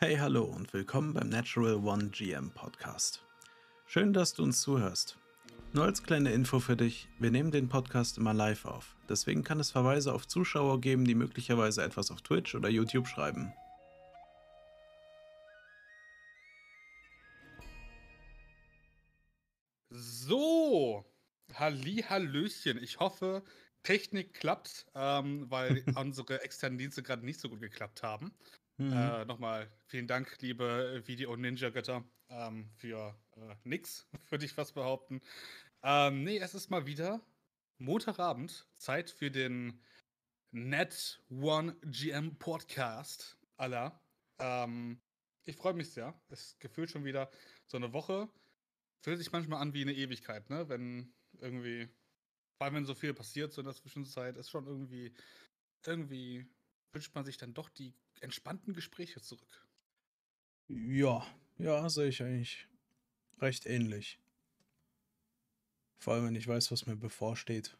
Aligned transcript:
Hey, 0.00 0.16
hallo 0.16 0.44
und 0.44 0.72
willkommen 0.72 1.12
beim 1.12 1.28
Natural 1.28 1.74
One 1.74 2.10
GM 2.10 2.52
Podcast. 2.52 3.24
Schön, 3.84 4.12
dass 4.12 4.32
du 4.32 4.44
uns 4.44 4.60
zuhörst. 4.60 5.18
Nur 5.72 5.86
als 5.86 6.04
kleine 6.04 6.30
Info 6.30 6.60
für 6.60 6.76
dich, 6.76 7.08
wir 7.18 7.32
nehmen 7.32 7.50
den 7.50 7.68
Podcast 7.68 8.16
immer 8.16 8.32
live 8.32 8.64
auf. 8.64 8.94
Deswegen 9.08 9.42
kann 9.42 9.58
es 9.58 9.72
Verweise 9.72 10.14
auf 10.14 10.28
Zuschauer 10.28 10.80
geben, 10.80 11.04
die 11.04 11.16
möglicherweise 11.16 11.82
etwas 11.82 12.12
auf 12.12 12.22
Twitch 12.22 12.54
oder 12.54 12.68
YouTube 12.68 13.08
schreiben. 13.08 13.52
So, 19.90 21.04
Halli, 21.54 22.04
Hallöchen. 22.08 22.80
Ich 22.80 23.00
hoffe, 23.00 23.42
Technik 23.82 24.34
klappt, 24.34 24.86
ähm, 24.94 25.50
weil 25.50 25.82
unsere 25.96 26.40
externen 26.44 26.78
Dienste 26.78 27.02
gerade 27.02 27.26
nicht 27.26 27.40
so 27.40 27.48
gut 27.48 27.60
geklappt 27.60 28.04
haben. 28.04 28.32
Mhm. 28.78 28.92
Äh, 28.92 29.24
Nochmal 29.24 29.70
vielen 29.86 30.06
Dank, 30.06 30.40
liebe 30.40 31.02
Video- 31.04 31.32
und 31.32 31.40
Ninja-Götter, 31.40 32.04
ähm, 32.28 32.70
für 32.76 33.18
äh, 33.36 33.56
nix, 33.64 34.08
würde 34.30 34.44
ich 34.44 34.52
fast 34.52 34.74
behaupten. 34.74 35.20
Ähm, 35.82 36.22
nee, 36.22 36.38
es 36.38 36.54
ist 36.54 36.70
mal 36.70 36.86
wieder 36.86 37.20
Montagabend, 37.78 38.68
Zeit 38.76 39.10
für 39.10 39.32
den 39.32 39.82
Net 40.52 41.20
One 41.28 41.76
GM 41.86 42.38
Podcast 42.38 43.36
aller. 43.56 44.00
Ähm, 44.38 45.00
ich 45.44 45.56
freue 45.56 45.74
mich 45.74 45.90
sehr. 45.90 46.14
Es 46.28 46.56
gefühlt 46.60 46.90
schon 46.90 47.04
wieder 47.04 47.30
so 47.66 47.76
eine 47.78 47.92
Woche. 47.92 48.28
Fühlt 49.04 49.18
sich 49.18 49.32
manchmal 49.32 49.60
an 49.60 49.74
wie 49.74 49.82
eine 49.82 49.94
Ewigkeit, 49.94 50.50
ne? 50.50 50.68
Wenn 50.68 51.12
irgendwie, 51.40 51.88
vor 52.56 52.66
allem 52.66 52.74
wenn 52.76 52.86
so 52.86 52.94
viel 52.94 53.12
passiert 53.12 53.52
so 53.52 53.60
in 53.60 53.66
der 53.66 53.74
Zwischenzeit, 53.74 54.36
ist 54.36 54.50
schon 54.50 54.66
irgendwie, 54.66 55.12
irgendwie 55.84 56.46
wünscht 56.92 57.14
man 57.14 57.24
sich 57.24 57.38
dann 57.38 57.54
doch 57.54 57.68
die 57.68 57.94
entspannten 58.22 58.74
Gespräche 58.74 59.20
zurück. 59.20 59.66
Ja, 60.68 61.26
ja, 61.58 61.88
sehe 61.88 62.08
ich 62.08 62.22
eigentlich 62.22 62.68
recht 63.40 63.66
ähnlich. 63.66 64.18
Vor 66.00 66.14
allem, 66.14 66.26
wenn 66.26 66.36
ich 66.36 66.46
weiß, 66.46 66.70
was 66.70 66.86
mir 66.86 66.96
bevorsteht 66.96 67.76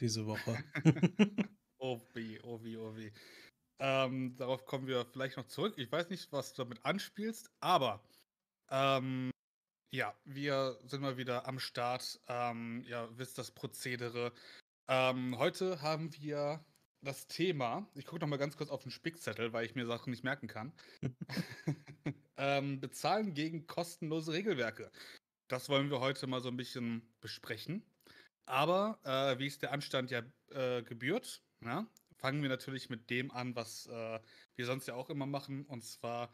diese 0.00 0.26
Woche. 0.26 0.62
oh 1.78 2.00
oh 2.42 2.60
wie, 2.62 2.76
oh 2.76 2.96
wie. 2.96 3.12
Ähm, 3.78 4.36
darauf 4.36 4.64
kommen 4.64 4.86
wir 4.86 5.04
vielleicht 5.04 5.36
noch 5.36 5.46
zurück. 5.46 5.74
Ich 5.76 5.90
weiß 5.90 6.08
nicht, 6.10 6.30
was 6.32 6.52
du 6.52 6.62
damit 6.62 6.84
anspielst, 6.84 7.50
aber 7.60 8.02
ähm, 8.70 9.30
ja, 9.92 10.14
wir 10.24 10.78
sind 10.84 11.02
mal 11.02 11.16
wieder 11.16 11.46
am 11.46 11.58
Start. 11.58 12.20
Ähm, 12.28 12.84
ja, 12.86 13.08
wisst 13.18 13.38
das 13.38 13.50
Prozedere. 13.50 14.32
Ähm, 14.88 15.38
heute 15.38 15.82
haben 15.82 16.14
wir 16.14 16.64
das 17.02 17.26
Thema. 17.26 17.88
Ich 17.94 18.06
gucke 18.06 18.20
noch 18.20 18.28
mal 18.28 18.36
ganz 18.36 18.56
kurz 18.56 18.70
auf 18.70 18.82
den 18.82 18.90
Spickzettel, 18.90 19.52
weil 19.52 19.66
ich 19.66 19.74
mir 19.74 19.86
Sachen 19.86 20.10
nicht 20.10 20.24
merken 20.24 20.48
kann. 20.48 20.72
ähm, 22.36 22.80
bezahlen 22.80 23.34
gegen 23.34 23.66
kostenlose 23.66 24.32
Regelwerke. 24.32 24.90
Das 25.48 25.68
wollen 25.68 25.90
wir 25.90 26.00
heute 26.00 26.26
mal 26.26 26.40
so 26.40 26.48
ein 26.48 26.56
bisschen 26.56 27.02
besprechen. 27.20 27.84
Aber 28.46 28.98
äh, 29.04 29.38
wie 29.38 29.46
es 29.46 29.58
der 29.58 29.72
Anstand 29.72 30.10
ja 30.10 30.22
äh, 30.50 30.82
gebührt, 30.82 31.42
ja, 31.64 31.86
fangen 32.16 32.42
wir 32.42 32.48
natürlich 32.48 32.90
mit 32.90 33.10
dem 33.10 33.30
an, 33.30 33.54
was 33.56 33.86
äh, 33.86 34.20
wir 34.54 34.66
sonst 34.66 34.86
ja 34.86 34.94
auch 34.94 35.10
immer 35.10 35.26
machen, 35.26 35.64
und 35.66 35.84
zwar 35.84 36.32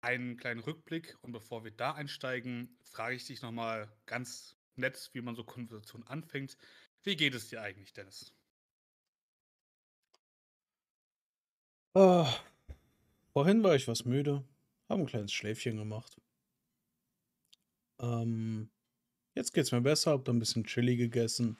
einen 0.00 0.36
kleinen 0.36 0.60
Rückblick. 0.60 1.16
Und 1.22 1.32
bevor 1.32 1.64
wir 1.64 1.70
da 1.70 1.92
einsteigen, 1.92 2.78
frage 2.82 3.16
ich 3.16 3.26
dich 3.26 3.42
nochmal 3.42 3.90
ganz 4.06 4.56
nett, 4.76 5.10
wie 5.12 5.22
man 5.22 5.34
so 5.34 5.44
Konversation 5.44 6.02
anfängt. 6.04 6.56
Wie 7.02 7.16
geht 7.16 7.34
es 7.34 7.48
dir 7.48 7.62
eigentlich, 7.62 7.92
Dennis? 7.92 8.32
Ah, 11.94 12.28
vorhin 13.32 13.62
war 13.62 13.74
ich 13.76 13.86
was 13.88 14.04
müde, 14.04 14.44
habe 14.88 15.02
ein 15.02 15.06
kleines 15.06 15.32
Schläfchen 15.32 15.76
gemacht. 15.76 16.20
Ähm, 18.00 18.70
jetzt 19.34 19.52
geht's 19.54 19.72
mir 19.72 19.80
besser, 19.80 20.12
hab 20.12 20.24
dann 20.24 20.36
ein 20.36 20.40
bisschen 20.40 20.64
Chili 20.64 20.96
gegessen, 20.96 21.56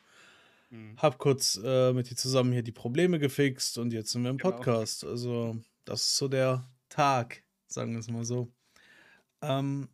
Mhm. 0.71 0.97
hab 1.01 1.19
kurz 1.19 1.61
äh, 1.63 1.93
mit 1.93 2.11
dir 2.11 2.17
zusammen 2.17 2.53
hier 2.53 2.63
die 2.63 2.73
Probleme 2.73 3.19
gefixt 3.19 3.79
und 3.79 3.93
jetzt 3.93 4.11
sind 4.11 4.23
wir 4.25 4.31
im 4.31 4.39
Genau. 4.39 4.57
Podcast. 4.57 5.05
Also, 5.05 5.57
das 5.85 6.03
ist 6.03 6.17
so 6.17 6.29
der 6.29 6.69
Tag, 6.89 7.45
sagen 7.69 7.93
wir 7.93 8.01
es 8.01 8.09
mal 8.09 8.25
so. 8.25 8.53
Ähm, 9.43 9.89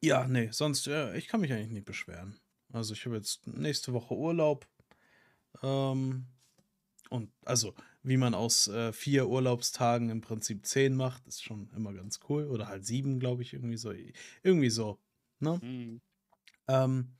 ja, 0.00 0.26
nee, 0.28 0.48
sonst, 0.52 0.86
äh, 0.86 1.16
ich 1.16 1.28
kann 1.28 1.40
mich 1.40 1.52
eigentlich 1.52 1.70
nicht 1.70 1.86
beschweren. 1.86 2.38
Also, 2.72 2.94
ich 2.94 3.04
habe 3.06 3.16
jetzt 3.16 3.46
nächste 3.46 3.92
Woche 3.92 4.14
Urlaub. 4.14 4.66
Ähm, 5.62 6.26
und 7.10 7.30
also, 7.44 7.74
wie 8.02 8.16
man 8.16 8.34
aus 8.34 8.68
äh, 8.68 8.92
vier 8.92 9.28
Urlaubstagen 9.28 10.10
im 10.10 10.20
Prinzip 10.20 10.66
zehn 10.66 10.96
macht, 10.96 11.26
ist 11.26 11.42
schon 11.42 11.70
immer 11.76 11.92
ganz 11.92 12.20
cool. 12.28 12.46
Oder 12.46 12.68
halt 12.68 12.84
sieben, 12.84 13.20
glaube 13.20 13.42
ich, 13.42 13.52
irgendwie 13.52 13.76
so. 13.76 13.92
Irgendwie 14.42 14.70
so. 14.70 14.98
Ne? 15.38 15.60
Mhm. 15.62 16.00
Ähm, 16.68 17.12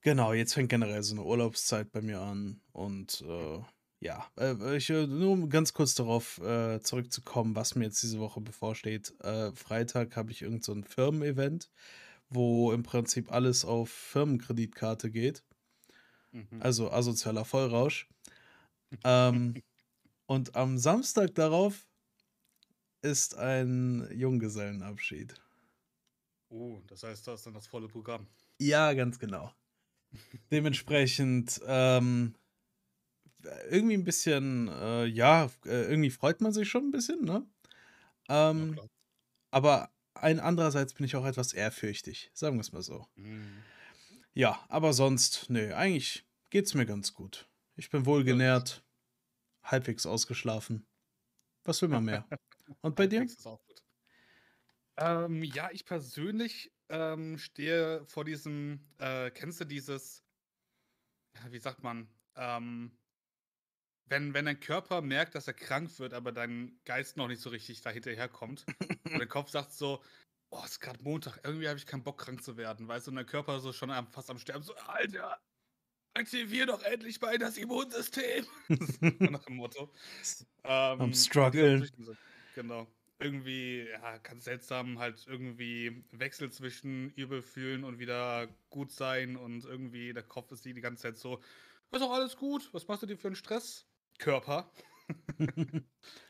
genau, 0.00 0.32
jetzt 0.32 0.54
fängt 0.54 0.70
generell 0.70 1.02
so 1.02 1.14
eine 1.14 1.24
Urlaubszeit 1.24 1.92
bei 1.92 2.00
mir 2.00 2.20
an. 2.20 2.60
Und 2.72 3.22
äh, 3.26 3.60
ja, 4.00 4.26
äh, 4.38 4.76
ich, 4.76 4.88
äh, 4.90 5.06
nur 5.06 5.32
um 5.32 5.50
ganz 5.50 5.72
kurz 5.74 5.94
darauf 5.94 6.38
äh, 6.38 6.80
zurückzukommen, 6.80 7.54
was 7.54 7.74
mir 7.74 7.84
jetzt 7.84 8.02
diese 8.02 8.20
Woche 8.20 8.40
bevorsteht. 8.40 9.14
Äh, 9.20 9.52
Freitag 9.52 10.16
habe 10.16 10.30
ich 10.30 10.42
irgend 10.42 10.64
so 10.64 10.72
ein 10.72 10.84
Firmen-Event, 10.84 11.70
wo 12.30 12.72
im 12.72 12.84
Prinzip 12.84 13.32
alles 13.32 13.64
auf 13.64 13.90
Firmenkreditkarte 13.90 15.10
geht. 15.10 15.44
Mhm. 16.32 16.60
Also 16.60 16.90
asozialer 16.90 17.44
Vollrausch. 17.44 18.08
Ähm, 19.04 19.62
und 20.26 20.54
am 20.56 20.78
Samstag 20.78 21.34
darauf 21.34 21.86
ist 23.02 23.36
ein 23.36 24.08
Junggesellenabschied. 24.12 25.34
Oh, 26.50 26.80
das 26.86 27.02
heißt, 27.02 27.26
das 27.26 27.40
ist 27.40 27.46
dann 27.46 27.54
das 27.54 27.66
volle 27.66 27.88
Programm. 27.88 28.26
Ja, 28.58 28.92
ganz 28.94 29.18
genau. 29.18 29.52
Dementsprechend 30.50 31.60
ähm, 31.66 32.34
irgendwie 33.70 33.94
ein 33.94 34.04
bisschen, 34.04 34.68
äh, 34.68 35.04
ja, 35.04 35.50
äh, 35.64 35.88
irgendwie 35.88 36.10
freut 36.10 36.40
man 36.40 36.52
sich 36.52 36.68
schon 36.68 36.88
ein 36.88 36.90
bisschen, 36.90 37.24
ne? 37.24 37.46
Ähm, 38.28 38.78
aber 39.50 39.90
ein 40.14 40.40
andererseits 40.40 40.94
bin 40.94 41.06
ich 41.06 41.16
auch 41.16 41.24
etwas 41.24 41.52
ehrfürchtig, 41.52 42.30
sagen 42.34 42.56
wir 42.56 42.62
es 42.62 42.72
mal 42.72 42.82
so. 42.82 43.06
Mhm. 43.16 43.62
Ja, 44.34 44.64
aber 44.68 44.92
sonst, 44.92 45.50
nö, 45.50 45.74
eigentlich 45.74 46.24
geht's 46.50 46.74
mir 46.74 46.86
ganz 46.86 47.14
gut. 47.14 47.47
Ich 47.78 47.90
bin 47.90 48.06
wohlgenährt, 48.06 48.84
halbwegs 49.62 50.04
ausgeschlafen. 50.04 50.84
Was 51.62 51.80
will 51.80 51.88
man 51.88 52.04
mehr? 52.04 52.28
Und 52.80 52.96
bei 52.96 53.06
dir? 53.06 53.24
Ähm, 54.96 55.44
ja, 55.44 55.70
ich 55.70 55.84
persönlich 55.84 56.72
ähm, 56.88 57.38
stehe 57.38 58.04
vor 58.04 58.24
diesem, 58.24 58.84
äh, 58.98 59.30
kennst 59.30 59.60
du 59.60 59.64
dieses, 59.64 60.24
wie 61.50 61.60
sagt 61.60 61.84
man, 61.84 62.08
ähm, 62.34 62.98
wenn, 64.06 64.34
wenn 64.34 64.46
dein 64.46 64.58
Körper 64.58 65.00
merkt, 65.00 65.36
dass 65.36 65.46
er 65.46 65.54
krank 65.54 66.00
wird, 66.00 66.14
aber 66.14 66.32
dein 66.32 66.80
Geist 66.84 67.16
noch 67.16 67.28
nicht 67.28 67.40
so 67.40 67.50
richtig 67.50 67.80
da 67.82 67.90
hinterherkommt 67.90 68.66
und 69.04 69.18
der 69.20 69.28
Kopf 69.28 69.50
sagt 69.50 69.72
so, 69.72 70.02
oh, 70.50 70.62
es 70.64 70.72
ist 70.72 70.80
gerade 70.80 71.00
Montag, 71.04 71.38
irgendwie 71.44 71.68
habe 71.68 71.78
ich 71.78 71.86
keinen 71.86 72.02
Bock 72.02 72.18
krank 72.18 72.42
zu 72.42 72.56
werden, 72.56 72.88
weißt 72.88 73.06
du, 73.06 73.12
und 73.12 73.16
der 73.16 73.24
Körper 73.24 73.60
so 73.60 73.72
schon 73.72 73.92
am, 73.92 74.08
fast 74.08 74.30
am 74.30 74.38
Sterben, 74.38 74.64
so, 74.64 74.74
Alter, 74.74 75.40
aktivier 76.18 76.66
doch 76.66 76.82
endlich 76.82 77.20
mal 77.20 77.38
das 77.38 77.56
Immunsystem. 77.56 78.44
nach 79.30 79.44
dem 79.44 79.56
Motto. 79.56 79.92
Ähm, 80.64 81.12
dazwischen 81.12 82.04
so- 82.04 82.16
Genau. 82.54 82.86
Irgendwie, 83.20 83.84
ja, 83.90 84.18
ganz 84.18 84.44
seltsam, 84.44 84.98
halt 85.00 85.26
irgendwie 85.26 86.04
Wechsel 86.12 86.52
zwischen 86.52 87.10
übel 87.14 87.42
fühlen 87.42 87.82
und 87.82 87.98
wieder 87.98 88.46
gut 88.70 88.92
sein 88.92 89.36
und 89.36 89.64
irgendwie 89.64 90.12
der 90.12 90.22
Kopf 90.22 90.52
ist 90.52 90.64
die 90.64 90.72
die 90.72 90.80
ganze 90.80 91.02
Zeit 91.02 91.16
so, 91.18 91.40
ist 91.90 92.02
auch 92.02 92.12
alles 92.12 92.36
gut, 92.36 92.68
was 92.72 92.86
machst 92.86 93.02
du 93.02 93.06
dir 93.06 93.16
für 93.16 93.26
einen 93.28 93.34
Stress? 93.36 93.86
Körper. 94.18 94.70
Bist 95.38 95.56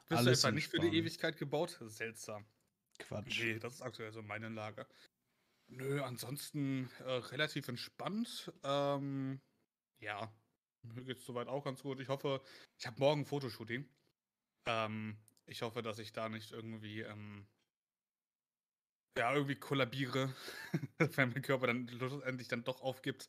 du 0.09 0.15
Alles 0.17 0.39
etwa 0.45 0.53
nicht 0.53 0.69
für 0.69 0.79
die. 0.79 0.97
Ewigkeit 0.97 1.37
gebaut? 1.37 1.79
Seltsam. 1.87 2.47
Quatsch. 2.99 3.41
Nee, 3.43 3.59
das 3.59 3.75
ist 3.75 3.83
aktuell 3.83 4.13
so 4.13 4.23
meine 4.23 4.49
Lage. 4.49 4.87
Nö, 5.67 6.01
ansonsten 6.03 6.89
äh, 7.01 7.11
relativ 7.11 7.69
entspannt. 7.69 8.51
Ähm, 8.63 9.41
ja, 10.01 10.33
mir 10.83 11.05
geht's 11.05 11.25
soweit 11.25 11.49
auch 11.49 11.65
ganz 11.65 11.83
gut. 11.83 12.01
Ich 12.01 12.09
hoffe, 12.09 12.43
ich 12.79 12.87
habe 12.87 12.99
morgen 13.01 13.23
ein 13.23 13.27
Fotoshooting. 13.27 13.89
Ähm, 14.67 15.19
ich 15.47 15.63
hoffe, 15.63 15.83
dass 15.83 15.99
ich 15.99 16.13
da 16.13 16.29
nicht 16.29 16.53
irgendwie, 16.53 17.01
ähm, 17.01 17.47
ja, 19.17 19.33
irgendwie 19.35 19.57
kollabiere, 19.57 20.35
wenn 20.99 21.31
mein 21.31 21.43
Körper 21.43 21.67
dann 21.69 21.89
schlussendlich 21.89 22.49
dann 22.49 22.65
doch 22.65 22.81
aufgibt. 22.81 23.29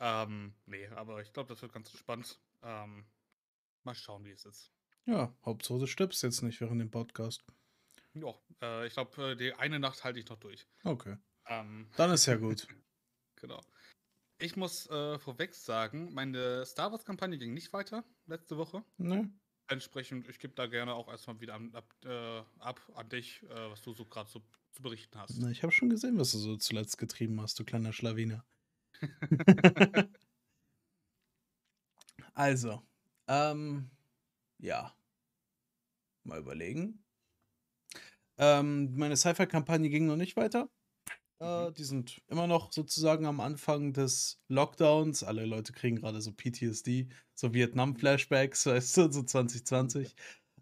Ähm, 0.00 0.54
nee, 0.66 0.86
aber 0.88 1.22
ich 1.22 1.32
glaube, 1.32 1.48
das 1.48 1.62
wird 1.62 1.72
ganz 1.72 1.90
entspannt. 1.90 2.40
Ähm, 2.62 3.06
mal 3.84 3.94
schauen, 3.94 4.24
wie 4.24 4.32
es 4.32 4.44
ist. 4.44 4.72
Ja, 5.06 5.36
Hauptsache 5.44 5.78
du 5.78 5.86
stirbst 5.86 6.22
jetzt 6.22 6.42
nicht 6.42 6.60
während 6.60 6.80
dem 6.80 6.90
Podcast. 6.90 7.44
Ja, 8.14 8.32
äh, 8.62 8.86
ich 8.86 8.94
glaube, 8.94 9.32
äh, 9.32 9.36
die 9.36 9.52
eine 9.54 9.78
Nacht 9.78 10.04
halte 10.04 10.18
ich 10.20 10.28
noch 10.28 10.38
durch. 10.38 10.66
Okay. 10.84 11.16
Ähm, 11.46 11.90
Dann 11.96 12.10
ist 12.12 12.26
ja 12.26 12.36
gut. 12.36 12.66
Genau. 13.36 13.60
Ich 14.44 14.56
muss 14.56 14.90
äh, 14.90 15.18
vorweg 15.18 15.54
sagen, 15.54 16.12
meine 16.12 16.66
Star 16.66 16.92
Wars-Kampagne 16.92 17.38
ging 17.38 17.54
nicht 17.54 17.72
weiter 17.72 18.04
letzte 18.26 18.58
Woche. 18.58 18.84
Ne? 18.98 19.32
Entsprechend, 19.68 20.28
ich 20.28 20.38
gebe 20.38 20.52
da 20.52 20.66
gerne 20.66 20.92
auch 20.92 21.08
erstmal 21.08 21.40
wieder 21.40 21.54
an, 21.54 21.74
ab, 21.74 21.90
äh, 22.04 22.42
ab 22.58 22.78
an 22.94 23.08
dich, 23.08 23.42
äh, 23.44 23.70
was 23.70 23.80
du 23.80 23.94
so 23.94 24.04
gerade 24.04 24.28
so 24.28 24.42
zu 24.72 24.82
berichten 24.82 25.18
hast. 25.18 25.38
Na, 25.38 25.48
ich 25.48 25.62
habe 25.62 25.72
schon 25.72 25.88
gesehen, 25.88 26.18
was 26.18 26.32
du 26.32 26.38
so 26.38 26.58
zuletzt 26.58 26.98
getrieben 26.98 27.40
hast, 27.40 27.58
du 27.58 27.64
kleiner 27.64 27.94
Schlawiner. 27.94 28.44
also, 32.34 32.82
ähm, 33.26 33.88
ja. 34.58 34.94
Mal 36.24 36.40
überlegen. 36.40 37.02
Ähm, 38.36 38.94
meine 38.94 39.16
Sci-Fi-Kampagne 39.16 39.88
ging 39.88 40.04
noch 40.04 40.16
nicht 40.16 40.36
weiter. 40.36 40.68
Äh, 41.44 41.70
Mhm. 41.70 41.74
die 41.74 41.84
sind 41.84 42.22
immer 42.28 42.46
noch 42.46 42.72
sozusagen 42.72 43.26
am 43.26 43.40
Anfang 43.40 43.92
des 43.92 44.40
Lockdowns. 44.48 45.22
Alle 45.24 45.44
Leute 45.46 45.72
kriegen 45.72 45.96
gerade 45.96 46.20
so 46.22 46.32
PTSD, 46.32 47.08
so 47.34 47.52
Vietnam-Flashbacks, 47.54 48.66
weißt 48.66 48.96
du, 48.98 49.12
so 49.12 49.22
2020. 49.22 50.14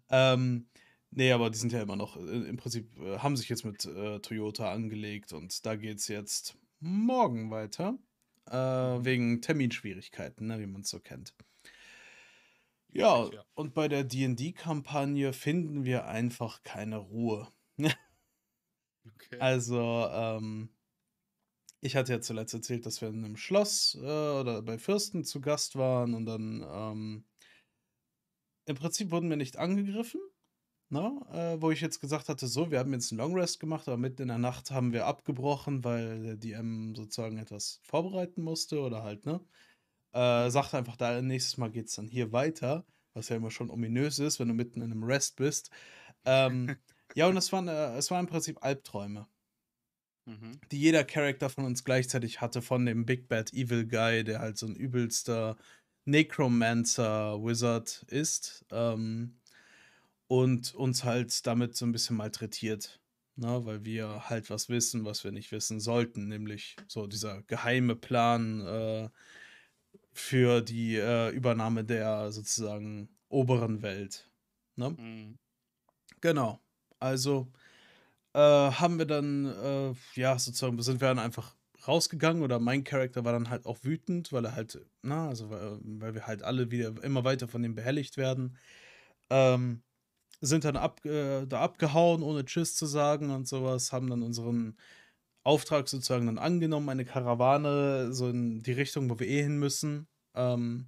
Ähm, 0.09 0.67
nee, 1.11 1.31
aber 1.31 1.49
die 1.49 1.57
sind 1.57 1.71
ja 1.73 1.81
immer 1.81 1.95
noch, 1.95 2.17
äh, 2.17 2.21
im 2.21 2.57
Prinzip, 2.57 2.97
äh, 2.99 3.19
haben 3.19 3.37
sich 3.37 3.49
jetzt 3.49 3.65
mit 3.65 3.85
äh, 3.85 4.19
Toyota 4.19 4.71
angelegt 4.71 5.33
und 5.33 5.65
da 5.65 5.75
geht 5.75 5.99
es 5.99 6.07
jetzt 6.07 6.57
morgen 6.79 7.49
weiter. 7.51 7.97
Äh, 8.49 8.99
Mhm. 8.99 9.05
wegen 9.05 9.41
Terminschwierigkeiten, 9.41 10.47
ne, 10.47 10.59
wie 10.59 10.67
man 10.67 10.81
es 10.81 10.89
so 10.89 10.99
kennt. 10.99 11.33
Ja, 12.91 13.29
und 13.55 13.73
bei 13.73 13.87
der 13.87 14.03
D&D-Kampagne 14.03 15.33
finden 15.33 15.83
wir 15.83 16.05
einfach 16.07 16.61
keine 16.63 16.97
Ruhe. 16.97 17.47
Okay. 19.07 19.39
Also, 19.39 19.79
ähm, 20.11 20.69
ich 21.81 21.95
hatte 21.95 22.13
ja 22.13 22.21
zuletzt 22.21 22.53
erzählt, 22.53 22.85
dass 22.85 23.01
wir 23.01 23.09
in 23.09 23.23
einem 23.25 23.37
Schloss 23.37 23.95
äh, 23.95 23.99
oder 23.99 24.61
bei 24.61 24.77
Fürsten 24.79 25.23
zu 25.23 25.41
Gast 25.41 25.75
waren 25.75 26.13
und 26.13 26.25
dann 26.25 26.65
ähm, 26.67 27.25
im 28.65 28.75
Prinzip 28.75 29.11
wurden 29.11 29.29
wir 29.29 29.37
nicht 29.37 29.57
angegriffen, 29.57 30.21
ne? 30.89 31.21
Äh, 31.31 31.61
wo 31.61 31.71
ich 31.71 31.81
jetzt 31.81 31.99
gesagt 32.01 32.29
hatte, 32.29 32.47
so, 32.47 32.71
wir 32.71 32.79
haben 32.79 32.93
jetzt 32.93 33.11
einen 33.11 33.19
Long 33.19 33.35
Rest 33.35 33.59
gemacht, 33.59 33.87
aber 33.87 33.97
mitten 33.97 34.23
in 34.23 34.27
der 34.29 34.37
Nacht 34.39 34.71
haben 34.71 34.93
wir 34.93 35.07
abgebrochen, 35.07 35.83
weil 35.83 36.23
der 36.23 36.37
DM 36.37 36.95
sozusagen 36.95 37.37
etwas 37.37 37.81
vorbereiten 37.83 38.43
musste 38.43 38.81
oder 38.81 39.03
halt, 39.03 39.25
ne? 39.25 39.41
Äh, 40.13 40.49
Mhm. 40.51 40.51
sagte 40.51 40.77
einfach, 40.77 40.97
da 40.97 41.21
nächstes 41.21 41.57
Mal 41.57 41.71
geht's 41.71 41.95
dann 41.95 42.07
hier 42.07 42.31
weiter, 42.33 42.85
was 43.13 43.29
ja 43.29 43.37
immer 43.37 43.51
schon 43.51 43.71
ominös 43.71 44.19
ist, 44.19 44.39
wenn 44.39 44.49
du 44.49 44.55
mitten 44.55 44.81
in 44.81 44.91
einem 44.91 45.03
Rest 45.05 45.37
bist. 45.37 45.71
Ähm, 46.25 46.77
ja, 47.15 47.27
und 47.27 47.37
es 47.37 47.51
waren, 47.51 47.67
äh, 47.67 47.95
es 47.97 48.11
waren 48.11 48.25
im 48.25 48.31
Prinzip 48.31 48.63
Albträume 48.63 49.27
Mhm. 50.25 50.59
die 50.71 50.79
jeder 50.79 51.03
Charakter 51.03 51.49
von 51.49 51.65
uns 51.65 51.83
gleichzeitig 51.83 52.39
hatte, 52.39 52.61
von 52.61 52.85
dem 52.85 53.05
Big 53.05 53.27
Bad 53.27 53.51
Evil 53.53 53.85
Guy, 53.85 54.23
der 54.23 54.39
halt 54.39 54.57
so 54.57 54.67
ein 54.67 54.75
übelster 54.75 55.57
Necromancer-Wizard 56.05 58.05
ist, 58.07 58.65
ähm, 58.71 59.39
und 60.27 60.73
uns 60.75 61.03
halt 61.03 61.45
damit 61.47 61.75
so 61.75 61.85
ein 61.85 61.91
bisschen 61.91 62.17
malträtiert. 62.17 62.99
Ne, 63.35 63.65
weil 63.65 63.83
wir 63.83 64.29
halt 64.29 64.51
was 64.51 64.69
wissen, 64.69 65.05
was 65.05 65.23
wir 65.23 65.31
nicht 65.31 65.51
wissen 65.51 65.79
sollten, 65.79 66.27
nämlich 66.27 66.75
so 66.87 67.07
dieser 67.07 67.41
geheime 67.43 67.95
Plan 67.95 68.61
äh, 68.61 69.09
für 70.11 70.61
die 70.61 70.95
äh, 70.95 71.31
Übernahme 71.31 71.83
der 71.83 72.31
sozusagen 72.31 73.09
oberen 73.29 73.81
Welt. 73.81 74.29
Ne? 74.75 74.91
Mhm. 74.91 75.39
Genau. 76.21 76.62
Also 77.03 77.51
äh, 78.33 78.39
haben 78.39 78.97
wir 78.97 79.05
dann, 79.05 79.45
äh, 79.45 79.93
ja, 80.15 80.39
sozusagen, 80.39 80.81
sind 80.81 81.01
wir 81.01 81.09
dann 81.09 81.19
einfach 81.19 81.55
rausgegangen 81.87 82.43
oder 82.43 82.59
mein 82.59 82.85
Charakter 82.85 83.25
war 83.25 83.33
dann 83.33 83.49
halt 83.49 83.65
auch 83.65 83.79
wütend, 83.83 84.31
weil 84.33 84.45
er 84.45 84.55
halt, 84.55 84.79
na, 85.01 85.27
also 85.29 85.49
weil, 85.49 85.79
weil 85.83 86.15
wir 86.15 86.27
halt 86.27 86.43
alle 86.43 86.71
wieder 86.71 87.03
immer 87.03 87.25
weiter 87.25 87.47
von 87.49 87.61
dem 87.63 87.75
behelligt 87.75 88.17
werden. 88.17 88.57
Ähm, 89.29 89.83
sind 90.41 90.65
dann 90.65 90.77
ab, 90.77 91.05
äh, 91.05 91.45
da 91.47 91.61
abgehauen, 91.61 92.23
ohne 92.23 92.45
Tschüss 92.45 92.75
zu 92.75 92.85
sagen 92.87 93.31
und 93.31 93.47
sowas, 93.47 93.91
haben 93.93 94.09
dann 94.09 94.23
unseren 94.23 94.77
Auftrag 95.43 95.89
sozusagen 95.89 96.27
dann 96.27 96.39
angenommen, 96.39 96.89
eine 96.89 97.05
Karawane 97.05 98.13
so 98.13 98.29
in 98.29 98.63
die 98.63 98.73
Richtung, 98.73 99.09
wo 99.09 99.19
wir 99.19 99.27
eh 99.27 99.43
hin 99.43 99.59
müssen, 99.59 100.07
ähm, 100.35 100.87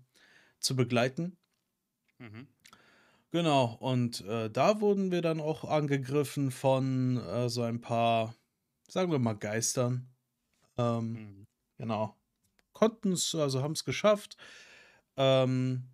zu 0.59 0.75
begleiten. 0.77 1.37
Mhm. 2.19 2.54
Genau, 3.35 3.75
und 3.81 4.21
äh, 4.21 4.49
da 4.49 4.79
wurden 4.79 5.11
wir 5.11 5.21
dann 5.21 5.41
auch 5.41 5.65
angegriffen 5.65 6.51
von 6.51 7.17
äh, 7.17 7.49
so 7.49 7.63
ein 7.63 7.81
paar, 7.81 8.33
sagen 8.87 9.11
wir 9.11 9.19
mal, 9.19 9.33
Geistern. 9.33 10.07
Ähm, 10.77 11.11
Mhm. 11.11 11.47
genau. 11.77 12.15
Konnten 12.71 13.11
es, 13.11 13.35
also 13.35 13.61
haben 13.61 13.73
es 13.73 13.83
geschafft. 13.83 14.37
Ähm, 15.17 15.89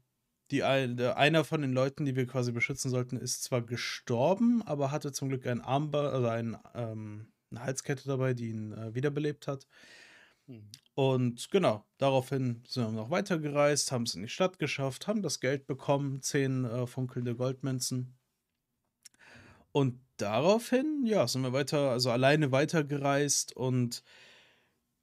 die, 0.52 0.64
einer 0.64 1.44
von 1.44 1.62
den 1.64 1.74
Leuten, 1.74 2.06
die 2.06 2.16
wir 2.16 2.28
quasi 2.28 2.52
beschützen 2.52 2.92
sollten, 2.92 3.18
ist 3.18 3.42
zwar 3.44 3.64
gestorben, 3.64 4.62
aber 4.62 4.92
hatte 4.92 5.12
zum 5.12 5.30
Glück 5.30 5.48
ein 5.48 5.62
Armband, 5.62 6.10
also 6.14 6.28
ein, 6.28 6.58
ähm, 6.76 7.34
eine 7.50 7.64
Halskette 7.64 8.06
dabei, 8.08 8.36
die 8.36 8.50
ihn 8.52 8.72
äh, 8.74 8.94
wiederbelebt 8.94 9.48
hat. 9.48 9.68
Mhm. 10.48 10.70
Und 11.02 11.50
genau, 11.50 11.84
daraufhin 11.98 12.62
sind 12.68 12.84
wir 12.84 12.92
noch 12.92 13.10
weitergereist, 13.10 13.92
haben 13.92 14.04
es 14.04 14.14
in 14.14 14.22
die 14.22 14.30
Stadt 14.30 14.60
geschafft, 14.60 15.08
haben 15.08 15.24
das 15.24 15.40
Geld 15.40 15.66
bekommen, 15.66 16.22
zehn 16.22 16.64
äh, 16.64 16.86
funkelnde 16.86 17.36
Goldmünzen. 17.36 18.20
Und 19.72 20.00
daraufhin, 20.18 21.04
ja, 21.08 21.28
sind 21.28 21.42
wir 21.42 21.54
weiter, 21.54 21.90
also 21.90 22.12
alleine 22.12 22.52
weitergereist 22.52 23.56
und 23.56 24.04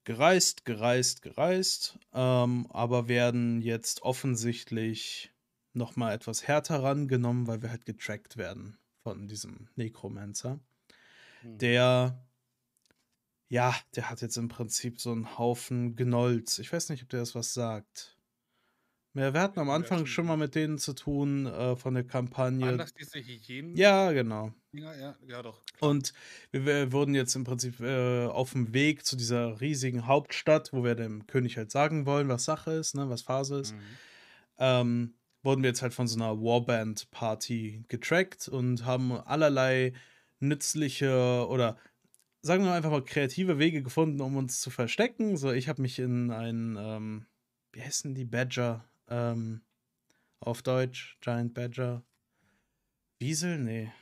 gereist, 0.04 0.64
gereist, 0.64 1.22
gereist, 1.22 1.98
ähm, 2.14 2.68
aber 2.70 3.08
werden 3.08 3.60
jetzt 3.60 4.02
offensichtlich 4.02 5.32
nochmal 5.72 6.14
etwas 6.14 6.46
härter 6.46 6.80
rangenommen, 6.80 7.48
weil 7.48 7.60
wir 7.60 7.70
halt 7.70 7.86
getrackt 7.86 8.36
werden 8.36 8.78
von 9.02 9.26
diesem 9.26 9.68
Necromancer. 9.74 10.60
Mhm. 11.42 11.58
Der, 11.58 12.27
ja, 13.48 13.74
der 13.96 14.10
hat 14.10 14.20
jetzt 14.20 14.36
im 14.36 14.48
Prinzip 14.48 15.00
so 15.00 15.12
einen 15.12 15.38
Haufen 15.38 15.96
Gnolls. 15.96 16.58
Ich 16.58 16.72
weiß 16.72 16.90
nicht, 16.90 17.02
ob 17.02 17.08
der 17.08 17.20
das 17.20 17.34
was 17.34 17.54
sagt. 17.54 18.14
Ja, 19.14 19.32
wir 19.34 19.40
hatten 19.40 19.58
am 19.58 19.70
Anfang 19.70 20.06
schon 20.06 20.26
mal 20.26 20.36
mit 20.36 20.54
denen 20.54 20.78
zu 20.78 20.92
tun 20.92 21.46
äh, 21.46 21.74
von 21.76 21.94
der 21.94 22.04
Kampagne. 22.04 22.76
das 22.76 22.92
diese 22.94 23.18
Hyänen? 23.18 23.74
Ja, 23.74 24.12
genau. 24.12 24.52
Ja, 24.72 24.94
ja, 24.94 25.16
ja, 25.26 25.42
doch. 25.42 25.60
Und 25.80 26.12
wir, 26.52 26.66
wir 26.66 26.92
wurden 26.92 27.14
jetzt 27.14 27.34
im 27.34 27.42
Prinzip 27.42 27.80
äh, 27.80 28.26
auf 28.26 28.52
dem 28.52 28.72
Weg 28.74 29.04
zu 29.06 29.16
dieser 29.16 29.60
riesigen 29.60 30.06
Hauptstadt, 30.06 30.72
wo 30.72 30.84
wir 30.84 30.94
dem 30.94 31.26
König 31.26 31.56
halt 31.56 31.70
sagen 31.72 32.06
wollen, 32.06 32.28
was 32.28 32.44
Sache 32.44 32.72
ist, 32.72 32.94
ne, 32.94 33.08
was 33.08 33.22
Phase 33.22 33.58
ist, 33.58 33.72
Mhm. 33.74 33.80
ähm, 34.58 35.14
wurden 35.42 35.62
wir 35.62 35.70
jetzt 35.70 35.82
halt 35.82 35.94
von 35.94 36.06
so 36.06 36.16
einer 36.16 36.36
Warband-Party 36.40 37.84
getrackt 37.88 38.46
und 38.48 38.84
haben 38.84 39.12
allerlei 39.12 39.94
nützliche 40.38 41.46
oder 41.48 41.76
sagen 42.42 42.64
wir 42.64 42.72
einfach 42.72 42.90
mal 42.90 43.04
kreative 43.04 43.58
Wege 43.58 43.82
gefunden, 43.82 44.20
um 44.20 44.36
uns 44.36 44.60
zu 44.60 44.70
verstecken. 44.70 45.36
So, 45.36 45.52
ich 45.52 45.68
habe 45.68 45.82
mich 45.82 45.98
in 45.98 46.30
einen, 46.30 46.76
ähm, 46.78 47.26
wie 47.72 47.82
heißen 47.82 48.14
die 48.14 48.24
Badger 48.24 48.88
ähm, 49.08 49.62
auf 50.40 50.62
Deutsch? 50.62 51.18
Giant 51.20 51.54
Badger? 51.54 52.04
Wiesel? 53.20 53.58
Nee. 53.58 53.92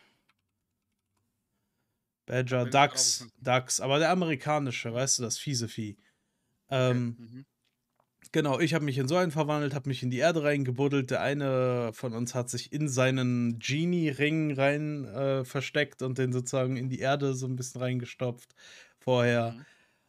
Badger, 2.27 2.67
Ducks, 2.67 3.27
Ducks, 3.41 3.81
aber 3.81 3.99
der 3.99 4.11
amerikanische, 4.11 4.93
weißt 4.93 5.19
du, 5.19 5.23
das 5.23 5.39
fiese 5.39 5.69
Vieh. 5.69 5.97
Ähm, 6.71 7.17
Mhm. 7.19 7.47
Genau, 8.33 8.59
ich 8.61 8.75
habe 8.75 8.85
mich 8.85 8.99
in 8.99 9.09
so 9.09 9.17
einen 9.17 9.31
verwandelt, 9.31 9.75
habe 9.75 9.89
mich 9.89 10.03
in 10.03 10.11
die 10.11 10.19
Erde 10.19 10.43
reingebuddelt. 10.43 11.11
Der 11.11 11.23
eine 11.23 11.91
von 11.93 12.13
uns 12.13 12.35
hat 12.35 12.51
sich 12.51 12.73
in 12.73 12.89
seinen 12.89 13.59
Genie-Ring 13.59 14.53
rein 14.53 15.05
äh, 15.05 15.45
versteckt 15.45 16.03
und 16.03 16.19
den 16.19 16.33
sozusagen 16.33 16.77
in 16.77 16.89
die 16.89 16.99
Erde 16.99 17.35
so 17.35 17.47
ein 17.47 17.57
bisschen 17.57 17.81
reingestopft 17.81 18.55
vorher. 18.99 19.53
Mhm. 19.53 19.65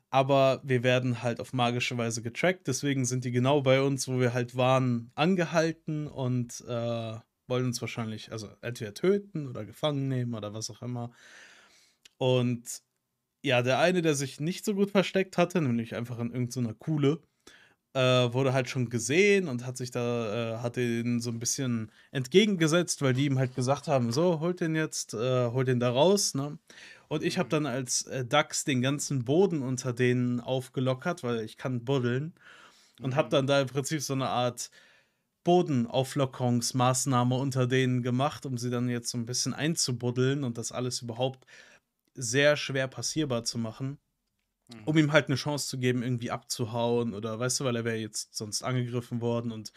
Aber 0.10 0.62
wir 0.64 0.84
werden 0.84 1.22
halt 1.22 1.40
auf 1.42 1.54
magische 1.54 1.98
Weise 1.98 2.22
getrackt, 2.22 2.68
deswegen 2.68 3.06
sind 3.06 3.26
die 3.26 3.32
genau 3.32 3.62
bei 3.62 3.82
uns, 3.82 4.08
wo 4.08 4.20
wir 4.20 4.34
halt 4.34 4.56
waren, 4.56 5.12
angehalten 5.16 6.08
und 6.08 6.64
äh, 6.68 7.20
wollen 7.48 7.66
uns 7.66 7.82
wahrscheinlich, 7.82 8.32
also 8.32 8.50
entweder 8.62 8.94
töten 8.94 9.48
oder 9.48 9.66
gefangen 9.66 10.08
nehmen 10.08 10.34
oder 10.34 10.54
was 10.54 10.70
auch 10.70 10.82
immer. 10.82 11.12
Und 12.18 12.82
ja, 13.44 13.62
der 13.62 13.80
eine, 13.80 14.02
der 14.02 14.16
sich 14.16 14.40
nicht 14.40 14.66
so 14.66 14.74
gut 14.76 14.92
versteckt 14.92 15.38
hatte, 15.38 15.62
nämlich 15.62 15.96
einfach 15.96 16.20
in 16.20 16.32
irgendeiner 16.32 16.74
Kuhle, 16.74 17.22
äh, 17.98 18.34
wurde 18.34 18.54
halt 18.54 18.70
schon 18.70 18.89
gesehen 18.89 19.48
und 19.48 19.66
hat 19.66 19.77
sich 19.77 19.92
da, 19.92 20.56
äh, 20.56 20.58
hat 20.60 20.75
den 20.77 21.20
so 21.22 21.32
ein 21.32 21.39
bisschen 21.39 21.92
entgegengesetzt, 22.12 23.01
weil 23.01 23.13
die 23.13 23.25
ihm 23.25 23.39
halt 23.39 23.56
gesagt 23.56 23.88
haben, 23.88 24.12
so, 24.12 24.39
holt 24.39 24.62
den 24.62 24.75
jetzt, 24.75 25.13
äh, 25.13 25.48
holt 25.51 25.68
den 25.68 25.80
da 25.80 25.89
raus, 25.92 26.34
ne? 26.36 26.60
Und 27.10 27.24
ich 27.24 27.38
habe 27.38 27.48
Mhm. 27.48 27.51
dann 27.51 27.66
als 27.66 28.04
äh, 28.08 28.25
Dachs 28.25 28.66
den 28.66 28.82
ganzen 28.82 29.24
Boden 29.25 29.62
unter 29.63 29.94
denen 29.94 30.39
aufgelockert, 30.42 31.24
weil 31.24 31.42
ich 31.42 31.58
kann 31.58 31.86
buddeln 31.86 32.34
und 33.01 33.16
habe 33.16 33.30
Mhm. 33.30 33.32
dann 33.32 33.48
da 33.48 33.62
im 33.62 33.68
Prinzip 33.68 34.01
so 34.01 34.13
eine 34.13 34.30
Art 34.30 34.72
Bodenauflockerungsmaßnahme 35.46 37.36
unter 37.36 37.68
denen 37.68 38.04
gemacht, 38.04 38.46
um 38.46 38.58
sie 38.58 38.70
dann 38.70 38.89
jetzt 38.89 39.10
so 39.10 39.18
ein 39.18 39.25
bisschen 39.25 39.54
einzubuddeln 39.54 40.44
und 40.44 40.58
das 40.58 40.72
alles 40.72 41.01
überhaupt 41.01 41.46
sehr 42.16 42.58
schwer 42.58 42.88
passierbar 42.88 43.44
zu 43.46 43.58
machen. 43.60 44.00
Um 44.86 44.98
ihm 44.98 45.12
halt 45.12 45.28
eine 45.28 45.36
Chance 45.36 45.68
zu 45.68 45.78
geben, 45.78 46.04
irgendwie 46.04 46.32
abzuhauen 46.32 47.14
oder 47.14 47.40
weißt 47.40 47.60
du, 47.60 47.64
weil 47.66 47.76
er 47.76 47.86
wäre 47.86 47.98
jetzt 47.98 48.36
sonst 48.36 48.64
angegriffen 48.64 49.22
worden 49.22 49.52
und 49.52 49.72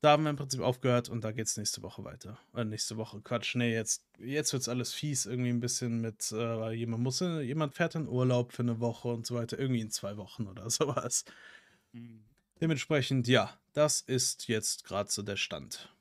da 0.00 0.10
haben 0.10 0.24
wir 0.24 0.30
im 0.30 0.36
Prinzip 0.36 0.60
aufgehört 0.60 1.08
und 1.08 1.22
da 1.22 1.30
geht's 1.30 1.56
nächste 1.56 1.80
Woche 1.82 2.02
weiter. 2.02 2.36
Äh, 2.54 2.64
nächste 2.64 2.96
Woche, 2.96 3.20
Quatsch, 3.20 3.54
nee, 3.54 3.72
jetzt, 3.72 4.04
jetzt 4.18 4.52
wird's 4.52 4.68
alles 4.68 4.92
fies, 4.92 5.26
irgendwie 5.26 5.50
ein 5.50 5.60
bisschen 5.60 6.00
mit, 6.00 6.32
äh, 6.32 6.72
jemand 6.72 7.04
muss, 7.04 7.20
in- 7.20 7.42
jemand 7.42 7.74
fährt 7.74 7.94
in 7.94 8.08
Urlaub 8.08 8.52
für 8.52 8.62
eine 8.62 8.80
Woche 8.80 9.08
und 9.08 9.26
so 9.26 9.36
weiter, 9.36 9.58
irgendwie 9.58 9.80
in 9.80 9.90
zwei 9.90 10.16
Wochen 10.16 10.48
oder 10.48 10.68
sowas. 10.70 11.24
Mhm. 11.92 12.24
Dementsprechend, 12.60 13.28
ja, 13.28 13.56
das 13.74 14.00
ist 14.00 14.48
jetzt 14.48 14.84
gerade 14.84 15.10
so 15.10 15.22
der 15.22 15.36
Stand. 15.36 15.94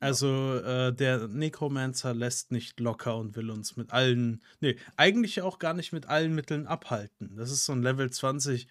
Also, 0.00 0.56
äh, 0.56 0.94
der 0.94 1.28
Necromancer 1.28 2.14
lässt 2.14 2.52
nicht 2.52 2.80
locker 2.80 3.16
und 3.18 3.36
will 3.36 3.50
uns 3.50 3.76
mit 3.76 3.92
allen, 3.92 4.42
nee, 4.60 4.76
eigentlich 4.96 5.42
auch 5.42 5.58
gar 5.58 5.74
nicht 5.74 5.92
mit 5.92 6.06
allen 6.06 6.34
Mitteln 6.34 6.66
abhalten. 6.66 7.36
Das 7.36 7.50
ist 7.50 7.66
so 7.66 7.72
ein 7.72 7.82
Level 7.82 8.10
20 8.10 8.66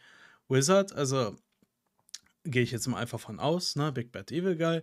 Wizard, 0.50 0.94
also 0.94 1.36
gehe 2.44 2.64
ich 2.64 2.72
jetzt 2.72 2.88
mal 2.88 2.98
einfach 2.98 3.20
von 3.20 3.40
aus, 3.40 3.76
ne, 3.76 3.92
Big 3.92 4.12
Bad 4.12 4.32
Evil 4.32 4.58
Guy. 4.58 4.82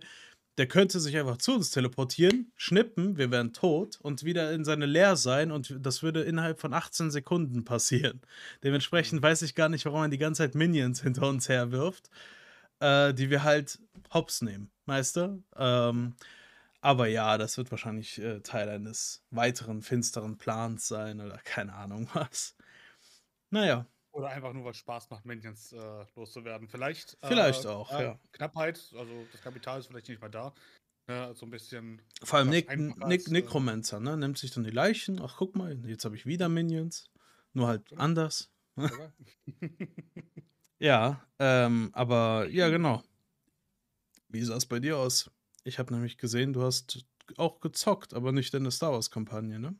Der 0.57 0.67
könnte 0.67 0.99
sich 0.99 1.15
einfach 1.17 1.37
zu 1.37 1.53
uns 1.53 1.69
teleportieren, 1.69 2.51
schnippen, 2.55 3.17
wir 3.17 3.29
wären 3.29 3.53
tot 3.53 3.99
und 4.01 4.23
wieder 4.23 4.53
in 4.53 4.65
seine 4.65 4.87
Leer 4.87 5.15
sein 5.15 5.51
und 5.51 5.75
das 5.81 6.01
würde 6.01 6.23
innerhalb 6.23 6.59
von 6.59 6.73
18 6.73 7.11
Sekunden 7.11 7.63
passieren. 7.63 8.21
Dementsprechend 8.63 9.21
weiß 9.21 9.43
ich 9.43 9.53
gar 9.53 9.69
nicht, 9.69 9.85
warum 9.85 10.01
er 10.03 10.09
die 10.09 10.17
ganze 10.17 10.43
Zeit 10.43 10.55
Minions 10.55 11.01
hinter 11.03 11.27
uns 11.27 11.49
herwirft, 11.49 12.09
äh, 12.79 13.13
die 13.13 13.29
wir 13.29 13.43
halt 13.43 13.79
hops 14.13 14.41
nehmen, 14.41 14.71
du? 15.17 15.43
Ähm, 15.57 16.15
aber 16.87 17.07
ja, 17.07 17.37
das 17.37 17.57
wird 17.57 17.69
wahrscheinlich 17.69 18.17
äh, 18.19 18.39
Teil 18.39 18.69
eines 18.69 19.21
weiteren 19.29 19.81
finsteren 19.81 20.37
Plans 20.37 20.87
sein 20.87 21.19
oder 21.19 21.37
keine 21.39 21.73
Ahnung 21.73 22.07
was. 22.13 22.55
Naja, 23.49 23.85
Oder 24.13 24.29
einfach 24.29 24.53
nur, 24.53 24.63
weil 24.63 24.71
es 24.71 24.77
Spaß 24.77 25.09
macht, 25.09 25.25
Minions 25.25 25.73
äh, 25.73 26.05
loszuwerden. 26.15 26.69
Vielleicht. 26.69 27.17
Vielleicht 27.21 27.65
auch, 27.65 27.91
ja. 27.91 28.17
Knappheit, 28.31 28.93
also 28.97 29.27
das 29.33 29.41
Kapital 29.41 29.79
ist 29.79 29.87
vielleicht 29.87 30.07
nicht 30.07 30.21
mehr 30.21 30.29
da. 30.29 30.53
Ja, 31.09 31.33
so 31.33 31.45
ein 31.45 31.51
bisschen. 31.51 32.01
vor 32.23 32.39
allem 32.39 32.49
Nick, 32.49 32.69
Nick, 32.77 33.27
äh, 33.27 33.31
Necromancer, 33.31 33.99
ne? 33.99 34.15
Nimmt 34.17 34.37
sich 34.37 34.51
dann 34.51 34.63
die 34.63 34.71
Leichen. 34.71 35.21
Ach, 35.21 35.35
guck 35.37 35.55
mal, 35.55 35.77
jetzt 35.85 36.05
habe 36.05 36.15
ich 36.15 36.25
wieder 36.25 36.47
Minions. 36.49 37.09
Nur 37.53 37.67
halt 37.67 37.85
Genau. 37.89 38.01
anders. 38.01 38.49
oder? 38.77 39.13
Ja, 40.79 41.25
ähm, 41.39 41.89
aber 41.93 42.47
ja, 42.49 42.69
genau. 42.69 43.03
Wie 44.29 44.43
sah 44.43 44.57
es 44.57 44.65
bei 44.65 44.79
dir 44.79 44.97
aus? 44.97 45.31
Ich 45.67 45.79
habe 45.79 45.93
nämlich 45.93 46.17
gesehen, 46.17 46.53
du 46.53 46.63
hast 46.63 47.05
auch 47.35 47.59
gezockt, 47.59 48.13
aber 48.13 48.31
nicht 48.31 48.53
in 48.53 48.63
der 48.63 48.71
Star 48.71 48.93
Wars-Kampagne, 48.93 49.59
ne? 49.59 49.77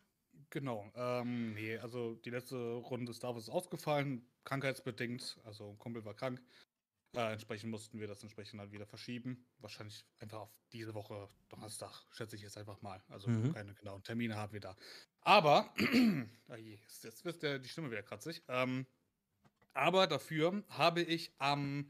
Genau. 0.49 0.91
Ähm, 0.95 1.53
nee, 1.53 1.77
also 1.77 2.15
die 2.15 2.29
letzte 2.29 2.55
Runde 2.73 3.13
Star 3.13 3.33
Wars 3.33 3.43
ist 3.43 3.49
ausgefallen, 3.49 4.29
krankheitsbedingt. 4.45 5.39
Also 5.43 5.71
ein 5.71 5.77
Kumpel 5.77 6.05
war 6.05 6.13
krank. 6.13 6.41
Äh, 7.15 7.33
entsprechend 7.33 7.71
mussten 7.71 7.99
wir 7.99 8.07
das 8.07 8.23
entsprechend 8.23 8.59
halt 8.59 8.71
wieder 8.71 8.85
verschieben. 8.85 9.45
Wahrscheinlich 9.59 10.05
einfach 10.19 10.39
auf 10.41 10.51
diese 10.73 10.93
Woche 10.93 11.29
Donnerstag, 11.49 12.03
schätze 12.11 12.35
ich 12.35 12.41
jetzt 12.43 12.57
einfach 12.57 12.81
mal. 12.81 13.03
Also 13.09 13.27
Mhm. 13.29 13.53
keine 13.53 13.73
genauen 13.75 14.03
Termine 14.03 14.35
haben 14.35 14.53
wir 14.53 14.59
da. 14.61 14.75
Aber, 15.21 15.73
ah 16.47 16.55
je, 16.57 16.75
jetzt, 16.75 17.03
jetzt 17.03 17.25
wird 17.25 17.43
der, 17.43 17.59
die 17.59 17.69
Stimme 17.69 17.91
wieder 17.91 18.03
kratzig. 18.03 18.43
Ähm, 18.47 18.87
aber 19.73 20.07
dafür 20.07 20.63
habe 20.69 21.01
ich 21.01 21.33
am 21.39 21.89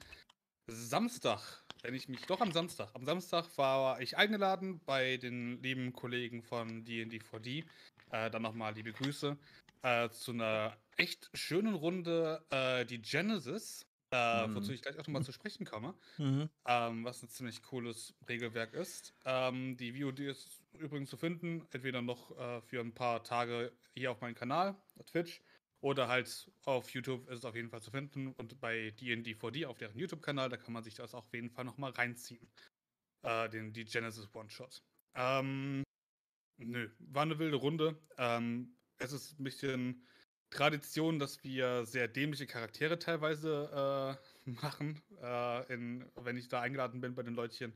Samstag, 0.68 1.66
wenn 1.88 1.96
ich 1.96 2.10
mich 2.10 2.26
doch 2.26 2.42
am 2.42 2.52
Samstag, 2.52 2.90
am 2.96 3.06
Samstag 3.06 3.58
war 3.58 4.02
ich 4.02 4.18
eingeladen 4.18 4.82
bei 4.86 5.16
den 5.16 5.64
lieben 5.64 5.94
Kollegen 5.94 6.44
von 6.44 6.84
D&D4D. 6.84 7.66
Äh, 8.12 8.30
dann 8.30 8.42
nochmal 8.42 8.74
liebe 8.74 8.92
Grüße 8.92 9.38
äh, 9.84 10.10
zu 10.10 10.34
einer 10.34 10.78
echt 10.98 11.30
schönen 11.34 11.76
Runde, 11.76 12.46
äh, 12.50 12.86
die 12.86 13.02
Genesis, 13.02 13.88
äh, 14.12 14.18
Mhm. 14.18 14.54
wozu 14.54 14.74
ich 14.74 14.82
gleich 14.82 14.96
auch 15.00 15.08
nochmal 15.08 15.24
zu 15.24 15.32
sprechen 15.32 15.66
komme, 15.66 15.94
Mhm. 16.18 16.50
ähm, 16.68 17.06
was 17.06 17.24
ein 17.24 17.30
ziemlich 17.30 17.64
cooles 17.64 18.14
Regelwerk 18.28 18.74
ist. 18.74 19.14
Ähm, 19.24 19.78
die 19.78 19.94
VOD 19.94 20.20
ist 20.28 20.62
übrigens 20.74 21.10
zu 21.10 21.16
finden, 21.16 21.68
entweder 21.72 22.02
noch 22.02 22.38
äh, 22.38 22.62
für 22.64 22.82
ein 22.82 22.94
paar 22.94 23.24
Tage 23.24 23.72
hier 23.96 24.12
auf 24.12 24.20
meinem 24.20 24.36
Kanal, 24.36 24.76
auf 25.00 25.06
Twitch, 25.06 25.42
oder 25.82 26.08
halt 26.08 26.52
auf 26.66 26.90
YouTube 26.90 27.28
ist 27.30 27.40
es 27.40 27.46
auf 27.46 27.56
jeden 27.56 27.70
Fall 27.70 27.82
zu 27.82 27.92
finden 27.92 28.28
und 28.34 28.60
bei 28.60 28.94
D&D4D 29.00 29.68
auf 29.68 29.78
deren 29.78 29.98
YouTube-Kanal, 29.98 30.50
da 30.50 30.58
kann 30.58 30.74
man 30.74 30.84
sich 30.84 30.96
das 30.96 31.14
auf 31.14 31.32
jeden 31.34 31.50
Fall 31.50 31.66
nochmal 31.66 31.92
reinziehen. 31.92 32.50
Äh, 33.24 33.50
den, 33.50 33.74
die 33.74 33.86
Genesis 33.86 34.34
One-Shot. 34.34 34.84
Ähm, 35.16 35.84
nö, 36.58 36.90
war 37.00 37.24
eine 37.24 37.40
wilde 37.40 37.58
Runde. 37.58 38.00
Ähm, 38.18 38.76
es 38.98 39.12
ist 39.12 39.40
ein 39.40 39.44
bisschen 39.44 40.06
Tradition, 40.50 41.20
dass 41.20 41.44
wir 41.44 41.86
sehr 41.86 42.08
dämliche 42.08 42.48
Charaktere 42.48 43.00
teilweise 43.00 44.18
äh, 44.46 44.50
machen, 44.50 45.02
äh, 45.22 45.74
in, 45.74 46.06
wenn 46.16 46.38
ich 46.38 46.48
da 46.48 46.62
eingeladen 46.62 47.02
bin 47.02 47.16
bei 47.16 47.24
den 47.24 47.36
Leutchen. 47.36 47.74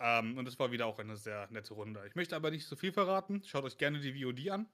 Ähm, 0.00 0.36
und 0.36 0.46
es 0.48 0.58
war 0.58 0.72
wieder 0.72 0.86
auch 0.86 0.98
eine 0.98 1.16
sehr 1.16 1.48
nette 1.50 1.74
Runde. 1.74 2.04
Ich 2.06 2.14
möchte 2.14 2.36
aber 2.36 2.50
nicht 2.50 2.66
so 2.66 2.76
viel 2.76 2.92
verraten. 2.92 3.42
Schaut 3.44 3.64
euch 3.64 3.78
gerne 3.78 4.00
die 4.00 4.22
VOD 4.22 4.50
an. 4.50 4.68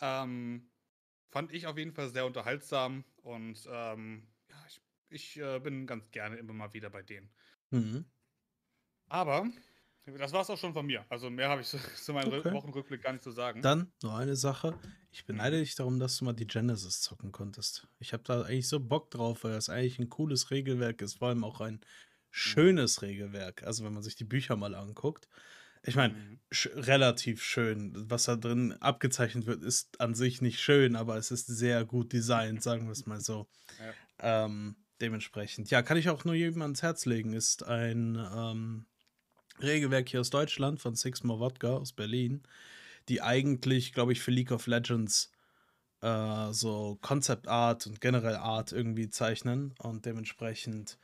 Ähm, 0.00 0.71
fand 1.32 1.52
ich 1.52 1.66
auf 1.66 1.78
jeden 1.78 1.92
Fall 1.92 2.10
sehr 2.10 2.26
unterhaltsam 2.26 3.04
und 3.22 3.66
ähm, 3.68 4.28
ja, 4.48 4.56
ich, 4.68 4.80
ich 5.08 5.40
äh, 5.40 5.58
bin 5.60 5.86
ganz 5.86 6.10
gerne 6.12 6.36
immer 6.36 6.52
mal 6.52 6.72
wieder 6.74 6.90
bei 6.90 7.02
denen. 7.02 7.30
Mhm. 7.72 8.04
Aber 9.08 9.46
das 10.06 10.32
war 10.32 10.42
es 10.42 10.50
auch 10.50 10.58
schon 10.58 10.72
von 10.72 10.84
mir. 10.86 11.06
Also 11.08 11.30
mehr 11.30 11.48
habe 11.48 11.62
ich 11.62 11.68
zu, 11.68 11.78
zu 11.96 12.12
meinem 12.12 12.32
Okay. 12.32 12.52
Wochenrückblick 12.52 13.02
gar 13.02 13.12
nicht 13.12 13.22
zu 13.22 13.30
sagen. 13.30 13.62
Dann 13.62 13.92
noch 14.02 14.14
eine 14.14 14.36
Sache. 14.36 14.78
Ich 15.10 15.24
beneide 15.26 15.58
dich 15.58 15.74
darum, 15.74 15.98
dass 15.98 16.16
du 16.16 16.24
mal 16.24 16.32
die 16.32 16.46
Genesis 16.46 17.00
zocken 17.00 17.32
konntest. 17.32 17.86
Ich 17.98 18.12
habe 18.12 18.22
da 18.24 18.42
eigentlich 18.42 18.68
so 18.68 18.80
Bock 18.80 19.10
drauf, 19.10 19.44
weil 19.44 19.52
das 19.52 19.68
eigentlich 19.68 19.98
ein 19.98 20.08
cooles 20.08 20.50
Regelwerk 20.50 21.02
ist, 21.02 21.18
vor 21.18 21.28
allem 21.28 21.44
auch 21.44 21.60
ein 21.60 21.80
schönes 22.30 23.02
Regelwerk. 23.02 23.62
Also 23.62 23.84
wenn 23.84 23.92
man 23.92 24.02
sich 24.02 24.16
die 24.16 24.24
Bücher 24.24 24.56
mal 24.56 24.74
anguckt. 24.74 25.28
Ich 25.84 25.96
meine, 25.96 26.14
Mhm. 26.14 26.40
sch 26.50 26.68
relativ 26.74 27.42
schön. 27.42 27.92
Was 28.10 28.24
da 28.24 28.36
drin 28.36 28.72
abgezeichnet 28.80 29.46
wird, 29.46 29.62
ist 29.62 30.00
an 30.00 30.14
sich 30.14 30.40
nicht 30.40 30.60
schön, 30.60 30.96
aber 30.96 31.16
es 31.16 31.30
ist 31.30 31.46
sehr 31.46 31.84
gut 31.84 32.12
designt, 32.12 32.62
sagen 32.62 32.86
wir 32.86 32.92
es 32.92 33.06
mal 33.06 33.20
so. 33.20 33.48
Ähm, 34.20 34.76
dementsprechend. 35.00 35.70
Ja, 35.70 35.82
kann 35.82 35.96
ich 35.96 36.08
auch 36.08 36.24
nur 36.24 36.34
jedem 36.34 36.62
ans 36.62 36.82
Herz 36.82 37.06
legen. 37.06 37.32
Ist 37.32 37.64
ein 37.64 38.16
ähm, 38.34 38.86
Regelwerk 39.60 40.08
hier 40.08 40.20
aus 40.20 40.30
Deutschland 40.30 40.80
von 40.80 40.94
Six 40.94 41.24
More 41.24 41.38
Vodka 41.40 41.74
aus 41.74 41.92
Berlin, 41.92 42.42
die 43.08 43.22
eigentlich, 43.22 43.92
glaube 43.92 44.12
ich, 44.12 44.20
für 44.20 44.30
League 44.30 44.52
of 44.52 44.66
Legends 44.66 45.32
äh, 46.02 46.52
so 46.52 46.98
Concept 47.02 47.48
Art 47.48 47.86
und 47.86 48.00
generell 48.00 48.36
Art 48.36 48.72
irgendwie 48.72 49.08
zeichnen 49.10 49.74
und 49.78 50.06
dementsprechend 50.06 50.98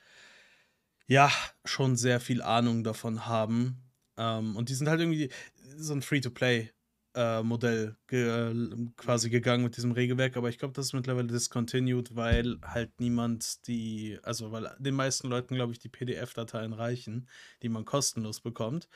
ja 1.06 1.30
schon 1.64 1.96
sehr 1.96 2.20
viel 2.20 2.42
Ahnung 2.42 2.84
davon 2.84 3.26
haben. 3.26 3.87
Ähm, 4.18 4.56
und 4.56 4.68
die 4.68 4.74
sind 4.74 4.88
halt 4.88 5.00
irgendwie 5.00 5.30
so 5.76 5.94
ein 5.94 6.02
Free-to-Play. 6.02 6.70
äh, 7.14 7.42
Modell 7.42 7.96
ge 8.06 8.54
quasi 8.96 9.30
gegangen 9.30 9.64
mit 9.64 9.76
diesem 9.76 9.92
Regelwerk, 9.92 10.36
aber 10.36 10.50
ich 10.50 10.58
glaube, 10.58 10.74
das 10.74 10.86
ist 10.86 10.92
mittlerweile 10.92 11.26
discontinued, 11.28 12.14
weil 12.16 12.58
halt 12.62 13.00
niemand 13.00 13.66
die, 13.66 14.18
also 14.22 14.52
weil 14.52 14.70
den 14.78 14.94
meisten 14.94 15.28
Leuten, 15.28 15.54
glaube 15.54 15.72
ich, 15.72 15.78
die 15.78 15.88
PDF-Dateien 15.88 16.72
reichen, 16.74 17.28
die 17.62 17.70
man 17.70 17.84
kostenlos 17.84 18.40
bekommt. 18.40 18.88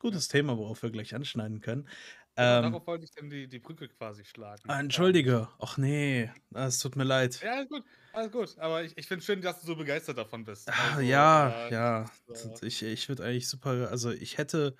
Gutes 0.00 0.28
Thema, 0.28 0.56
worauf 0.56 0.82
wir 0.82 0.90
gleich 0.90 1.14
anschneiden 1.14 1.60
können. 1.60 1.86
Genau, 2.40 2.58
Ähm, 2.58 2.60
darauf 2.60 2.86
wollte 2.86 3.04
ich 3.04 3.12
dann 3.12 3.30
die, 3.30 3.48
die 3.48 3.58
Brücke 3.60 3.88
quasi 3.88 4.24
schlagen. 4.24 4.68
ah, 4.68 4.80
Ähm, 4.94 5.20
Entschuldige, 5.20 5.48
ach 5.58 5.76
nee, 5.78 6.30
es 6.54 6.78
tut 6.78 6.96
mir 6.96 7.04
leid. 7.04 7.42
Ja, 7.42 7.52
alles 7.54 7.68
gut, 7.68 7.84
alles 8.12 8.32
gut. 8.32 8.58
Aber 8.58 8.82
ich, 8.84 8.96
ich 8.98 9.06
finde 9.06 9.24
schön, 9.24 9.40
dass 9.40 9.60
du 9.60 9.66
so 9.66 9.76
begeistert 9.76 10.18
davon 10.18 10.44
bist. 10.44 10.76
Ah, 10.76 11.00
Also, 11.00 11.00
ja, 11.00 11.64
äh, 11.68 11.70
ja. 11.70 12.10
äh, 12.28 12.60
Ich, 12.62 12.82
ich 12.82 13.08
würde 13.08 13.24
eigentlich 13.24 13.48
super, 13.48 13.88
also 13.90 14.10
ich 14.10 14.38
hätte 14.38 14.76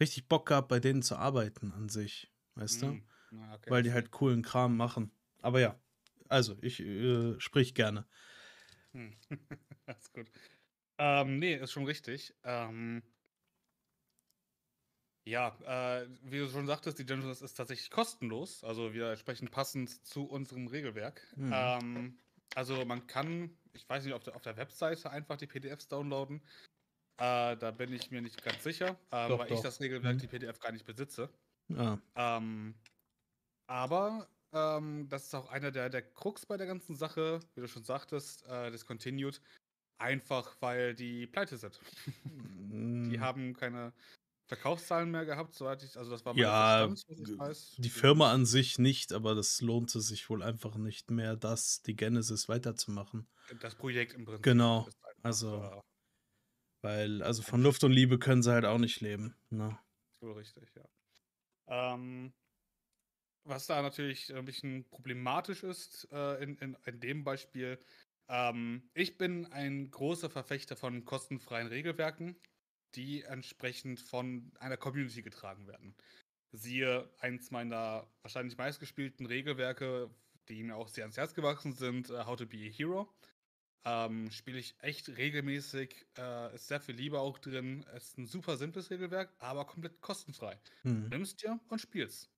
richtig 0.00 0.28
Bock 0.28 0.46
gehabt, 0.48 0.68
bei 0.68 0.80
denen 0.80 1.02
zu 1.02 1.16
arbeiten 1.16 1.72
an 1.72 1.88
sich, 1.88 2.32
weißt 2.56 2.82
du? 2.82 2.96
mm, 2.96 3.08
na, 3.30 3.54
okay. 3.54 3.74
Weil 3.74 3.82
die 3.84 3.92
halt 3.92 4.12
coolen 4.12 4.42
Kram 4.42 4.76
machen. 4.76 5.12
Aber 5.42 5.60
ja, 5.60 5.80
also 6.28 6.56
ich 6.62 6.80
äh, 6.80 7.40
sprich 7.40 7.74
gerne. 7.74 8.06
Hm. 8.92 9.16
Alles 9.86 10.12
gut. 10.12 10.30
Ähm, 10.98 11.38
nee, 11.38 11.56
ist 11.56 11.72
schon 11.72 11.84
richtig. 11.86 12.34
Ähm, 12.44 13.02
ja, 15.26 15.56
äh, 16.02 16.08
wie 16.22 16.38
du 16.38 16.48
schon 16.48 16.66
sagtest, 16.66 16.98
die 16.98 17.06
Genesis 17.06 17.40
ist 17.42 17.54
tatsächlich 17.54 17.90
kostenlos, 17.90 18.62
also 18.64 18.92
wieder 18.92 19.10
entsprechend 19.10 19.50
passend 19.50 20.04
zu 20.06 20.24
unserem 20.28 20.66
Regelwerk. 20.66 21.26
Mhm. 21.36 21.52
Ähm, 21.52 22.18
also 22.54 22.84
man 22.84 23.06
kann, 23.06 23.58
ich 23.72 23.88
weiß 23.88 24.04
nicht, 24.04 24.14
auf 24.14 24.22
der, 24.22 24.36
auf 24.36 24.42
der 24.42 24.56
Webseite 24.56 25.10
einfach 25.10 25.36
die 25.36 25.46
PDFs 25.46 25.88
downloaden. 25.88 26.42
Äh, 27.18 27.56
da 27.58 27.72
bin 27.72 27.92
ich 27.92 28.10
mir 28.10 28.22
nicht 28.22 28.42
ganz 28.42 28.62
sicher, 28.64 29.00
äh, 29.10 29.16
Doch, 29.28 29.38
weil 29.38 29.48
doch. 29.48 29.56
ich 29.56 29.60
das 29.62 29.80
Regelwerk, 29.80 30.18
Mhm. 30.18 30.20
die 30.20 30.28
PDF 30.28 30.60
gar 30.60 30.72
nicht 30.72 30.86
besitze. 30.86 31.34
Ja. 31.68 32.00
Ähm, 32.16 32.82
aber 33.66 34.28
ähm, 34.52 35.08
das 35.08 35.24
ist 35.26 35.34
auch 35.34 35.48
einer 35.50 35.70
der, 35.72 35.90
der 35.90 36.02
Krux 36.14 36.46
bei 36.46 36.56
der 36.56 36.66
ganzen 36.66 36.96
Sache, 36.96 37.40
wie 37.54 37.60
du 37.62 37.68
schon 37.68 37.84
sagtest, 37.84 38.44
äh, 38.46 38.70
Discontinued. 38.70 39.40
Einfach 39.98 40.56
weil 40.62 40.94
die 40.94 41.26
pleite 41.28 41.58
sind. 41.58 41.80
Die 43.10 43.18
Mm, 43.18 43.20
haben 43.20 43.54
keine 43.54 43.92
Verkaufszahlen 44.46 45.10
mehr 45.10 45.24
gehabt, 45.24 45.54
soweit 45.54 45.82
ich. 45.82 45.96
Also, 45.96 46.10
das 46.10 46.24
war 46.24 46.34
Ja, 46.34 46.86
der 46.86 46.94
Stand, 46.96 47.18
was 47.18 47.18
ich 47.18 47.38
weiß. 47.38 47.76
die 47.78 47.88
Firma 47.90 48.32
an 48.32 48.44
sich 48.46 48.78
nicht, 48.78 49.12
aber 49.12 49.34
das 49.34 49.60
lohnte 49.60 50.00
sich 50.00 50.28
wohl 50.28 50.42
einfach 50.42 50.76
nicht 50.76 51.10
mehr, 51.10 51.36
das, 51.36 51.82
die 51.82 51.96
Genesis 51.96 52.48
weiterzumachen. 52.48 53.26
Das 53.60 53.74
Projekt 53.74 54.14
im 54.14 54.24
Prinzip. 54.24 54.44
Genau, 54.44 54.88
also- 55.22 55.62
äh, 55.62 55.80
Weil, 56.82 57.22
also 57.22 57.42
von 57.42 57.62
Luft 57.62 57.82
und 57.84 57.92
Liebe 57.92 58.18
können 58.18 58.42
sie 58.42 58.52
halt 58.52 58.66
auch 58.66 58.78
nicht 58.78 59.00
leben. 59.00 59.34
Ne? 59.50 59.78
So 60.20 60.32
richtig, 60.32 60.68
ja. 60.74 60.84
Ähm, 61.66 62.32
was 63.44 63.66
da 63.66 63.82
natürlich 63.82 64.34
ein 64.34 64.44
bisschen 64.44 64.88
problematisch 64.90 65.62
ist 65.62 66.08
äh, 66.12 66.42
in, 66.42 66.56
in, 66.58 66.76
in 66.86 67.00
dem 67.00 67.24
Beispiel, 67.24 67.78
ähm, 68.28 68.88
ich 68.94 69.18
bin 69.18 69.46
ein 69.46 69.90
großer 69.90 70.30
Verfechter 70.30 70.76
von 70.76 71.04
kostenfreien 71.04 71.66
Regelwerken, 71.68 72.36
die 72.96 73.22
entsprechend 73.22 74.00
von 74.00 74.52
einer 74.58 74.76
Community 74.76 75.22
getragen 75.22 75.66
werden. 75.66 75.94
Siehe 76.52 77.10
eins 77.18 77.50
meiner 77.50 78.06
wahrscheinlich 78.22 78.56
meistgespielten 78.56 79.26
Regelwerke, 79.26 80.10
die 80.48 80.62
mir 80.62 80.76
auch 80.76 80.88
sehr 80.88 81.04
ans 81.04 81.16
Herz 81.16 81.34
gewachsen 81.34 81.72
sind, 81.72 82.10
uh, 82.10 82.26
How 82.26 82.36
to 82.36 82.46
be 82.46 82.58
a 82.58 82.70
Hero. 82.70 83.12
Ähm, 83.86 84.30
Spiele 84.30 84.58
ich 84.58 84.74
echt 84.80 85.08
regelmäßig, 85.10 86.06
äh, 86.16 86.54
ist 86.54 86.68
sehr 86.68 86.80
viel 86.80 86.94
Liebe 86.94 87.20
auch 87.20 87.38
drin. 87.38 87.84
Es 87.94 88.08
ist 88.08 88.18
ein 88.18 88.26
super 88.26 88.56
simples 88.56 88.90
Regelwerk, 88.90 89.34
aber 89.38 89.66
komplett 89.66 90.00
kostenfrei. 90.00 90.58
Mhm. 90.84 91.08
Nimmst 91.08 91.42
dir 91.42 91.60
und 91.68 91.80
spielst. 91.80 92.30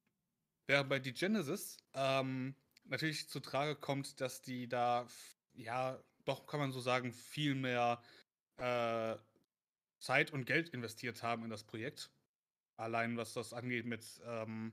Während 0.66 0.88
bei 0.88 0.98
die 0.98 1.12
Genesis 1.14 1.76
ähm, 1.94 2.56
natürlich 2.84 3.28
zu 3.28 3.38
Trage 3.38 3.76
kommt, 3.76 4.20
dass 4.20 4.42
die 4.42 4.68
da, 4.68 5.06
ja, 5.54 6.02
doch 6.24 6.46
kann 6.46 6.58
man 6.58 6.72
so 6.72 6.80
sagen, 6.80 7.12
viel 7.12 7.54
mehr 7.54 8.02
äh, 8.56 9.16
Zeit 9.98 10.32
und 10.32 10.44
Geld 10.44 10.68
investiert 10.70 11.22
haben 11.22 11.44
in 11.44 11.50
das 11.50 11.64
Projekt. 11.64 12.10
Allein 12.76 13.16
was 13.16 13.32
das 13.32 13.52
angeht 13.52 13.86
mit 13.86 14.04
ähm, 14.24 14.72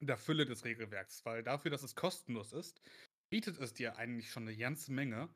der 0.00 0.18
Fülle 0.18 0.44
des 0.44 0.64
Regelwerks. 0.64 1.24
Weil 1.24 1.42
dafür, 1.42 1.70
dass 1.70 1.82
es 1.82 1.94
kostenlos 1.94 2.52
ist, 2.52 2.82
bietet 3.30 3.58
es 3.58 3.72
dir 3.72 3.96
eigentlich 3.96 4.30
schon 4.30 4.46
eine 4.46 4.56
ganze 4.56 4.92
Menge. 4.92 5.28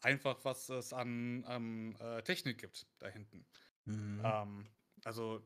Einfach, 0.00 0.44
was 0.44 0.68
es 0.68 0.92
an 0.92 1.44
ähm, 1.48 1.96
äh, 1.98 2.22
Technik 2.22 2.58
gibt 2.58 2.86
da 2.98 3.08
hinten. 3.08 3.46
Mhm. 3.86 4.20
Ähm, 4.22 4.66
also, 5.04 5.42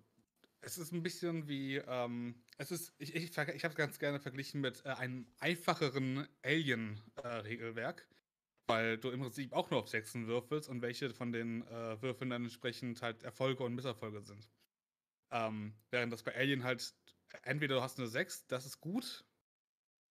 es 0.61 0.79
ist 0.79 0.93
ein 0.93 1.02
bisschen 1.02 1.49
wie, 1.49 1.76
ähm, 1.76 2.43
es 2.59 2.71
ist, 2.71 2.93
ich, 2.99 3.14
ich, 3.14 3.37
ich 3.37 3.38
habe 3.38 3.52
es 3.69 3.75
ganz 3.75 3.99
gerne 3.99 4.21
verglichen 4.21 4.61
mit 4.61 4.85
äh, 4.85 4.91
einem 4.91 5.26
einfacheren 5.38 6.26
Alien-Regelwerk, 6.43 8.00
äh, 8.11 8.12
weil 8.73 8.97
du 8.97 9.11
im 9.11 9.21
Prinzip 9.21 9.52
auch 9.52 9.71
nur 9.71 9.81
auf 9.81 9.88
Sechsen 9.88 10.26
würfelst 10.26 10.67
und 10.71 10.81
welche 10.81 11.12
von 11.12 11.31
den 11.31 11.61
äh, 11.67 12.00
Würfeln 12.00 12.31
dann 12.31 12.45
entsprechend 12.45 13.02
halt 13.02 13.23
Erfolge 13.23 13.64
und 13.64 13.75
Misserfolge 13.75 14.23
sind. 14.23 14.49
Ähm, 15.31 15.75
während 15.91 16.11
das 16.11 16.23
bei 16.23 16.35
Alien 16.35 16.64
halt, 16.64 16.95
entweder 17.43 17.76
du 17.76 17.83
hast 17.83 17.99
eine 17.99 18.09
6, 18.09 18.47
das 18.47 18.64
ist 18.64 18.81
gut, 18.81 19.26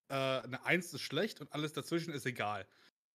äh, 0.10 0.14
eine 0.14 0.64
1 0.64 0.94
ist 0.94 1.02
schlecht 1.02 1.42
und 1.42 1.52
alles 1.54 1.74
dazwischen 1.74 2.14
ist 2.14 2.28
egal. 2.28 2.68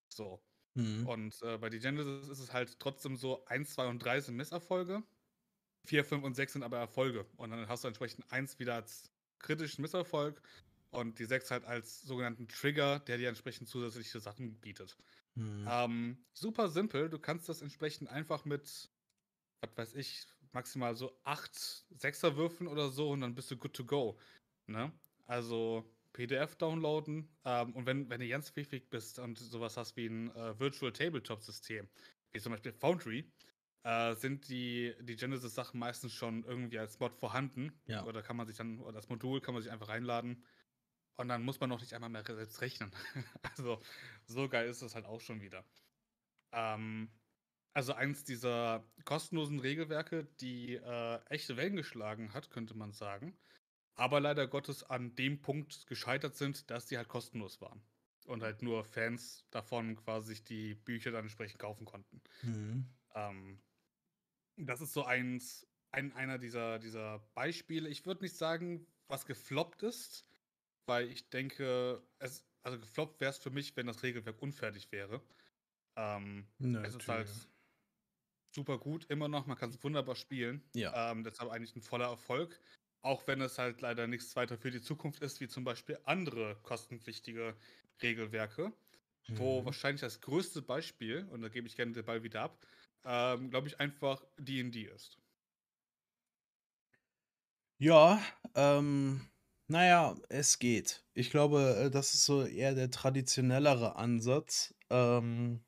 So. 0.08 0.42
Mhm. 0.74 1.06
Und 1.06 1.42
äh, 1.42 1.58
bei 1.58 1.68
Genesis 1.70 2.28
ist 2.28 2.40
es 2.40 2.52
halt 2.52 2.80
trotzdem 2.80 3.16
so, 3.16 3.44
1, 3.46 3.74
2 3.74 3.86
und 3.86 4.00
3 4.00 4.22
sind 4.22 4.34
Misserfolge, 4.34 5.04
4, 5.84 6.04
5 6.04 6.24
und 6.24 6.34
6 6.34 6.54
sind 6.54 6.64
aber 6.64 6.78
Erfolge. 6.78 7.24
Und 7.36 7.50
dann 7.50 7.68
hast 7.68 7.84
du 7.84 7.88
entsprechend 7.88 8.32
1 8.32 8.58
wieder 8.58 8.74
als 8.74 9.12
kritischen 9.38 9.82
Misserfolg 9.82 10.42
und 10.90 11.20
die 11.20 11.24
6 11.24 11.52
halt 11.52 11.64
als 11.66 12.02
sogenannten 12.02 12.48
Trigger, 12.48 12.98
der 12.98 13.18
dir 13.18 13.28
entsprechend 13.28 13.68
zusätzliche 13.68 14.18
Sachen 14.18 14.60
bietet. 14.60 14.96
Mhm. 15.36 15.66
Ähm, 15.70 16.24
super 16.32 16.68
simpel, 16.68 17.08
du 17.08 17.18
kannst 17.18 17.48
das 17.48 17.62
entsprechend 17.62 18.08
einfach 18.08 18.44
mit, 18.44 18.90
was 19.60 19.76
weiß 19.76 19.94
ich, 19.94 20.26
maximal 20.52 20.96
so 20.96 21.18
8 21.24 21.54
Sechser 21.90 22.36
würfeln 22.36 22.68
oder 22.68 22.90
so 22.90 23.10
und 23.10 23.20
dann 23.20 23.34
bist 23.34 23.50
du 23.50 23.56
good 23.56 23.74
to 23.74 23.84
go. 23.84 24.18
Ne? 24.66 24.92
Also 25.26 25.92
PDF 26.12 26.56
downloaden 26.56 27.28
ähm, 27.44 27.74
und 27.74 27.86
wenn, 27.86 28.08
wenn 28.08 28.20
du 28.20 28.28
ganz 28.28 28.50
pfiffig 28.50 28.88
bist 28.88 29.18
und 29.18 29.38
sowas 29.38 29.76
hast 29.76 29.96
wie 29.96 30.06
ein 30.06 30.34
äh, 30.34 30.58
Virtual 30.58 30.92
Tabletop 30.92 31.42
System, 31.42 31.88
wie 32.32 32.40
zum 32.40 32.52
Beispiel 32.52 32.72
Foundry, 32.72 33.30
äh, 33.86 34.14
sind 34.16 34.48
die, 34.48 34.94
die 35.00 35.14
Genesis-Sachen 35.14 35.78
meistens 35.78 36.12
schon 36.12 36.42
irgendwie 36.44 36.78
als 36.78 36.98
Mod 36.98 37.14
vorhanden. 37.14 37.72
Ja. 37.86 38.04
Oder 38.04 38.22
kann 38.22 38.36
man 38.36 38.46
sich 38.46 38.56
dann, 38.56 38.80
oder 38.80 38.94
das 38.94 39.08
Modul 39.08 39.40
kann 39.40 39.54
man 39.54 39.62
sich 39.62 39.70
einfach 39.70 39.88
reinladen. 39.88 40.42
Und 41.16 41.28
dann 41.28 41.42
muss 41.42 41.60
man 41.60 41.70
noch 41.70 41.80
nicht 41.80 41.94
einmal 41.94 42.10
mehr 42.10 42.24
selbst 42.24 42.60
rechnen. 42.60 42.92
also, 43.56 43.80
so 44.26 44.48
geil 44.48 44.68
ist 44.68 44.82
das 44.82 44.94
halt 44.94 45.06
auch 45.06 45.20
schon 45.20 45.40
wieder. 45.40 45.64
Ähm, 46.52 47.10
also 47.72 47.92
eins 47.92 48.24
dieser 48.24 48.84
kostenlosen 49.04 49.60
Regelwerke, 49.60 50.24
die 50.40 50.74
äh, 50.74 51.20
echte 51.28 51.56
Wellen 51.56 51.76
geschlagen 51.76 52.32
hat, 52.32 52.50
könnte 52.50 52.74
man 52.74 52.92
sagen. 52.92 53.36
Aber 53.94 54.20
leider 54.20 54.46
Gottes 54.46 54.82
an 54.82 55.14
dem 55.16 55.40
Punkt 55.40 55.86
gescheitert 55.86 56.36
sind, 56.36 56.70
dass 56.70 56.86
die 56.86 56.98
halt 56.98 57.08
kostenlos 57.08 57.60
waren. 57.60 57.82
Und 58.26 58.42
halt 58.42 58.62
nur 58.62 58.84
Fans 58.84 59.46
davon 59.50 59.96
quasi 59.96 60.28
sich 60.28 60.44
die 60.44 60.74
Bücher 60.74 61.12
dann 61.12 61.24
entsprechend 61.24 61.58
kaufen 61.58 61.86
konnten. 61.86 62.20
Mhm. 62.42 62.86
Ähm, 63.14 63.62
das 64.56 64.80
ist 64.80 64.92
so 64.92 65.04
eins, 65.04 65.66
ein, 65.92 66.12
einer 66.12 66.38
dieser, 66.38 66.78
dieser 66.78 67.20
Beispiele. 67.34 67.88
Ich 67.88 68.04
würde 68.04 68.24
nicht 68.24 68.36
sagen, 68.36 68.86
was 69.08 69.26
gefloppt 69.26 69.82
ist, 69.82 70.26
weil 70.86 71.10
ich 71.10 71.30
denke, 71.30 72.06
es, 72.18 72.48
also 72.62 72.78
gefloppt 72.80 73.20
wäre 73.20 73.30
es 73.30 73.38
für 73.38 73.50
mich, 73.50 73.76
wenn 73.76 73.86
das 73.86 74.02
Regelwerk 74.02 74.40
unfertig 74.42 74.92
wäre. 74.92 75.22
Ähm, 75.96 76.48
Nö, 76.60 76.82
es 76.82 76.94
ist 76.94 77.08
halt 77.08 77.30
super 78.54 78.78
gut, 78.78 79.04
immer 79.10 79.28
noch, 79.28 79.46
man 79.46 79.56
kann 79.56 79.70
es 79.70 79.82
wunderbar 79.82 80.16
spielen. 80.16 80.70
Ja. 80.74 80.92
Ähm, 80.92 81.24
deshalb 81.24 81.50
eigentlich 81.50 81.76
ein 81.76 81.82
voller 81.82 82.06
Erfolg. 82.06 82.60
Auch 83.02 83.26
wenn 83.26 83.40
es 83.40 83.58
halt 83.58 83.80
leider 83.82 84.06
nichts 84.06 84.34
weiter 84.36 84.58
für 84.58 84.70
die 84.70 84.80
Zukunft 84.80 85.22
ist, 85.22 85.40
wie 85.40 85.48
zum 85.48 85.64
Beispiel 85.64 85.98
andere 86.04 86.56
kostenpflichtige 86.62 87.56
Regelwerke. 88.02 88.72
Wo 89.28 89.64
Mhm. 89.64 89.66
wahrscheinlich 89.66 90.00
das 90.02 90.20
größte 90.20 90.62
Beispiel, 90.62 91.24
und 91.30 91.42
da 91.42 91.48
gebe 91.48 91.66
ich 91.66 91.76
gerne 91.76 91.92
den 91.92 92.04
Ball 92.04 92.22
wieder 92.22 92.42
ab, 92.42 92.66
ähm, 93.04 93.50
glaube 93.50 93.68
ich, 93.68 93.80
einfach 93.80 94.24
DD 94.38 94.84
ist. 94.84 95.18
Ja, 97.78 98.20
ähm, 98.54 99.20
naja, 99.68 100.16
es 100.28 100.58
geht. 100.58 101.04
Ich 101.14 101.30
glaube, 101.30 101.76
äh, 101.86 101.90
das 101.90 102.14
ist 102.14 102.24
so 102.24 102.44
eher 102.44 102.74
der 102.74 102.90
traditionellere 102.90 103.96
Ansatz, 103.96 104.74
ähm, 104.90 105.64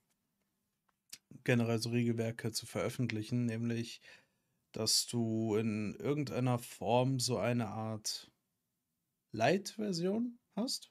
generell 1.45 1.79
so 1.79 1.91
Regelwerke 1.91 2.53
zu 2.53 2.67
veröffentlichen, 2.67 3.47
nämlich, 3.47 4.01
dass 4.73 5.07
du 5.07 5.57
in 5.57 5.95
irgendeiner 5.97 6.59
Form 6.59 7.19
so 7.21 7.39
eine 7.39 7.69
Art 7.69 8.31
Light-Version 9.33 10.39
hast, 10.57 10.91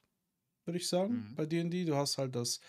würde 0.65 0.77
ich 0.77 0.87
sagen, 0.87 1.27
Mhm. 1.31 1.35
bei 1.35 1.45
D&D. 1.45 1.85
Du 1.85 1.95
hast 1.95 2.17
halt 2.17 2.35
das 2.35 2.59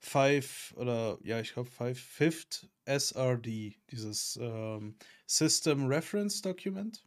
Five 0.00 0.74
oder 0.76 1.18
ja, 1.22 1.40
ich 1.40 1.52
glaube 1.54 1.70
Five 1.70 1.98
Fifth 2.00 2.68
SRD, 2.84 3.76
dieses 3.90 4.38
ähm, 4.40 4.96
System 5.26 5.86
Reference 5.86 6.42
Document, 6.42 7.06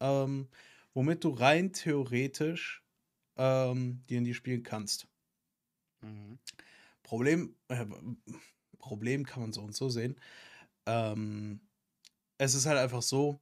ähm, 0.00 0.48
womit 0.94 1.24
du 1.24 1.30
rein 1.30 1.72
theoretisch 1.72 2.84
ähm, 3.36 4.04
D&D 4.08 4.34
spielen 4.34 4.62
kannst. 4.62 5.08
Mhm. 6.02 6.38
Problem, 7.02 7.56
äh, 7.68 7.86
Problem 8.78 9.26
kann 9.26 9.42
man 9.42 9.52
so 9.52 9.62
und 9.62 9.74
so 9.74 9.88
sehen. 9.88 10.20
Ähm, 10.86 11.60
es 12.38 12.54
ist 12.54 12.66
halt 12.66 12.78
einfach 12.78 13.02
so, 13.02 13.40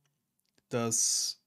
dass 0.69 1.43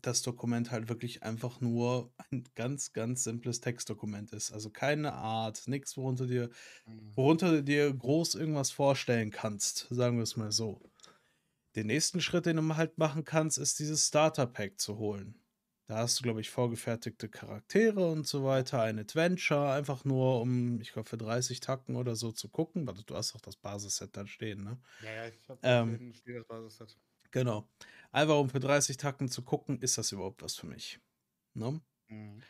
das 0.00 0.22
Dokument 0.22 0.70
halt 0.70 0.88
wirklich 0.88 1.22
einfach 1.22 1.60
nur 1.60 2.12
ein 2.30 2.44
ganz, 2.54 2.92
ganz 2.92 3.24
simples 3.24 3.60
Textdokument 3.60 4.32
ist. 4.32 4.52
Also 4.52 4.70
keine 4.70 5.14
Art, 5.14 5.66
nichts, 5.68 5.96
worunter 5.96 6.26
dir, 6.26 6.50
Mhm. 6.86 7.16
worunter 7.16 7.50
du 7.52 7.64
dir 7.64 7.92
groß 7.92 8.34
irgendwas 8.36 8.70
vorstellen 8.70 9.30
kannst, 9.30 9.88
sagen 9.90 10.16
wir 10.18 10.22
es 10.24 10.36
mal 10.36 10.52
so. 10.52 10.80
Den 11.78 11.86
nächsten 11.86 12.20
Schritt, 12.20 12.46
den 12.46 12.56
du 12.56 12.76
halt 12.76 12.98
machen 12.98 13.24
kannst, 13.24 13.56
ist 13.58 13.78
dieses 13.78 14.08
Starter 14.08 14.46
Pack 14.46 14.80
zu 14.80 14.98
holen. 14.98 15.40
Da 15.86 15.98
hast 15.98 16.18
du, 16.18 16.22
glaube 16.22 16.40
ich, 16.40 16.50
vorgefertigte 16.50 17.28
Charaktere 17.30 18.10
und 18.10 18.26
so 18.26 18.44
weiter, 18.44 18.82
ein 18.82 18.98
Adventure, 18.98 19.72
einfach 19.72 20.04
nur 20.04 20.40
um, 20.42 20.80
ich 20.80 20.92
glaube, 20.92 21.08
für 21.08 21.16
30 21.16 21.60
Tacken 21.60 21.96
oder 21.96 22.16
so 22.16 22.32
zu 22.32 22.48
gucken. 22.50 22.86
Warte, 22.86 23.04
du 23.04 23.14
hast 23.14 23.34
auch 23.36 23.40
das 23.40 23.56
Basisset 23.56 24.16
dann 24.16 24.26
stehen, 24.26 24.64
ne? 24.64 24.80
Ja, 25.00 25.10
ja, 25.12 25.26
ich 25.28 25.48
habe 25.48 25.60
Ähm, 25.62 26.02
das 26.24 26.46
Basisset. 26.46 26.98
Genau. 27.30 27.68
Einfach 28.12 28.38
um 28.38 28.48
für 28.50 28.60
30 28.60 28.96
Tacken 28.98 29.28
zu 29.28 29.42
gucken, 29.42 29.80
ist 29.80 29.96
das 29.98 30.12
überhaupt 30.12 30.42
was 30.42 30.56
für 30.56 30.66
mich. 30.66 31.00
Ne? 31.54 31.82
Mhm. 32.10 32.42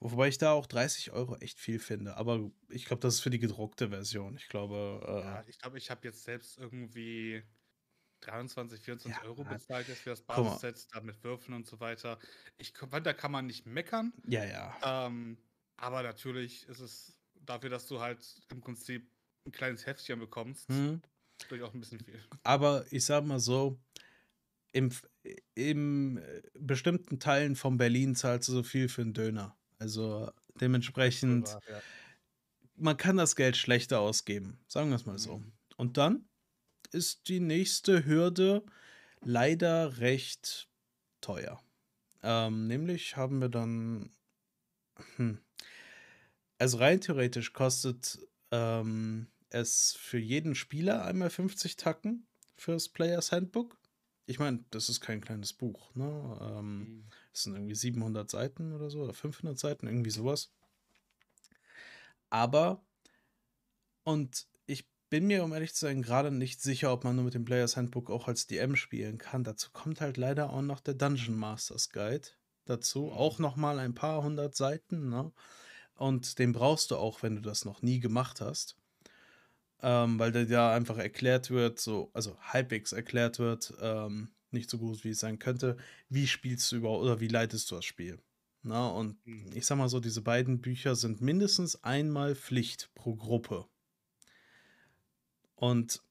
Wobei 0.00 0.28
ich 0.28 0.38
da 0.38 0.52
auch 0.52 0.66
30 0.66 1.12
Euro 1.12 1.36
echt 1.36 1.58
viel 1.58 1.78
finde. 1.78 2.16
Aber 2.16 2.50
ich 2.68 2.84
glaube, 2.84 3.00
das 3.00 3.14
ist 3.14 3.20
für 3.20 3.30
die 3.30 3.38
gedruckte 3.38 3.88
Version. 3.88 4.36
Ich 4.36 4.48
glaube, 4.48 5.02
Ja, 5.16 5.42
äh, 5.42 5.44
ich 5.46 5.58
glaube, 5.58 5.78
ich 5.78 5.90
habe 5.90 6.06
jetzt 6.06 6.24
selbst 6.24 6.58
irgendwie 6.58 7.42
23, 8.26 8.80
24 8.80 9.22
ja, 9.22 9.28
Euro 9.28 9.44
bezahlt 9.44 9.88
jetzt 9.88 10.00
für 10.00 10.10
das. 10.10 10.22
Basisset, 10.22 10.86
da 10.92 11.00
mit 11.00 11.22
Würfeln 11.22 11.54
und 11.54 11.66
so 11.66 11.80
weiter. 11.80 12.18
Ich 12.58 12.72
fand, 12.72 13.06
da 13.06 13.12
kann 13.12 13.32
man 13.32 13.46
nicht 13.46 13.66
meckern. 13.66 14.12
Ja, 14.26 14.44
ja. 14.44 15.06
Ähm, 15.06 15.38
aber 15.76 16.02
natürlich 16.02 16.66
ist 16.68 16.80
es 16.80 17.16
dafür, 17.34 17.70
dass 17.70 17.86
du 17.86 18.00
halt 18.00 18.24
im 18.50 18.60
Prinzip 18.60 19.06
ein 19.46 19.52
kleines 19.52 19.86
Heftchen 19.86 20.18
bekommst, 20.18 20.68
Hm. 20.68 21.02
durchaus 21.48 21.74
ein 21.74 21.80
bisschen 21.80 22.00
viel. 22.00 22.22
Aber 22.42 22.86
ich 22.90 23.04
sag 23.04 23.24
mal 23.24 23.40
so, 23.40 23.78
im, 24.72 24.90
im 25.54 26.20
bestimmten 26.54 27.20
Teilen 27.20 27.54
von 27.56 27.76
Berlin 27.76 28.14
zahlst 28.14 28.48
du 28.48 28.52
so 28.52 28.62
viel 28.62 28.88
für 28.88 29.02
einen 29.02 29.12
Döner. 29.12 29.56
Also 29.78 30.30
dementsprechend, 30.60 31.48
ja. 31.48 31.80
man 32.76 32.96
kann 32.96 33.16
das 33.16 33.36
Geld 33.36 33.56
schlechter 33.56 34.00
ausgeben. 34.00 34.58
Sagen 34.66 34.88
wir 34.88 34.96
es 34.96 35.06
mal 35.06 35.18
so. 35.18 35.38
Mhm. 35.38 35.52
Und 35.76 35.96
dann 35.96 36.24
ist 36.94 37.28
die 37.28 37.40
nächste 37.40 38.06
Hürde 38.06 38.64
leider 39.20 39.98
recht 39.98 40.68
teuer. 41.20 41.62
Ähm, 42.22 42.66
nämlich 42.66 43.16
haben 43.16 43.40
wir 43.40 43.48
dann. 43.48 44.10
Hm, 45.16 45.38
also 46.58 46.78
rein 46.78 47.00
theoretisch 47.00 47.52
kostet 47.52 48.18
ähm, 48.50 49.26
es 49.50 49.96
für 49.98 50.18
jeden 50.18 50.54
Spieler 50.54 51.04
einmal 51.04 51.30
50 51.30 51.76
Tacken 51.76 52.26
fürs 52.56 52.88
Players 52.88 53.32
Handbook. 53.32 53.76
Ich 54.26 54.38
meine, 54.38 54.64
das 54.70 54.88
ist 54.88 55.00
kein 55.00 55.20
kleines 55.20 55.52
Buch. 55.52 55.94
Ne? 55.94 56.38
Ähm, 56.40 56.78
mhm. 56.78 57.04
Es 57.32 57.42
sind 57.42 57.54
irgendwie 57.54 57.74
700 57.74 58.30
Seiten 58.30 58.72
oder 58.72 58.88
so, 58.88 59.02
oder 59.02 59.12
500 59.12 59.58
Seiten, 59.58 59.86
irgendwie 59.86 60.10
sowas. 60.10 60.50
Aber, 62.30 62.82
und 64.04 64.46
bin 65.14 65.28
mir, 65.28 65.44
um 65.44 65.52
ehrlich 65.52 65.72
zu 65.74 65.86
sein, 65.86 66.02
gerade 66.02 66.32
nicht 66.32 66.60
sicher, 66.60 66.92
ob 66.92 67.04
man 67.04 67.14
nur 67.14 67.26
mit 67.26 67.34
dem 67.34 67.44
Players 67.44 67.76
Handbook 67.76 68.10
auch 68.10 68.26
als 68.26 68.48
DM 68.48 68.74
spielen 68.74 69.16
kann. 69.16 69.44
Dazu 69.44 69.70
kommt 69.72 70.00
halt 70.00 70.16
leider 70.16 70.50
auch 70.50 70.60
noch 70.60 70.80
der 70.80 70.94
Dungeon 70.94 71.36
Masters 71.36 71.90
Guide 71.90 72.26
dazu. 72.64 73.02
Mhm. 73.02 73.12
Auch 73.12 73.38
nochmal 73.38 73.78
ein 73.78 73.94
paar 73.94 74.24
hundert 74.24 74.56
Seiten. 74.56 75.10
Ne? 75.10 75.30
Und 75.94 76.40
den 76.40 76.52
brauchst 76.52 76.90
du 76.90 76.96
auch, 76.96 77.22
wenn 77.22 77.36
du 77.36 77.42
das 77.42 77.64
noch 77.64 77.80
nie 77.80 78.00
gemacht 78.00 78.40
hast. 78.40 78.76
Ähm, 79.82 80.18
weil 80.18 80.32
der 80.32 80.46
da 80.46 80.74
einfach 80.74 80.98
erklärt 80.98 81.48
wird, 81.48 81.78
so, 81.78 82.10
also 82.12 82.36
halbwegs 82.40 82.90
erklärt 82.90 83.38
wird, 83.38 83.72
ähm, 83.80 84.32
nicht 84.50 84.68
so 84.68 84.78
gut 84.78 85.04
wie 85.04 85.10
es 85.10 85.20
sein 85.20 85.38
könnte, 85.38 85.76
wie 86.08 86.26
spielst 86.26 86.72
du 86.72 86.76
überhaupt 86.78 87.04
oder 87.04 87.20
wie 87.20 87.28
leitest 87.28 87.70
du 87.70 87.76
das 87.76 87.84
Spiel. 87.84 88.18
Na, 88.62 88.88
und 88.88 89.24
mhm. 89.24 89.52
ich 89.54 89.64
sag 89.64 89.78
mal 89.78 89.88
so, 89.88 90.00
diese 90.00 90.22
beiden 90.22 90.60
Bücher 90.60 90.96
sind 90.96 91.20
mindestens 91.20 91.84
einmal 91.84 92.34
Pflicht 92.34 92.90
pro 92.96 93.14
Gruppe. 93.14 93.68
Und 95.56 96.02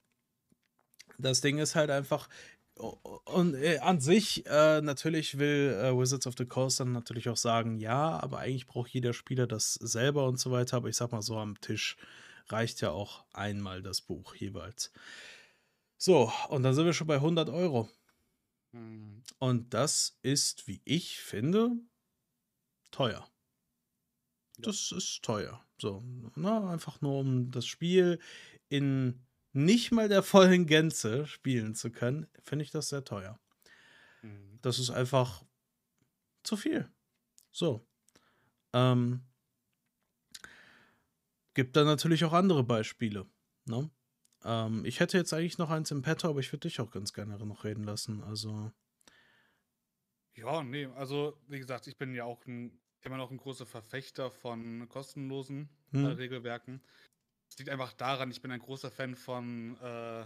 das 1.18 1.42
Ding 1.42 1.58
ist 1.60 1.76
halt 1.76 1.90
einfach, 1.90 2.30
und 2.76 3.54
äh, 3.56 3.78
an 3.80 4.00
sich, 4.00 4.46
äh, 4.48 4.82
natürlich 4.82 5.38
will 5.38 5.78
äh, 5.80 5.96
Wizards 5.96 6.26
of 6.26 6.36
the 6.38 6.46
Coast 6.46 6.80
dann 6.80 6.92
natürlich 6.92 7.30
auch 7.30 7.38
sagen, 7.38 7.78
ja, 7.78 8.20
aber 8.22 8.40
eigentlich 8.40 8.66
braucht 8.66 8.90
jeder 8.90 9.14
Spieler 9.14 9.46
das 9.46 9.76
selber 9.76 10.28
und 10.28 10.40
so 10.40 10.52
weiter. 10.52 10.78
Aber 10.78 10.90
ich 10.90 10.96
sag 10.96 11.12
mal 11.12 11.22
so, 11.22 11.38
am 11.38 11.60
Tisch 11.62 11.98
reicht 12.48 12.82
ja 12.82 12.92
auch 12.92 13.26
einmal 13.32 13.82
das 13.84 14.02
Buch 14.02 14.36
jeweils. 14.36 14.92
So, 15.98 16.32
und 16.50 16.64
dann 16.64 16.74
sind 16.74 16.86
wir 16.86 16.94
schon 16.94 17.08
bei 17.08 17.16
100 17.16 17.50
Euro. 17.50 17.90
Mhm. 18.72 19.24
Und 19.40 19.74
das 19.74 20.18
ist, 20.24 20.68
wie 20.68 20.82
ich 20.84 21.20
finde, 21.20 21.72
teuer. 22.92 23.30
Ja. 24.58 24.64
Das 24.64 24.92
ist 24.92 25.22
teuer. 25.24 25.64
So, 25.78 26.04
na, 26.36 26.60
ne, 26.60 26.70
einfach 26.70 27.02
nur 27.02 27.20
um 27.20 27.52
das 27.52 27.66
Spiel 27.66 28.20
in 28.70 29.26
nicht 29.54 29.92
mal 29.92 30.10
der 30.10 30.24
vollen 30.24 30.66
Gänze 30.66 31.26
spielen 31.28 31.76
zu 31.76 31.92
können, 31.92 32.28
finde 32.44 32.64
ich 32.64 32.72
das 32.72 32.90
sehr 32.90 33.06
teuer. 33.06 33.40
Mhm. 34.22 34.60
Das 34.62 34.80
ist 34.80 34.90
einfach 34.90 35.44
zu 36.44 36.58
viel. 36.58 36.90
So. 37.52 37.88
Ähm, 38.74 39.22
gibt 41.54 41.76
da 41.76 41.84
natürlich 41.84 42.26
auch 42.26 42.34
andere 42.34 42.64
Beispiele. 42.64 43.28
Ne? 43.66 43.90
Ähm, 44.44 44.84
ich 44.86 45.00
hätte 45.00 45.18
jetzt 45.18 45.34
eigentlich 45.34 45.58
noch 45.58 45.70
eins 45.70 45.92
im 45.92 46.02
Petto, 46.02 46.30
aber 46.30 46.40
ich 46.40 46.52
würde 46.52 46.68
dich 46.68 46.82
auch 46.82 46.92
ganz 46.92 47.14
gerne 47.14 47.38
noch 47.38 47.64
reden 47.64 47.84
lassen. 47.84 48.24
Also. 48.24 48.72
Ja, 50.36 50.64
nee, 50.64 50.88
also 50.96 51.38
wie 51.48 51.60
gesagt, 51.60 51.88
ich 51.88 51.98
bin 51.98 52.16
ja 52.16 52.26
auch 52.26 52.44
ein, 52.48 52.80
immer 53.02 53.18
noch 53.18 53.30
ein 53.30 53.38
großer 53.38 53.68
Verfechter 53.68 54.32
von 54.32 54.90
kostenlosen 54.90 55.70
äh, 55.94 55.98
hm. 55.98 56.06
Regelwerken. 56.06 56.82
Es 57.54 57.60
liegt 57.60 57.70
einfach 57.70 57.94
daran, 57.94 58.32
ich 58.32 58.42
bin 58.42 58.50
ein 58.50 58.60
großer 58.60 58.90
Fan 58.90 59.16
von 59.16 59.78
äh, 59.80 60.22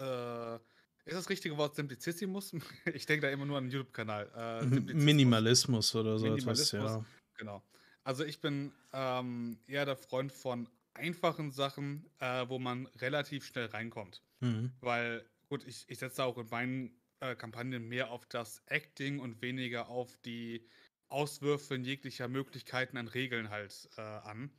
äh, 0.00 0.54
ist 1.04 1.14
das 1.14 1.28
richtige 1.28 1.58
Wort 1.58 1.74
Simplicissimus? 1.76 2.52
Ich 2.94 3.04
denke 3.04 3.26
da 3.26 3.30
immer 3.30 3.44
nur 3.44 3.58
an 3.58 3.64
den 3.64 3.72
YouTube-Kanal. 3.72 4.62
Äh, 4.62 4.94
Minimalismus 4.94 5.94
oder 5.94 6.18
so 6.18 6.24
Minimalismus, 6.24 6.72
etwas, 6.72 6.92
ja. 6.92 7.04
Genau. 7.36 7.62
Also 8.02 8.24
ich 8.24 8.40
bin 8.40 8.72
ähm, 8.94 9.58
eher 9.66 9.84
der 9.84 9.96
Freund 9.96 10.32
von 10.32 10.70
einfachen 10.94 11.52
Sachen, 11.52 12.06
äh, 12.18 12.48
wo 12.48 12.58
man 12.58 12.86
relativ 12.96 13.44
schnell 13.44 13.66
reinkommt. 13.66 14.22
Mhm. 14.40 14.72
Weil, 14.80 15.22
gut, 15.50 15.66
ich, 15.66 15.84
ich 15.86 15.98
setze 15.98 16.24
auch 16.24 16.38
in 16.38 16.48
meinen 16.48 16.98
äh, 17.20 17.36
Kampagnen 17.36 17.88
mehr 17.88 18.10
auf 18.10 18.24
das 18.24 18.62
Acting 18.68 19.18
und 19.18 19.42
weniger 19.42 19.90
auf 19.90 20.16
die 20.24 20.66
Auswürfe 21.08 21.76
jeglicher 21.76 22.26
Möglichkeiten 22.26 22.96
an 22.96 23.06
Regeln 23.06 23.50
halt 23.50 23.90
äh, 23.98 24.00
an. 24.00 24.50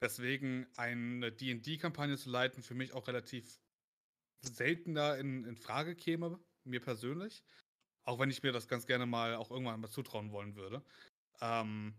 Deswegen 0.00 0.66
eine 0.76 1.32
DD-Kampagne 1.32 2.16
zu 2.16 2.30
leiten 2.30 2.62
für 2.62 2.74
mich 2.74 2.92
auch 2.92 3.08
relativ 3.08 3.60
seltener 4.42 5.16
in, 5.16 5.44
in 5.44 5.56
Frage 5.56 5.94
käme, 5.94 6.38
mir 6.64 6.80
persönlich. 6.80 7.44
Auch 8.04 8.18
wenn 8.18 8.30
ich 8.30 8.42
mir 8.42 8.52
das 8.52 8.68
ganz 8.68 8.86
gerne 8.86 9.06
mal 9.06 9.34
auch 9.34 9.50
irgendwann 9.50 9.80
mal 9.80 9.90
zutrauen 9.90 10.30
wollen 10.30 10.56
würde. 10.56 10.84
Ähm, 11.40 11.94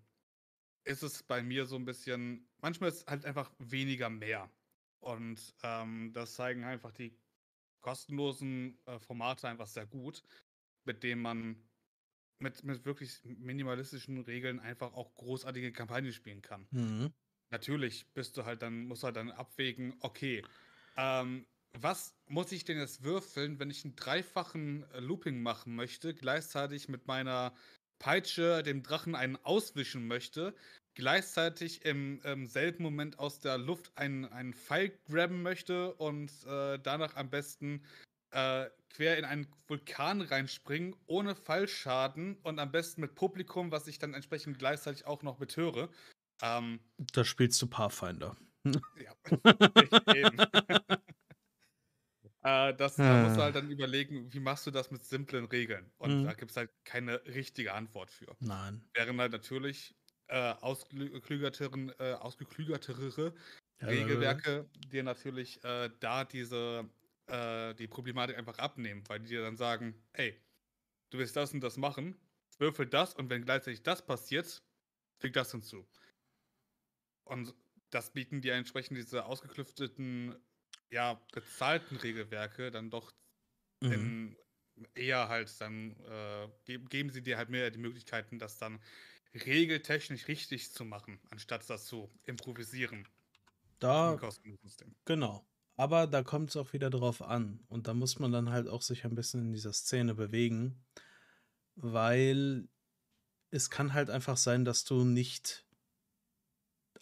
ist 0.86 1.02
es 1.02 1.24
bei 1.24 1.42
mir 1.42 1.66
so 1.66 1.78
ein 1.78 1.86
bisschen, 1.86 2.48
manchmal 2.62 2.90
ist 2.90 3.08
halt 3.08 3.26
einfach 3.26 3.52
weniger 3.58 4.10
mehr. 4.10 4.52
Und 5.00 5.56
ähm, 5.64 6.14
das 6.14 6.36
zeigen 6.36 6.64
einfach 6.64 6.92
die 6.92 7.18
kostenlosen 7.82 8.80
äh, 8.86 9.00
Formate 9.00 9.48
einfach 9.48 9.68
sehr 9.68 9.88
gut, 9.88 10.24
mit 10.86 11.04
denen 11.04 11.22
man 11.22 11.70
mit, 12.40 12.64
mit 12.64 12.86
wirklich 12.86 13.24
minimalistischen 13.24 14.20
Regeln 14.20 14.60
einfach 14.60 14.94
auch 14.94 15.16
großartige 15.16 15.72
Kampagnen 15.72 16.14
spielen 16.14 16.42
kann. 16.42 16.68
Mhm 16.72 17.14
natürlich 17.52 18.06
bist 18.14 18.38
du 18.38 18.46
halt 18.46 18.62
dann, 18.62 18.86
musst 18.86 19.04
du 19.04 19.06
halt 19.08 19.16
dann 19.16 19.32
abwägen, 19.32 19.96
okay, 20.02 20.44
ähm, 20.98 21.46
was 21.74 22.16
muss 22.28 22.52
ich 22.52 22.64
denn 22.66 22.78
jetzt 22.80 23.04
würfeln, 23.04 23.60
wenn 23.60 23.70
ich 23.70 23.84
einen 23.84 23.96
dreifachen 23.96 24.84
äh, 24.92 25.00
Looping 25.00 25.42
machen 25.42 25.76
möchte, 25.76 26.14
gleichzeitig 26.14 26.88
mit 26.88 27.08
meiner 27.08 27.54
Peitsche 28.00 28.64
dem 28.64 28.84
Drachen 28.84 29.16
einen 29.16 29.38
auswischen 29.38 30.08
möchte, 30.08 30.56
gleichzeitig 30.96 31.86
im, 31.86 32.22
im 32.24 32.46
selben 32.46 32.84
Moment 32.84 33.20
aus 33.20 33.40
der 33.40 33.58
Luft 33.58 33.98
einen, 33.98 34.26
einen 34.26 34.54
Pfeil 34.54 34.98
grabben 35.10 35.42
möchte 35.42 35.94
und 35.96 36.32
äh, 36.46 36.80
danach 36.80 37.16
am 37.16 37.30
besten 37.30 37.84
äh, 38.32 38.70
quer 38.90 39.18
in 39.18 39.26
einen 39.26 39.48
Vulkan 39.68 40.22
reinspringen, 40.22 40.96
ohne 41.06 41.36
Fallschaden 41.36 42.38
und 42.44 42.60
am 42.60 42.72
besten 42.72 43.02
mit 43.02 43.16
Publikum, 43.16 43.72
was 43.72 43.88
ich 43.88 44.00
dann 44.00 44.14
entsprechend 44.14 44.60
gleichzeitig 44.60 45.06
auch 45.06 45.22
noch 45.24 45.40
mithöre. 45.40 45.90
Ähm, 46.42 46.80
da 46.98 47.24
spielst 47.24 47.62
du 47.62 47.68
Pathfinder. 47.68 48.36
Ja, 48.66 49.14
eben. 50.16 50.40
äh, 52.42 52.74
das, 52.74 52.96
da 52.96 53.24
musst 53.24 53.38
du 53.38 53.44
halt 53.44 53.56
dann 53.56 53.70
überlegen, 53.70 54.34
wie 54.34 54.40
machst 54.40 54.66
du 54.66 54.72
das 54.72 54.90
mit 54.90 55.04
simplen 55.04 55.46
Regeln? 55.46 55.92
Und 55.98 56.22
mhm. 56.22 56.26
da 56.26 56.34
gibt 56.34 56.50
es 56.50 56.58
halt 56.58 56.72
keine 56.84 57.24
richtige 57.26 57.74
Antwort 57.74 58.10
für. 58.10 58.36
Nein. 58.40 58.84
Während 58.96 59.20
halt 59.20 59.34
natürlich 59.34 59.96
äh, 60.30 60.54
ausgeklügertere, 60.54 61.96
äh, 62.00 62.14
ausgeklügertere 62.14 63.36
ja, 63.82 63.88
Regelwerke 63.88 64.70
dir 64.92 65.04
natürlich 65.04 65.64
äh, 65.64 65.90
da 66.00 66.26
diese 66.26 66.90
äh, 67.28 67.74
die 67.76 67.88
Problematik 67.88 68.38
einfach 68.38 68.58
abnehmen, 68.58 69.04
weil 69.08 69.20
die 69.20 69.30
dir 69.30 69.42
dann 69.42 69.58
sagen, 69.58 69.96
ey, 70.14 70.40
du 71.10 71.18
willst 71.18 71.36
das 71.36 71.54
und 71.54 71.62
das 71.62 71.78
machen, 71.78 72.16
würfel 72.58 72.86
das 72.86 73.16
und 73.16 73.30
wenn 73.30 73.44
gleichzeitig 73.44 73.84
das 73.84 74.06
passiert, 74.06 74.64
füg 75.20 75.34
das 75.34 75.52
hinzu. 75.52 75.88
Und 77.26 77.54
das 77.90 78.12
bieten 78.12 78.42
die 78.42 78.50
entsprechend 78.50 78.98
diese 78.98 79.26
ausgeklüfteten, 79.26 80.36
ja, 80.90 81.20
bezahlten 81.34 81.98
Regelwerke 81.98 82.72
dann 82.72 82.90
doch 82.90 83.12
mhm. 83.82 84.38
eher 84.94 85.28
halt 85.28 85.60
dann, 85.60 85.96
äh, 86.06 86.48
geben, 86.66 86.90
geben 86.90 87.10
sie 87.10 87.22
dir 87.22 87.38
halt 87.38 87.50
mehr 87.50 87.70
die 87.72 87.80
Möglichkeiten, 87.80 88.40
das 88.40 88.58
dann 88.58 88.80
regeltechnisch 89.34 90.28
richtig 90.28 90.72
zu 90.72 90.86
machen, 90.86 91.20
anstatt 91.30 91.70
das 91.70 91.86
zu 91.86 92.10
improvisieren. 92.24 93.08
Da, 93.80 94.18
genau. 95.04 95.46
Aber 95.76 96.08
da 96.08 96.24
kommt 96.24 96.50
es 96.50 96.56
auch 96.56 96.72
wieder 96.72 96.90
drauf 96.90 97.22
an. 97.22 97.60
Und 97.68 97.88
da 97.88 97.94
muss 97.94 98.20
man 98.20 98.32
dann 98.32 98.50
halt 98.50 98.70
auch 98.70 98.82
sich 98.82 99.04
ein 99.04 99.16
bisschen 99.16 99.48
in 99.48 99.52
dieser 99.52 99.74
Szene 99.74 100.16
bewegen, 100.16 100.86
weil 101.76 102.70
es 103.52 103.70
kann 103.70 103.94
halt 103.94 104.10
einfach 104.10 104.38
sein, 104.38 104.64
dass 104.64 104.86
du 104.86 105.04
nicht 105.04 105.65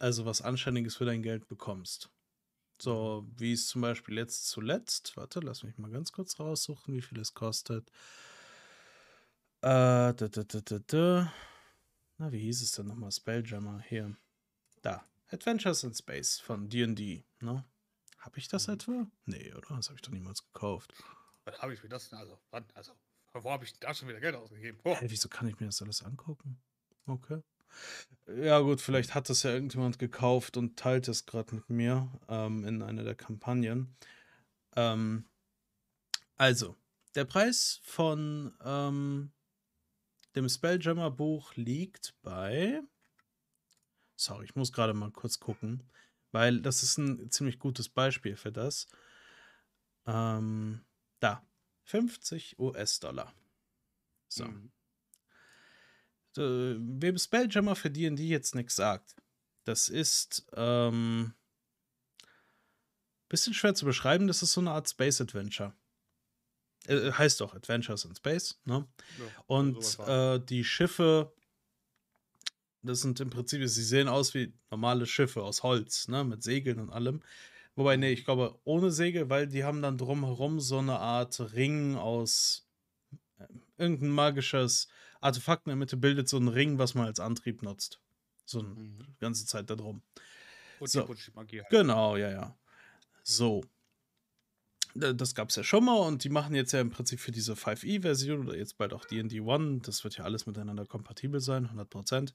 also 0.04 0.26
was 0.26 0.42
Anständiges 0.42 0.98
für 0.98 1.06
dein 1.06 1.24
Geld 1.24 1.48
bekommst. 1.48 2.10
So, 2.82 3.22
mhm. 3.26 3.40
wie 3.40 3.54
es 3.54 3.68
zum 3.68 3.82
Beispiel 3.82 4.18
jetzt 4.18 4.48
zuletzt, 4.48 5.16
warte, 5.16 5.40
lass 5.40 5.64
mich 5.64 5.78
mal 5.78 5.90
ganz 5.90 6.12
kurz 6.12 6.40
raussuchen, 6.40 6.94
wie 6.94 7.02
viel 7.02 7.20
es 7.20 7.34
kostet. 7.34 7.90
Äh, 9.62 10.14
da, 10.14 10.14
da, 10.14 10.28
da, 10.28 10.60
da, 10.60 10.80
da. 10.80 11.34
Na, 12.18 12.32
wie 12.34 12.40
hieß 12.40 12.62
es 12.62 12.74
denn 12.74 12.88
nochmal? 12.88 13.12
Spelljammer, 13.12 13.82
hier. 13.88 14.16
Da. 14.82 15.06
Adventures 15.30 15.84
in 15.84 15.94
Space 15.94 16.38
von 16.40 16.68
D&D, 16.68 17.24
ne? 17.40 17.64
Habe 18.20 18.38
ich 18.38 18.50
das 18.50 18.68
mhm. 18.68 18.74
etwa? 18.74 19.08
Nee, 19.26 19.54
oder? 19.54 19.78
Das 19.78 19.88
habe 19.88 19.96
ich 19.96 20.02
doch 20.02 20.12
niemals 20.12 20.44
gekauft. 20.44 20.94
Was 21.46 21.62
habe 21.62 21.74
ich 21.74 21.82
mir 21.82 21.90
das 21.90 22.10
denn? 22.10 22.20
Also, 22.20 22.38
wann? 22.52 22.66
Also, 22.74 22.92
wo 23.34 23.50
habe 23.50 23.64
ich 23.64 23.80
da 23.80 23.94
schon 23.94 24.10
wieder 24.10 24.20
Geld 24.20 24.36
ausgegeben? 24.36 24.80
Oh. 24.84 24.96
Hey, 24.96 25.10
wieso 25.10 25.30
kann 25.30 25.48
ich 25.48 25.60
mir 25.62 25.68
das 25.68 25.82
alles 25.82 26.04
angucken? 26.04 26.62
Okay. 27.06 27.42
Ja, 28.28 28.60
gut, 28.60 28.80
vielleicht 28.80 29.16
hat 29.16 29.30
das 29.30 29.44
ja 29.44 29.52
irgendjemand 29.52 30.00
gekauft 30.00 30.56
und 30.56 30.78
teilt 30.78 31.08
es 31.08 31.26
gerade 31.26 31.56
mit 31.56 31.70
mir 31.70 32.10
ähm, 32.30 32.64
in 32.64 32.82
einer 32.82 33.04
der 33.04 33.16
Kampagnen. 33.16 33.96
Ähm, 34.76 35.26
Also, 36.36 36.76
der 37.16 37.26
Preis 37.26 37.80
von 37.84 38.54
ähm, 38.64 39.32
dem 40.36 40.50
Spelljammer 40.50 41.12
Buch 41.12 41.56
liegt 41.56 42.16
bei. 42.22 42.82
Sorry, 44.16 44.46
ich 44.46 44.56
muss 44.56 44.72
gerade 44.72 44.94
mal 44.94 45.12
kurz 45.12 45.40
gucken, 45.40 45.84
weil 46.32 46.62
das 46.62 46.82
ist 46.82 46.98
ein 46.98 47.30
ziemlich 47.30 47.60
gutes 47.60 47.90
Beispiel 47.90 48.36
für 48.36 48.52
das. 48.52 48.88
Ähm, 50.06 50.86
da, 51.20 51.46
50 51.84 52.58
US-Dollar. 52.60 53.34
So. 54.28 54.46
Mhm. 54.46 54.72
Äh, 56.38 56.76
wem 56.78 57.18
Spelljammer 57.18 57.76
für 57.76 57.90
D&D 57.90 58.24
jetzt 58.24 58.56
nichts 58.56 58.76
sagt, 58.76 59.16
das 59.66 59.90
ist 59.90 60.46
ähm, 60.56 61.34
bisschen 63.34 63.54
schwer 63.56 63.74
zu 63.74 63.86
beschreiben. 63.86 64.28
Das 64.28 64.44
ist 64.44 64.54
so 64.54 64.62
eine 64.62 64.72
Art 64.72 64.88
Space 64.88 65.20
Adventure. 65.20 65.74
Äh, 66.88 67.12
heißt 67.12 67.42
doch 67.42 67.56
Adventures 67.56 68.06
in 68.06 68.16
Space, 68.16 68.60
ne? 68.66 68.88
Ja, 69.18 69.26
Und 69.48 70.00
äh, 70.00 70.40
die 70.40 70.64
Schiffe, 70.64 71.34
das 72.84 73.02
sind 73.02 73.20
im 73.20 73.30
Prinzip, 73.30 73.68
sie 73.68 73.84
sehen 73.84 74.08
aus 74.08 74.34
wie 74.34 74.54
normale 74.70 75.06
Schiffe 75.06 75.42
aus 75.42 75.64
Holz, 75.64 76.08
ne? 76.08 76.24
Mit 76.24 76.44
Segeln 76.44 76.80
und 76.80 76.92
allem. 76.92 77.22
Wobei, 77.76 77.98
nee, 77.98 78.12
ich 78.12 78.24
glaube, 78.24 78.60
ohne 78.66 78.92
Segel, 78.92 79.30
weil 79.30 79.48
die 79.48 79.64
haben 79.64 79.82
dann 79.82 79.98
drumherum 79.98 80.60
so 80.60 80.78
eine 80.78 81.00
Art 81.00 81.40
Ring 81.54 81.96
aus 81.96 82.68
äh, 83.40 83.46
irgendein 83.78 84.12
magisches 84.12 84.90
Artefakt 85.24 85.66
in 85.66 85.70
der 85.72 85.76
Mitte 85.78 85.98
bildet 85.98 86.28
so 86.30 86.38
einen 86.38 86.48
Ring, 86.50 86.78
was 86.78 86.94
man 86.96 87.06
als 87.06 87.20
Antrieb 87.20 87.62
nutzt. 87.64 88.00
So 88.46 88.60
eine 88.60 88.70
Mhm. 88.70 89.00
ganze 89.20 89.46
Zeit 89.46 89.70
da 89.70 89.76
drum. 89.76 90.02
Und 90.80 90.90
So. 90.90 91.02
die 91.02 91.08
Bullshit-Magie 91.08 91.62
halt. 91.62 91.70
Genau, 91.70 92.18
ja, 92.18 92.30
ja. 92.30 92.58
So. 93.24 93.64
Da- 94.96 95.14
Das 95.14 95.34
gab 95.34 95.50
es 95.50 95.56
ja 95.56 95.64
schon 95.64 95.86
mal 95.86 95.98
und 95.98 96.24
die 96.24 96.30
machen 96.30 96.54
jetzt 96.56 96.72
ja 96.72 96.82
im 96.82 96.92
Prinzip 96.92 97.20
für 97.20 97.32
diese 97.32 97.56
5e-Version 97.56 98.46
oder 98.48 98.58
jetzt 98.58 98.78
bald 98.78 98.94
auch 98.94 99.06
D&D 99.06 99.40
One, 99.40 99.80
das 99.82 100.04
wird 100.04 100.18
ja 100.18 100.24
alles 100.24 100.46
miteinander 100.46 100.86
kompatibel 100.86 101.40
sein, 101.40 101.72
100%. 101.72 102.34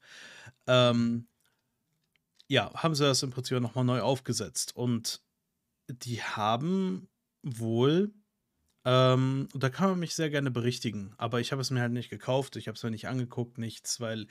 Ähm, 0.67 1.29
ja, 2.49 2.73
haben 2.75 2.95
sie 2.95 3.05
das 3.05 3.23
im 3.23 3.31
Prinzip 3.31 3.61
nochmal 3.61 3.85
neu 3.85 4.01
aufgesetzt 4.01 4.75
und 4.75 5.23
die 5.89 6.23
haben 6.23 7.09
wohl, 7.43 8.13
ähm, 8.85 9.49
da 9.55 9.71
kann 9.71 9.91
man 9.91 9.99
mich 9.99 10.15
sehr 10.15 10.31
gerne 10.31 10.51
berichtigen, 10.51 11.15
aber 11.17 11.41
ich 11.41 11.53
habe 11.53 11.63
es 11.63 11.71
mir 11.71 11.81
halt 11.81 11.93
nicht 11.93 12.11
gekauft, 12.11 12.57
ich 12.57 12.69
habe 12.69 12.77
es 12.77 12.83
mir 12.83 12.91
nicht 12.91 13.09
angeguckt, 13.09 13.59
nichts, 13.59 14.01
weil 14.01 14.27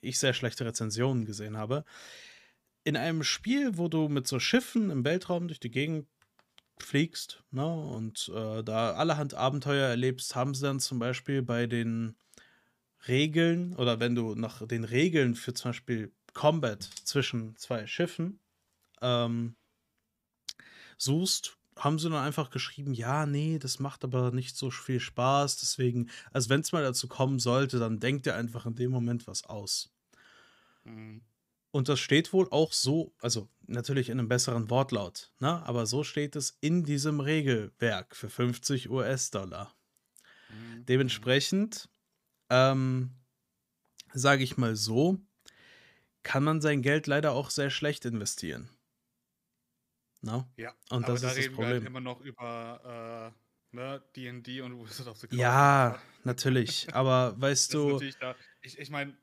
ich 0.00 0.18
sehr 0.18 0.34
schlechte 0.34 0.64
Rezensionen 0.64 1.24
gesehen 1.24 1.56
habe. 1.56 1.84
In 2.84 2.96
einem 2.96 3.22
Spiel, 3.22 3.78
wo 3.78 3.88
du 3.88 4.08
mit 4.08 4.26
so 4.26 4.38
Schiffen 4.38 4.90
im 4.90 5.04
Weltraum 5.04 5.48
durch 5.48 5.60
die 5.60 5.70
Gegend 5.70 6.06
fliegst 6.78 7.42
ne, 7.50 7.66
und 7.66 8.30
äh, 8.34 8.62
da 8.62 8.92
allerhand 8.92 9.34
Abenteuer 9.34 9.88
erlebst, 9.88 10.34
haben 10.34 10.54
sie 10.54 10.62
dann 10.62 10.78
zum 10.78 10.98
Beispiel 10.98 11.42
bei 11.42 11.66
den 11.66 12.16
Regeln 13.08 13.74
oder 13.76 14.00
wenn 14.00 14.14
du 14.14 14.34
nach 14.34 14.66
den 14.66 14.84
Regeln 14.84 15.34
für 15.34 15.54
zum 15.54 15.70
Beispiel 15.70 16.12
Combat 16.34 16.82
zwischen 16.82 17.56
zwei 17.56 17.86
Schiffen 17.86 18.40
ähm, 19.00 19.56
suchst, 20.98 21.56
haben 21.76 21.98
sie 21.98 22.08
dann 22.08 22.24
einfach 22.24 22.50
geschrieben, 22.50 22.94
ja, 22.94 23.26
nee, 23.26 23.58
das 23.58 23.78
macht 23.78 24.04
aber 24.04 24.32
nicht 24.32 24.56
so 24.56 24.70
viel 24.70 25.00
Spaß, 25.00 25.58
deswegen, 25.58 26.10
also 26.32 26.48
wenn 26.48 26.60
es 26.60 26.72
mal 26.72 26.82
dazu 26.82 27.06
kommen 27.06 27.38
sollte, 27.38 27.78
dann 27.78 28.00
denkt 28.00 28.26
ihr 28.26 28.34
einfach 28.34 28.66
in 28.66 28.74
dem 28.74 28.90
Moment 28.90 29.26
was 29.26 29.44
aus. 29.44 29.92
Mhm. 30.84 31.22
Und 31.70 31.90
das 31.90 32.00
steht 32.00 32.32
wohl 32.32 32.48
auch 32.50 32.72
so, 32.72 33.12
also 33.20 33.50
natürlich 33.66 34.08
in 34.08 34.18
einem 34.18 34.28
besseren 34.28 34.70
Wortlaut, 34.70 35.30
ne? 35.40 35.62
aber 35.66 35.84
so 35.84 36.04
steht 36.04 36.34
es 36.34 36.56
in 36.60 36.84
diesem 36.84 37.20
Regelwerk 37.20 38.16
für 38.16 38.30
50 38.30 38.88
US-Dollar. 38.88 39.74
Mhm. 40.48 40.86
Dementsprechend, 40.86 41.90
ähm, 42.48 43.10
sage 44.14 44.42
ich 44.42 44.56
mal 44.56 44.76
so, 44.76 45.18
kann 46.22 46.42
man 46.42 46.62
sein 46.62 46.80
Geld 46.80 47.06
leider 47.06 47.32
auch 47.32 47.50
sehr 47.50 47.70
schlecht 47.70 48.06
investieren. 48.06 48.70
Na? 50.22 50.46
Ja, 50.56 50.74
Und 50.90 51.02
aber 51.02 51.08
das 51.08 51.20
da 51.20 51.28
ist 51.28 51.38
das 51.38 51.44
reden 51.44 51.58
wir 51.58 51.66
halt 51.66 51.76
Problem. 51.76 51.86
immer 51.86 52.00
noch 52.00 52.20
über 52.20 53.34
äh, 53.72 53.76
ne, 53.76 54.02
D&D 54.16 54.60
und 54.62 54.78
Wizard 54.82 55.08
of 55.08 55.18
the 55.18 55.28
Coast. 55.28 55.40
Ja, 55.40 55.98
natürlich, 56.24 56.94
aber 56.94 57.34
weißt 57.40 57.74
du, 57.74 58.00
da. 58.20 58.34
Ich, 58.62 58.78
ich 58.78 58.90
meine, 58.90 59.16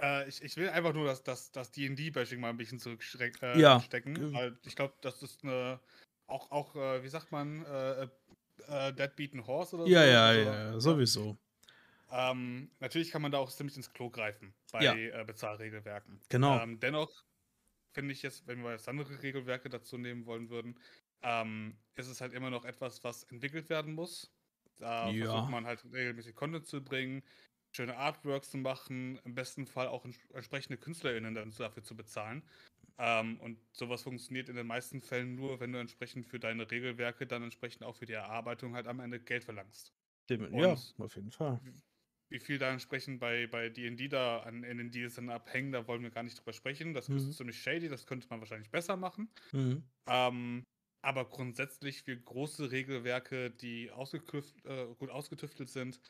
äh, 0.00 0.28
ich, 0.28 0.42
ich 0.42 0.56
will 0.56 0.68
einfach 0.70 0.94
nur 0.94 1.06
das, 1.06 1.22
das, 1.24 1.52
das 1.52 1.72
D&D-Bashing 1.72 2.40
mal 2.40 2.50
ein 2.50 2.56
bisschen 2.56 2.78
zurückstecken. 2.78 3.40
Äh, 3.42 3.60
Ja, 3.60 3.82
weil 4.32 4.58
ich 4.64 4.76
glaube, 4.76 4.94
das 5.02 5.22
ist 5.22 5.44
eine. 5.44 5.80
Auch, 6.28 6.50
auch 6.50 6.74
äh, 6.76 7.04
wie 7.04 7.08
sagt 7.08 7.32
man, 7.32 7.64
äh, 7.66 8.08
äh, 8.68 8.92
Dead 8.94 9.14
Beaten 9.16 9.46
Horse 9.46 9.76
oder 9.76 9.86
ja, 9.88 10.02
so. 10.02 10.06
ja, 10.06 10.32
ja, 10.34 10.54
ja, 10.72 10.72
ne? 10.72 10.80
sowieso. 10.80 11.38
Ähm, 12.10 12.70
natürlich 12.80 13.10
kann 13.10 13.22
man 13.22 13.32
da 13.32 13.38
auch 13.38 13.50
ziemlich 13.50 13.76
ins 13.76 13.92
Klo 13.92 14.10
greifen 14.10 14.54
bei 14.72 14.84
Ja. 14.84 14.92
äh, 14.94 15.24
Bezahlregelwerken. 15.24 16.20
Genau. 16.28 16.56
Ähm, 16.58 16.78
dennoch 16.80 17.10
finde 17.96 18.12
ich 18.14 18.22
jetzt, 18.22 18.46
wenn 18.46 18.62
wir 18.62 18.72
jetzt 18.72 18.88
andere 18.88 19.22
Regelwerke 19.22 19.68
dazu 19.70 19.98
nehmen 19.98 20.26
wollen 20.26 20.50
würden, 20.50 20.78
ähm, 21.22 21.78
ist 21.94 22.08
es 22.08 22.20
halt 22.20 22.32
immer 22.34 22.50
noch 22.50 22.64
etwas, 22.64 23.04
was 23.04 23.24
entwickelt 23.24 23.68
werden 23.70 23.94
muss. 23.94 24.36
Da 24.76 25.14
Ja. 25.14 25.16
versucht 25.16 25.48
man 25.48 25.66
halt 25.66 25.84
regelmäßig 25.84 26.34
Content 26.36 26.66
zu 26.66 26.84
bringen, 26.84 27.22
schöne 27.74 27.96
Artworks 27.96 28.50
zu 28.50 28.58
machen, 28.58 29.18
im 29.24 29.34
besten 29.34 29.66
Fall 29.66 29.88
auch 29.88 30.04
ents 30.04 30.18
entsprechende 30.32 30.78
KünstlerInnen 30.78 31.34
dann 31.34 31.50
dafür 31.52 31.82
zu 31.82 31.96
bezahlen. 31.96 32.48
Ähm, 32.98 33.40
und 33.40 33.60
sowas 33.76 34.02
funktioniert 34.02 34.48
in 34.48 34.56
den 34.56 34.66
meisten 34.66 35.02
Fällen 35.02 35.34
nur, 35.34 35.60
wenn 35.60 35.72
du 35.72 35.78
entsprechend 35.80 36.26
für 36.26 36.40
deine 36.40 36.70
Regelwerke 36.70 37.26
dann 37.26 37.42
entsprechend 37.42 37.84
auch 37.84 37.96
für 37.96 38.06
die 38.06 38.14
Erarbeitung 38.14 38.74
halt 38.74 38.86
am 38.88 39.00
Ende 39.00 39.20
Geld 39.20 39.44
verlangst. 39.44 39.94
Dem, 40.30 40.52
ja, 40.54 40.82
auf 40.98 41.16
jeden 41.16 41.30
Fall. 41.32 41.60
Wie 42.28 42.40
viel 42.40 42.58
da 42.58 42.70
entsprechend 42.72 43.20
bei, 43.20 43.46
bei 43.46 43.68
D&D 43.68 44.08
da 44.08 44.40
an, 44.40 44.62
Deals 44.90 45.14
dann 45.14 45.30
abhängen, 45.30 45.72
da 45.72 45.86
wollen 45.86 46.02
wir 46.02 46.10
gar 46.10 46.22
nicht 46.24 46.38
drüber 46.38 46.52
sprechen. 46.52 46.94
Das 46.94 47.08
Mhm. 47.08 47.16
ist 47.16 47.36
ziemlich 47.36 47.60
shady, 47.62 47.88
das 47.88 48.06
könnte 48.06 48.26
man 48.30 48.40
wahrscheinlich 48.40 48.70
besser 48.70 48.96
machen. 48.96 49.32
Mhm. 49.52 49.88
Ähm, 50.08 50.64
aber 51.02 51.28
grundsätzlich 51.28 52.02
für 52.02 52.16
große 52.20 52.70
Regelwerke, 52.72 53.50
die 53.50 53.86
äh, 54.64 54.94
gut 54.96 55.10
ausgetüftelt 55.10 55.68
sind, 55.70 56.00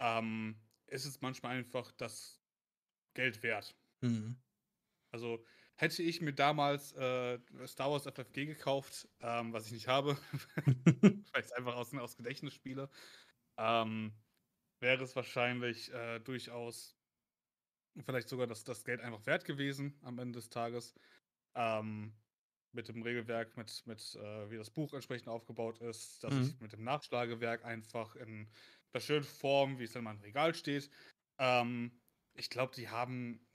ähm, 0.00 0.62
ist 0.86 1.04
es 1.06 1.20
manchmal 1.20 1.56
einfach 1.58 1.92
das 1.92 2.42
Geld 3.14 3.42
wert. 3.42 3.76
Mhm. 4.02 4.36
Also 5.12 5.44
hätte 5.76 6.02
ich 6.02 6.20
mir 6.20 6.32
damals 6.34 6.92
äh, 6.92 7.38
Star 7.66 7.90
Wars 7.90 8.06
FFG 8.06 8.46
gekauft, 8.46 9.08
ähm, 9.20 9.52
was 9.52 9.66
ich 9.66 9.72
nicht 9.72 9.88
habe, 9.88 10.18
weil 11.32 11.40
ich 11.40 11.46
es 11.46 11.52
einfach 11.52 11.74
aus, 11.76 11.94
aus 11.94 12.16
Gedächtnis 12.16 12.54
spiele, 12.54 12.90
ähm, 13.58 14.14
wäre 14.80 15.04
es 15.04 15.16
wahrscheinlich 15.16 15.92
äh, 15.92 16.20
durchaus 16.20 16.96
vielleicht 18.04 18.28
sogar 18.28 18.46
das, 18.46 18.64
das 18.64 18.84
Geld 18.84 19.00
einfach 19.00 19.24
wert 19.26 19.44
gewesen 19.44 19.98
am 20.02 20.18
Ende 20.18 20.38
des 20.38 20.50
Tages. 20.50 20.94
Ähm, 21.54 22.14
mit 22.72 22.88
dem 22.88 23.02
Regelwerk, 23.02 23.56
mit, 23.56 23.86
mit 23.86 24.14
äh, 24.16 24.50
wie 24.50 24.58
das 24.58 24.70
Buch 24.70 24.92
entsprechend 24.92 25.28
aufgebaut 25.28 25.78
ist, 25.80 26.22
dass 26.22 26.36
Mhm. 26.36 26.40
ich 26.40 26.60
mit 26.60 26.72
dem 26.72 26.84
Nachschlagewerk 26.84 27.64
einfach 27.64 28.16
in 28.16 28.50
der 28.92 29.00
schönen 29.00 29.24
Form, 29.24 29.78
wie 29.78 29.84
es 29.84 29.96
in 29.96 30.04
meinem 30.04 30.20
Regal 30.20 30.54
steht. 30.54 30.90
Ähm, 31.38 32.02
ich 32.34 32.50
glaube, 32.50 32.74
die 32.74 32.90
haben 32.90 33.48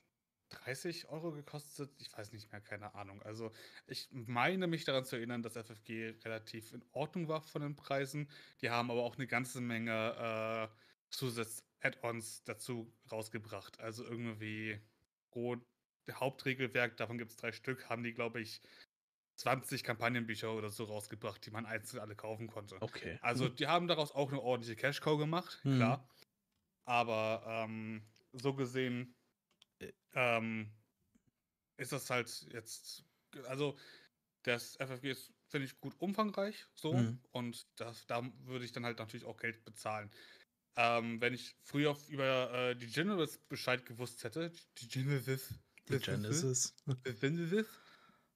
30 0.49 1.07
Euro 1.07 1.31
gekostet. 1.31 1.95
Ich 1.99 2.11
weiß 2.11 2.31
nicht 2.33 2.51
mehr, 2.51 2.61
keine 2.61 2.95
Ahnung. 2.95 3.21
Also 3.21 3.51
ich 3.85 4.09
meine 4.11 4.65
mich 4.67 4.85
daran 4.85 5.05
zu 5.05 5.17
erinnern, 5.17 5.43
dass 5.43 5.55
FFG 5.55 6.09
relativ 6.25 6.73
in 6.73 6.83
Ordnung 6.91 7.27
war 7.27 7.41
von 7.41 7.61
den 7.61 7.75
Preisen. 7.75 8.29
Die 8.61 8.71
haben 8.71 8.89
aber 8.91 9.03
auch 9.03 9.17
eine 9.17 9.27
ganze 9.27 9.61
Menge 9.61 10.71
äh, 10.71 10.75
Zusatz-Add-ons 11.11 12.43
dazu 12.43 12.93
rausgebracht. 13.11 13.79
Also 13.79 14.03
irgendwie 14.05 14.81
pro 15.31 15.57
Hauptregelwerk, 16.09 16.97
davon 16.97 17.17
gibt 17.17 17.31
es 17.31 17.37
drei 17.37 17.51
Stück, 17.51 17.89
haben 17.89 18.03
die, 18.03 18.13
glaube 18.13 18.41
ich, 18.41 18.61
20 19.35 19.83
Kampagnenbücher 19.83 20.53
oder 20.53 20.69
so 20.69 20.83
rausgebracht, 20.83 21.45
die 21.45 21.51
man 21.51 21.65
einzeln 21.65 21.99
alle 21.99 22.15
kaufen 22.15 22.47
konnte. 22.47 22.81
Okay. 22.81 23.17
Also 23.21 23.47
die 23.49 23.67
haben 23.67 23.87
daraus 23.87 24.11
auch 24.11 24.29
eine 24.31 24.41
ordentliche 24.41 24.75
Cash-Cow 24.75 25.17
gemacht, 25.17 25.61
Mhm. 25.63 25.75
klar. 25.77 26.09
Aber 26.85 27.43
ähm, 27.47 28.03
so 28.33 28.53
gesehen 28.53 29.15
Äh. 29.79 29.93
ähm, 30.13 30.71
ist 31.77 31.91
das 31.91 32.09
halt 32.09 32.47
jetzt, 32.51 33.05
also 33.45 33.77
das 34.43 34.75
FFG 34.77 35.11
ist, 35.11 35.33
finde 35.47 35.65
ich, 35.65 35.79
gut 35.79 35.95
umfangreich 35.99 36.67
so 36.75 36.93
Mhm. 36.93 37.19
und 37.31 37.67
das, 37.79 38.05
da 38.07 38.21
würde 38.45 38.65
ich 38.65 38.71
dann 38.71 38.85
halt 38.85 38.99
natürlich 38.99 39.25
auch 39.25 39.37
Geld 39.37 39.63
bezahlen. 39.63 40.11
Ähm, 40.75 41.19
wenn 41.21 41.33
ich 41.33 41.55
früher 41.61 41.97
über 42.07 42.53
äh, 42.71 42.75
die 42.75 42.87
Generals 42.87 43.37
Bescheid 43.39 43.85
gewusst 43.85 44.23
hätte, 44.23 44.51
die 44.77 44.87
Genesis, 44.87 45.53
Die 45.89 45.99
Genesis. 45.99 46.73
Genesis, 47.03 47.81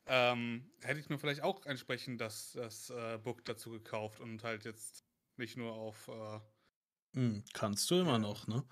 ähm, 0.08 0.71
hätte 0.82 1.00
ich 1.00 1.10
mir 1.10 1.17
vielleicht 1.17 1.41
auch 1.41 1.65
entsprechend 1.65 2.21
das, 2.21 2.52
das 2.54 2.89
äh, 2.89 3.17
Book 3.17 3.45
dazu 3.45 3.71
gekauft 3.71 4.19
und 4.19 4.43
halt 4.43 4.65
jetzt 4.65 5.06
nicht 5.38 5.58
nur 5.58 5.74
auf 5.74 6.08
äh, 6.08 6.39
Hm, 7.13 7.43
kannst 7.54 7.89
du 7.91 8.00
immer 8.02 8.19
noch, 8.19 8.48
ne? 8.48 8.65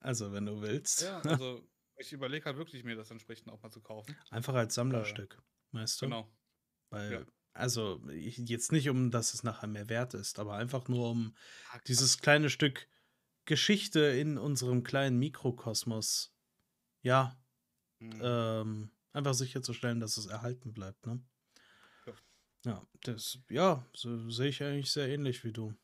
Also, 0.00 0.32
wenn 0.32 0.46
du 0.46 0.60
willst. 0.60 1.00
Ja, 1.04 1.20
also 1.22 1.68
ich 1.96 2.12
überlege 2.12 2.44
halt 2.46 2.56
wirklich, 2.56 2.84
mir 2.84 2.96
das 2.96 3.10
entsprechend 3.10 3.50
auch 3.50 3.62
mal 3.62 3.70
zu 3.70 3.80
kaufen. 3.80 4.16
Einfach 4.30 4.54
als 4.54 4.74
Sammlerstück, 4.74 5.42
weißt 5.72 6.02
du? 6.02 6.06
Genau. 6.06 6.36
Weil 6.90 7.12
Ja. 7.12 7.26
also 7.54 8.00
jetzt 8.10 8.72
nicht 8.72 8.88
um, 8.90 9.10
dass 9.10 9.34
es 9.34 9.42
nachher 9.42 9.66
mehr 9.68 9.88
wert 9.88 10.14
ist, 10.14 10.38
aber 10.38 10.54
einfach 10.56 10.88
nur 10.88 11.10
um 11.10 11.34
Ah, 11.72 11.78
dieses 11.86 12.18
kleine 12.18 12.50
Stück 12.50 12.88
Geschichte 13.46 14.00
in 14.00 14.38
unserem 14.38 14.82
kleinen 14.84 15.18
Mikrokosmos, 15.18 16.34
ja, 17.02 17.36
Mhm. 18.00 18.20
ähm, 18.22 18.90
einfach 19.12 19.34
sicherzustellen, 19.34 20.00
dass 20.00 20.16
es 20.18 20.26
erhalten 20.26 20.74
bleibt, 20.74 21.06
ne? 21.06 21.22
Ja. 22.06 22.16
Ja, 22.64 22.86
das, 23.02 23.38
ja, 23.48 23.86
so 23.94 24.28
sehe 24.30 24.48
ich 24.48 24.62
eigentlich 24.62 24.90
sehr 24.90 25.08
ähnlich 25.08 25.44
wie 25.44 25.52
du. 25.52 25.74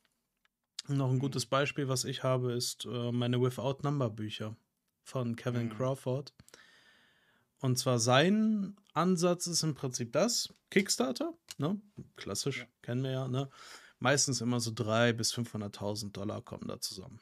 Noch 0.88 1.10
ein 1.10 1.14
Mhm. 1.14 1.20
gutes 1.20 1.46
Beispiel, 1.46 1.88
was 1.88 2.04
ich 2.04 2.22
habe, 2.24 2.52
ist 2.52 2.86
äh, 2.86 3.12
meine 3.12 3.40
Without 3.40 3.78
Number 3.82 4.10
Bücher 4.10 4.56
von 5.04 5.36
Kevin 5.36 5.68
Mhm. 5.68 5.76
Crawford. 5.76 6.34
Und 7.60 7.78
zwar 7.78 7.98
sein 7.98 8.76
Ansatz 8.92 9.46
ist 9.46 9.62
im 9.62 9.74
Prinzip 9.74 10.12
das: 10.12 10.52
Kickstarter, 10.70 11.34
ne? 11.58 11.80
Klassisch, 12.16 12.58
Ja. 12.58 12.66
kennen 12.82 13.04
wir 13.04 13.10
ja, 13.12 13.28
ne? 13.28 13.48
Meistens 14.00 14.40
immer 14.40 14.58
so 14.60 14.72
300.000 14.72 15.16
bis 15.16 15.32
500.000 15.32 16.16
Dollar 16.16 16.42
kommen 16.42 16.66
da 16.66 16.80
zusammen. 16.80 17.20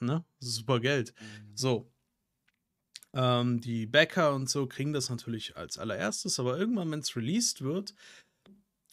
Ne? 0.00 0.24
Super 0.38 0.80
Geld. 0.80 1.14
Mhm. 1.18 1.56
So. 1.56 1.92
Ähm, 3.12 3.60
die 3.60 3.86
Bäcker 3.86 4.34
und 4.34 4.48
so 4.48 4.66
kriegen 4.66 4.92
das 4.92 5.10
natürlich 5.10 5.56
als 5.56 5.78
allererstes, 5.78 6.38
aber 6.38 6.56
irgendwann, 6.58 6.90
wenn 6.92 7.00
es 7.00 7.16
released 7.16 7.60
wird, 7.62 7.94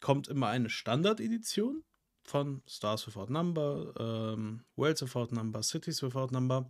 kommt 0.02 0.28
immer 0.28 0.48
eine 0.48 0.70
Standard-Edition 0.70 1.84
von 2.24 2.62
Stars 2.68 3.06
Without 3.08 3.32
Number, 3.32 3.94
ähm, 4.00 4.64
Worlds 4.76 5.02
Without 5.04 5.34
Number, 5.34 5.62
Cities 5.62 6.02
Without 6.02 6.30
Number. 6.32 6.70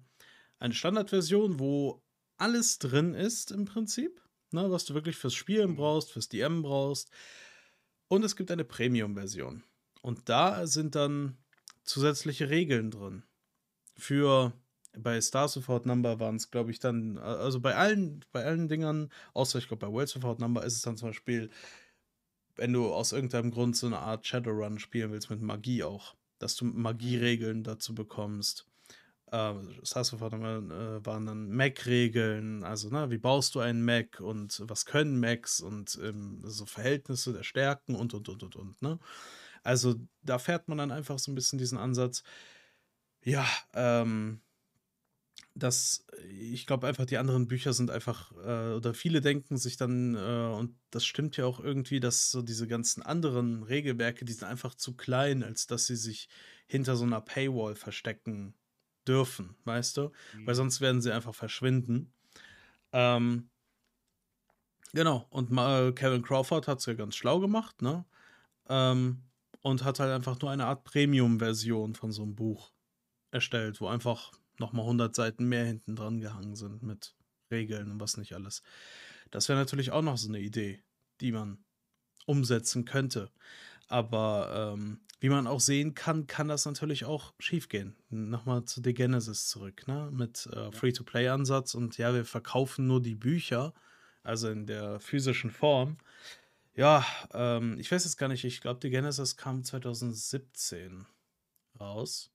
Eine 0.60 0.74
Standardversion, 0.74 1.60
wo 1.60 2.04
alles 2.38 2.80
drin 2.80 3.14
ist 3.14 3.52
im 3.52 3.66
Prinzip, 3.66 4.22
ne, 4.52 4.70
was 4.70 4.86
du 4.86 4.94
wirklich 4.94 5.16
fürs 5.16 5.34
Spielen 5.34 5.72
Mhm. 5.72 5.76
brauchst, 5.78 6.12
fürs 6.12 6.30
DM 6.30 6.62
brauchst. 6.62 7.10
Und 8.10 8.24
es 8.24 8.36
gibt 8.36 8.52
eine 8.52 8.64
Premium-Version. 8.64 9.64
Und 10.02 10.30
da 10.30 10.68
sind 10.68 10.96
dann 10.96 11.38
zusätzliche 11.84 12.50
Regeln 12.50 12.92
drin. 12.92 13.24
Für 13.98 14.54
bei 14.98 15.20
Stars 15.22 15.56
Without 15.58 15.82
Number 15.86 16.20
waren 16.20 16.36
es, 16.36 16.50
glaube 16.52 16.72
ich, 16.72 16.80
dann, 16.80 17.18
also 17.18 17.60
bei 17.60 17.76
allen, 17.76 18.24
bei 18.32 18.44
allen 18.44 18.68
Dingern, 18.68 19.12
außer 19.34 19.60
ich 19.60 19.68
glaube 19.68 19.86
bei 19.86 19.92
Worlds 19.92 20.16
Without 20.16 20.38
Number 20.40 20.64
ist 20.64 20.76
es 20.76 20.82
dann 20.82 20.98
zum 20.98 21.10
Beispiel, 21.10 21.50
wenn 22.56 22.74
du 22.74 22.92
aus 22.92 23.12
irgendeinem 23.12 23.52
Grund 23.52 23.76
so 23.76 23.88
eine 23.88 24.00
Art 24.00 24.26
Shadowrun 24.26 24.80
spielen 24.80 25.12
willst 25.12 25.30
mit 25.30 25.42
Magie 25.42 25.84
auch, 25.84 26.16
dass 26.40 26.56
du 26.56 26.66
Magieregeln 26.66 27.64
dazu 27.64 27.94
bekommst. 27.94 28.66
Äh, 29.32 29.54
Stars 29.84 30.14
Without 30.14 30.36
Number 30.36 30.98
äh, 30.98 31.06
waren 31.06 31.26
dann 31.26 31.50
Mac-Regeln, 31.52 32.64
also 32.64 32.90
ne, 32.90 33.12
wie 33.12 33.18
baust 33.18 33.56
du 33.56 33.60
einen 33.60 33.84
Mac 33.84 34.20
und 34.20 34.64
was 34.66 34.86
können 34.86 35.20
Macs 35.20 35.60
und 35.60 36.00
ähm, 36.02 36.42
so 36.44 36.66
Verhältnisse 36.66 37.34
der 37.34 37.44
Stärken 37.44 37.96
und 37.96 38.14
und 38.14 38.30
und 38.30 38.44
und 38.44 38.56
und, 38.56 38.82
ne? 38.82 39.00
Also 39.64 39.96
da 40.24 40.40
fährt 40.40 40.70
man 40.70 40.78
dann 40.78 40.92
einfach 40.92 41.20
so 41.20 41.32
ein 41.32 41.36
bisschen 41.36 41.60
diesen 41.60 41.78
Ansatz. 41.78 42.24
Ja, 43.28 43.46
ähm, 43.74 44.42
das, 45.56 46.06
ich 46.30 46.68
glaube 46.68 46.88
einfach, 46.88 47.06
die 47.06 47.18
anderen 47.18 47.48
Bücher 47.48 47.74
sind 47.74 47.90
einfach, 47.90 48.32
äh, 48.34 48.74
oder 48.76 48.94
viele 48.94 49.22
denken 49.22 49.58
sich 49.58 49.78
dann, 49.78 50.16
äh, 50.16 50.56
und 50.56 50.78
das 50.92 51.06
stimmt 51.06 51.36
ja 51.38 51.46
auch 51.46 51.60
irgendwie, 51.60 52.00
dass 52.00 52.30
so 52.32 52.42
diese 52.42 52.68
ganzen 52.68 53.02
anderen 53.04 53.64
Regelwerke, 53.64 54.24
die 54.26 54.34
sind 54.34 54.48
einfach 54.48 54.76
zu 54.76 54.96
klein, 54.96 55.44
als 55.44 55.66
dass 55.68 55.88
sie 55.88 55.96
sich 55.96 56.30
hinter 56.68 56.96
so 56.96 57.06
einer 57.06 57.22
Paywall 57.22 57.76
verstecken 57.76 58.56
dürfen, 59.08 59.56
weißt 59.64 59.98
du? 59.98 60.12
Weil 60.46 60.54
Mhm. 60.54 60.56
sonst 60.56 60.82
werden 60.82 61.02
sie 61.02 61.12
einfach 61.12 61.34
verschwinden. 61.36 62.14
Ähm, 62.94 63.52
genau, 64.94 65.26
und 65.30 65.52
ma- 65.52 65.92
Kevin 65.92 66.22
Crawford 66.24 66.68
hat 66.68 66.80
es 66.80 66.86
ja 66.86 66.94
ganz 66.94 67.16
schlau 67.16 67.40
gemacht, 67.40 67.82
ne? 67.82 68.06
Ähm, 68.70 69.24
und 69.62 69.84
hat 69.86 70.00
halt 70.00 70.12
einfach 70.12 70.40
nur 70.42 70.52
eine 70.52 70.66
Art 70.68 70.86
Premium-Version 70.86 71.96
von 71.96 72.12
so 72.14 72.24
einem 72.24 72.36
Buch 72.36 72.74
erstellt, 73.32 73.82
wo 73.82 73.88
einfach 73.88 74.32
nochmal 74.60 74.86
100 74.86 75.16
Seiten 75.16 75.46
mehr 75.46 75.66
hinten 75.66 75.96
dran 75.96 76.20
gehangen 76.20 76.56
sind 76.56 76.84
mit 76.84 77.16
Regeln 77.52 77.92
und 77.92 78.00
was 78.00 78.18
nicht 78.18 78.34
alles. 78.34 78.62
Das 79.32 79.50
wäre 79.50 79.60
natürlich 79.60 79.92
auch 79.92 80.02
noch 80.02 80.18
so 80.18 80.30
eine 80.30 80.40
Idee, 80.40 80.84
die 81.22 81.32
man 81.32 81.64
umsetzen 82.26 82.86
könnte. 82.86 83.32
Aber 83.88 84.74
ähm, 84.76 85.00
wie 85.20 85.30
man 85.30 85.48
auch 85.48 85.62
sehen 85.62 85.96
kann, 85.96 86.28
kann 86.28 86.48
das 86.48 86.66
natürlich 86.66 87.06
auch 87.06 87.34
schiefgehen. 87.40 87.96
Nochmal 88.10 88.66
zu 88.66 88.82
The 88.84 88.94
Genesis 88.94 89.48
zurück, 89.48 89.88
ne? 89.88 90.10
Mit 90.12 90.46
äh, 90.48 90.72
Free-to-Play-Ansatz 90.72 91.74
und 91.74 91.98
ja, 91.98 92.14
wir 92.14 92.26
verkaufen 92.26 92.86
nur 92.86 93.02
die 93.02 93.16
Bücher, 93.16 93.74
also 94.24 94.50
in 94.50 94.68
der 94.68 95.00
physischen 95.00 95.50
Form. 95.52 95.98
Ja, 96.76 97.06
ähm, 97.34 97.80
ich 97.80 97.92
weiß 97.92 98.04
jetzt 98.04 98.18
gar 98.18 98.28
nicht, 98.28 98.44
ich 98.44 98.62
glaube, 98.62 98.80
The 98.84 98.90
Genesis 98.90 99.38
kam 99.38 99.64
2017 99.64 101.08
raus. 101.80 102.30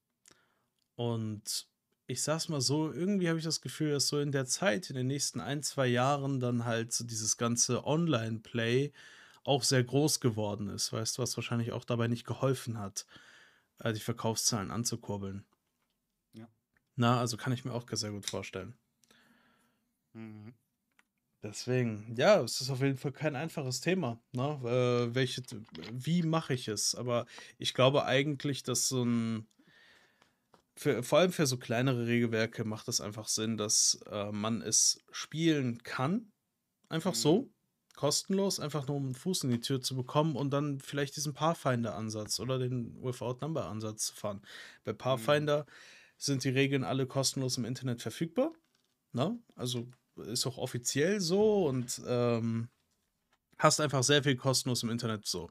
Und 0.95 1.67
ich 2.07 2.23
sag's 2.23 2.49
mal 2.49 2.61
so, 2.61 2.93
irgendwie 2.93 3.29
habe 3.29 3.39
ich 3.39 3.45
das 3.45 3.61
Gefühl, 3.61 3.93
dass 3.93 4.09
so 4.09 4.21
in 4.21 4.33
der 4.33 4.47
Zeit, 4.47 4.91
in 4.91 4.97
den 4.97 5.07
nächsten 5.07 5.41
ein, 5.41 5.63
zwei 5.63 5.87
Jahren, 5.87 6.41
dann 6.41 6.65
halt 6.65 6.93
so 6.93 7.05
dieses 7.05 7.37
ganze 7.37 7.87
Online-Play 7.87 8.93
auch 9.45 9.63
sehr 9.63 9.83
groß 9.83 10.21
geworden 10.21 10.69
ist, 10.69 10.93
weißt 10.93 11.19
du, 11.19 11.23
was 11.23 11.37
wahrscheinlich 11.37 11.73
auch 11.73 11.85
dabei 11.85 12.09
nicht 12.09 12.27
geholfen 12.27 12.79
hat, 12.79 13.07
äh, 13.79 13.93
die 13.93 14.01
Verkaufszahlen 14.01 14.71
anzukurbeln. 14.71 15.45
Ja. 16.33 16.49
Na, 16.97 17.19
also 17.19 17.37
kann 17.37 17.53
ich 17.53 17.65
mir 17.65 17.73
auch 17.73 17.87
sehr 17.91 18.13
gut 18.13 18.27
vorstellen. 18.27 18.75
Mhm. 20.13 20.55
Deswegen, 21.43 22.15
ja, 22.17 22.41
es 22.41 22.61
ist 22.61 22.71
auf 22.71 22.83
jeden 22.83 22.97
Fall 22.97 23.11
kein 23.11 23.35
einfaches 23.35 23.81
Thema. 23.81 24.23
Ne? 24.31 24.61
Äh, 24.63 25.15
welche, 25.15 25.43
wie 25.91 26.23
mache 26.23 26.55
ich 26.55 26.69
es? 26.69 26.95
Aber 26.95 27.27
ich 27.59 27.75
glaube 27.75 28.05
eigentlich, 28.05 28.63
dass 28.63 28.89
so 28.89 29.05
ein, 29.05 29.49
für, 30.79 31.03
vor 31.03 31.19
allem 31.21 31.33
für 31.33 31.47
so 31.47 31.59
kleinere 31.59 32.07
Regelwerke 32.07 32.65
macht 32.65 32.89
es 32.89 33.01
einfach 33.01 33.29
Sinn, 33.29 33.57
dass 33.57 34.01
äh, 34.11 34.33
man 34.33 34.63
es 34.63 35.05
spielen 35.11 35.83
kann. 35.83 36.31
Einfach 36.89 37.15
Mhm. 37.15 37.17
so, 37.17 37.51
kostenlos, 37.97 38.61
einfach 38.61 38.87
nur 38.89 38.97
um 38.99 39.07
einen 39.07 39.15
Fuß 39.15 39.45
in 39.45 39.51
die 39.51 39.61
Tür 39.61 39.81
zu 39.83 39.97
bekommen 39.97 40.37
und 40.37 40.51
dann 40.53 40.81
vielleicht 40.81 41.17
diesen 41.17 41.35
Pathfinder-Ansatz 41.35 42.41
oder 42.41 42.59
den 42.59 43.03
Without 43.03 43.39
Number-Ansatz 43.43 44.07
zu 44.09 44.15
fahren. 44.17 44.43
Bei 44.85 44.93
Pathfinder 44.95 45.67
sind 46.19 46.45
die 46.45 46.51
Regeln 46.51 46.85
alle 46.85 47.07
kostenlos 47.07 47.59
im 47.59 47.65
Internet 47.67 48.03
verfügbar. 48.03 48.53
Ne? 49.13 49.41
Also 49.57 49.91
ist 50.17 50.47
auch 50.47 50.59
offiziell 50.59 51.21
so 51.21 51.67
und 51.69 52.01
ähm, 52.07 52.71
hast 53.59 53.81
einfach 53.81 54.03
sehr 54.05 54.23
viel 54.25 54.37
kostenlos 54.37 54.83
im 54.83 54.91
Internet 54.91 55.27
so. 55.27 55.51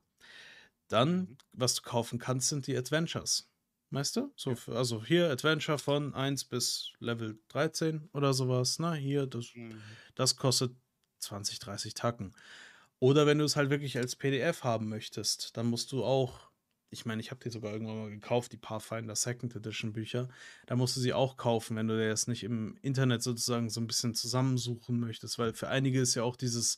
Dann, 0.90 1.30
Mhm. 1.30 1.38
was 1.54 1.76
du 1.76 1.84
kaufen 1.84 2.20
kannst, 2.20 2.50
sind 2.50 2.68
die 2.68 2.78
Adventures. 2.78 3.51
Weißt 3.92 4.16
du? 4.16 4.32
So, 4.38 4.56
für, 4.56 4.76
also 4.78 5.04
hier 5.04 5.30
Adventure 5.30 5.78
von 5.78 6.14
1 6.14 6.46
bis 6.46 6.94
Level 7.00 7.40
13 7.50 8.10
oder 8.14 8.34
sowas. 8.34 8.80
Na, 8.80 8.94
hier, 8.94 9.28
das, 9.28 9.54
Mhm. 9.54 9.82
das 10.16 10.38
kostet 10.38 10.76
20, 11.20 11.60
30 11.60 11.94
Tacken. 11.94 12.34
Oder 13.00 13.26
wenn 13.26 13.40
du 13.40 13.46
es 13.46 13.56
halt 13.56 13.70
wirklich 13.70 13.98
als 13.98 14.16
PDF 14.16 14.64
haben 14.64 14.88
möchtest, 14.90 15.58
dann 15.58 15.68
musst 15.68 15.92
du 15.92 16.04
auch, 16.06 16.52
ich 16.90 17.06
meine, 17.06 17.22
ich 17.22 17.32
habe 17.32 17.42
die 17.44 17.50
sogar 17.50 17.74
irgendwann 17.74 18.00
mal 18.00 18.10
gekauft, 18.10 18.52
die 18.54 18.58
Pathfinder 18.58 19.16
Second 19.16 19.56
Edition 19.56 19.92
Bücher. 19.94 20.30
Da 20.68 20.76
musst 20.76 20.96
du 20.96 21.02
sie 21.02 21.14
auch 21.14 21.36
kaufen, 21.38 21.76
wenn 21.76 21.88
du 21.88 21.98
dir 21.98 22.10
das 22.10 22.28
nicht 22.28 22.44
im 22.44 22.78
Internet 22.82 23.24
sozusagen 23.24 23.70
so 23.70 23.82
ein 23.82 23.88
bisschen 23.88 24.14
zusammensuchen 24.14 25.00
möchtest, 25.00 25.38
weil 25.40 25.54
für 25.54 25.68
einige 25.70 26.00
ist 26.02 26.16
ja 26.16 26.24
auch 26.24 26.36
dieses 26.38 26.78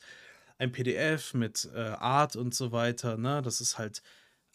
ein 0.58 0.71
PDF 0.71 1.34
mit 1.34 1.69
äh, 1.73 1.80
Art 1.80 2.36
und 2.36 2.56
so 2.56 2.71
weiter, 2.71 3.17
ne, 3.17 3.41
das 3.41 3.60
ist 3.62 3.78
halt 3.78 4.02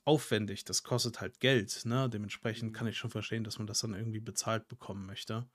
aufwendig, 0.08 0.64
das 0.64 0.82
kostet 0.82 1.20
halt 1.20 1.38
Geld, 1.38 1.84
ne? 1.84 2.08
Dementsprechend 2.08 2.70
Mhm. 2.70 2.74
kann 2.74 2.86
ich 2.86 2.96
schon 2.96 3.10
verstehen, 3.10 3.44
dass 3.44 3.58
man 3.58 3.66
das 3.66 3.80
dann 3.80 3.94
irgendwie 3.94 4.20
bezahlt 4.20 4.66
bekommen 4.66 5.04
möchte. 5.06 5.46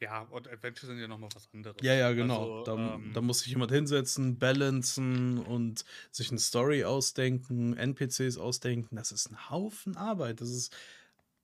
Ja, 0.00 0.22
und 0.22 0.48
Adventure 0.48 0.86
sind 0.88 0.98
ja 0.98 1.06
nochmal 1.06 1.30
was 1.32 1.48
anderes. 1.52 1.80
Ja, 1.82 1.94
ja, 1.94 2.12
genau. 2.12 2.62
Also, 2.62 2.76
da, 2.76 2.94
ähm, 2.96 3.12
da 3.14 3.20
muss 3.20 3.40
sich 3.40 3.48
jemand 3.48 3.70
hinsetzen, 3.70 4.36
balancen 4.36 5.38
und 5.38 5.84
sich 6.10 6.30
eine 6.30 6.40
Story 6.40 6.84
ausdenken, 6.84 7.76
NPCs 7.76 8.36
ausdenken. 8.36 8.96
Das 8.96 9.12
ist 9.12 9.30
ein 9.30 9.48
Haufen 9.50 9.96
Arbeit. 9.96 10.40
Das 10.40 10.50
ist 10.50 10.74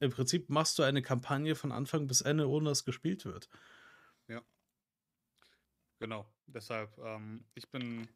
im 0.01 0.11
Prinzip 0.11 0.51
machst 0.51 0.79
du 0.79 0.83
eine 0.83 1.03
Kampagne 1.03 1.55
von 1.55 1.71
Anfang 1.71 2.09
bis 2.09 2.21
Ende, 2.21 2.49
ohne 2.49 2.69
dass 2.69 2.85
gespielt 2.85 3.25
wird. 3.25 3.49
Genau, 6.01 6.27
deshalb, 6.47 6.97
ähm, 6.99 7.45
ich 7.55 7.69
bin 7.71 8.09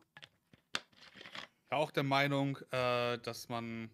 ja 1.72 1.78
auch 1.78 1.90
der 1.90 2.02
Meinung, 2.02 2.58
äh, 2.70 3.18
dass 3.18 3.48
man, 3.48 3.90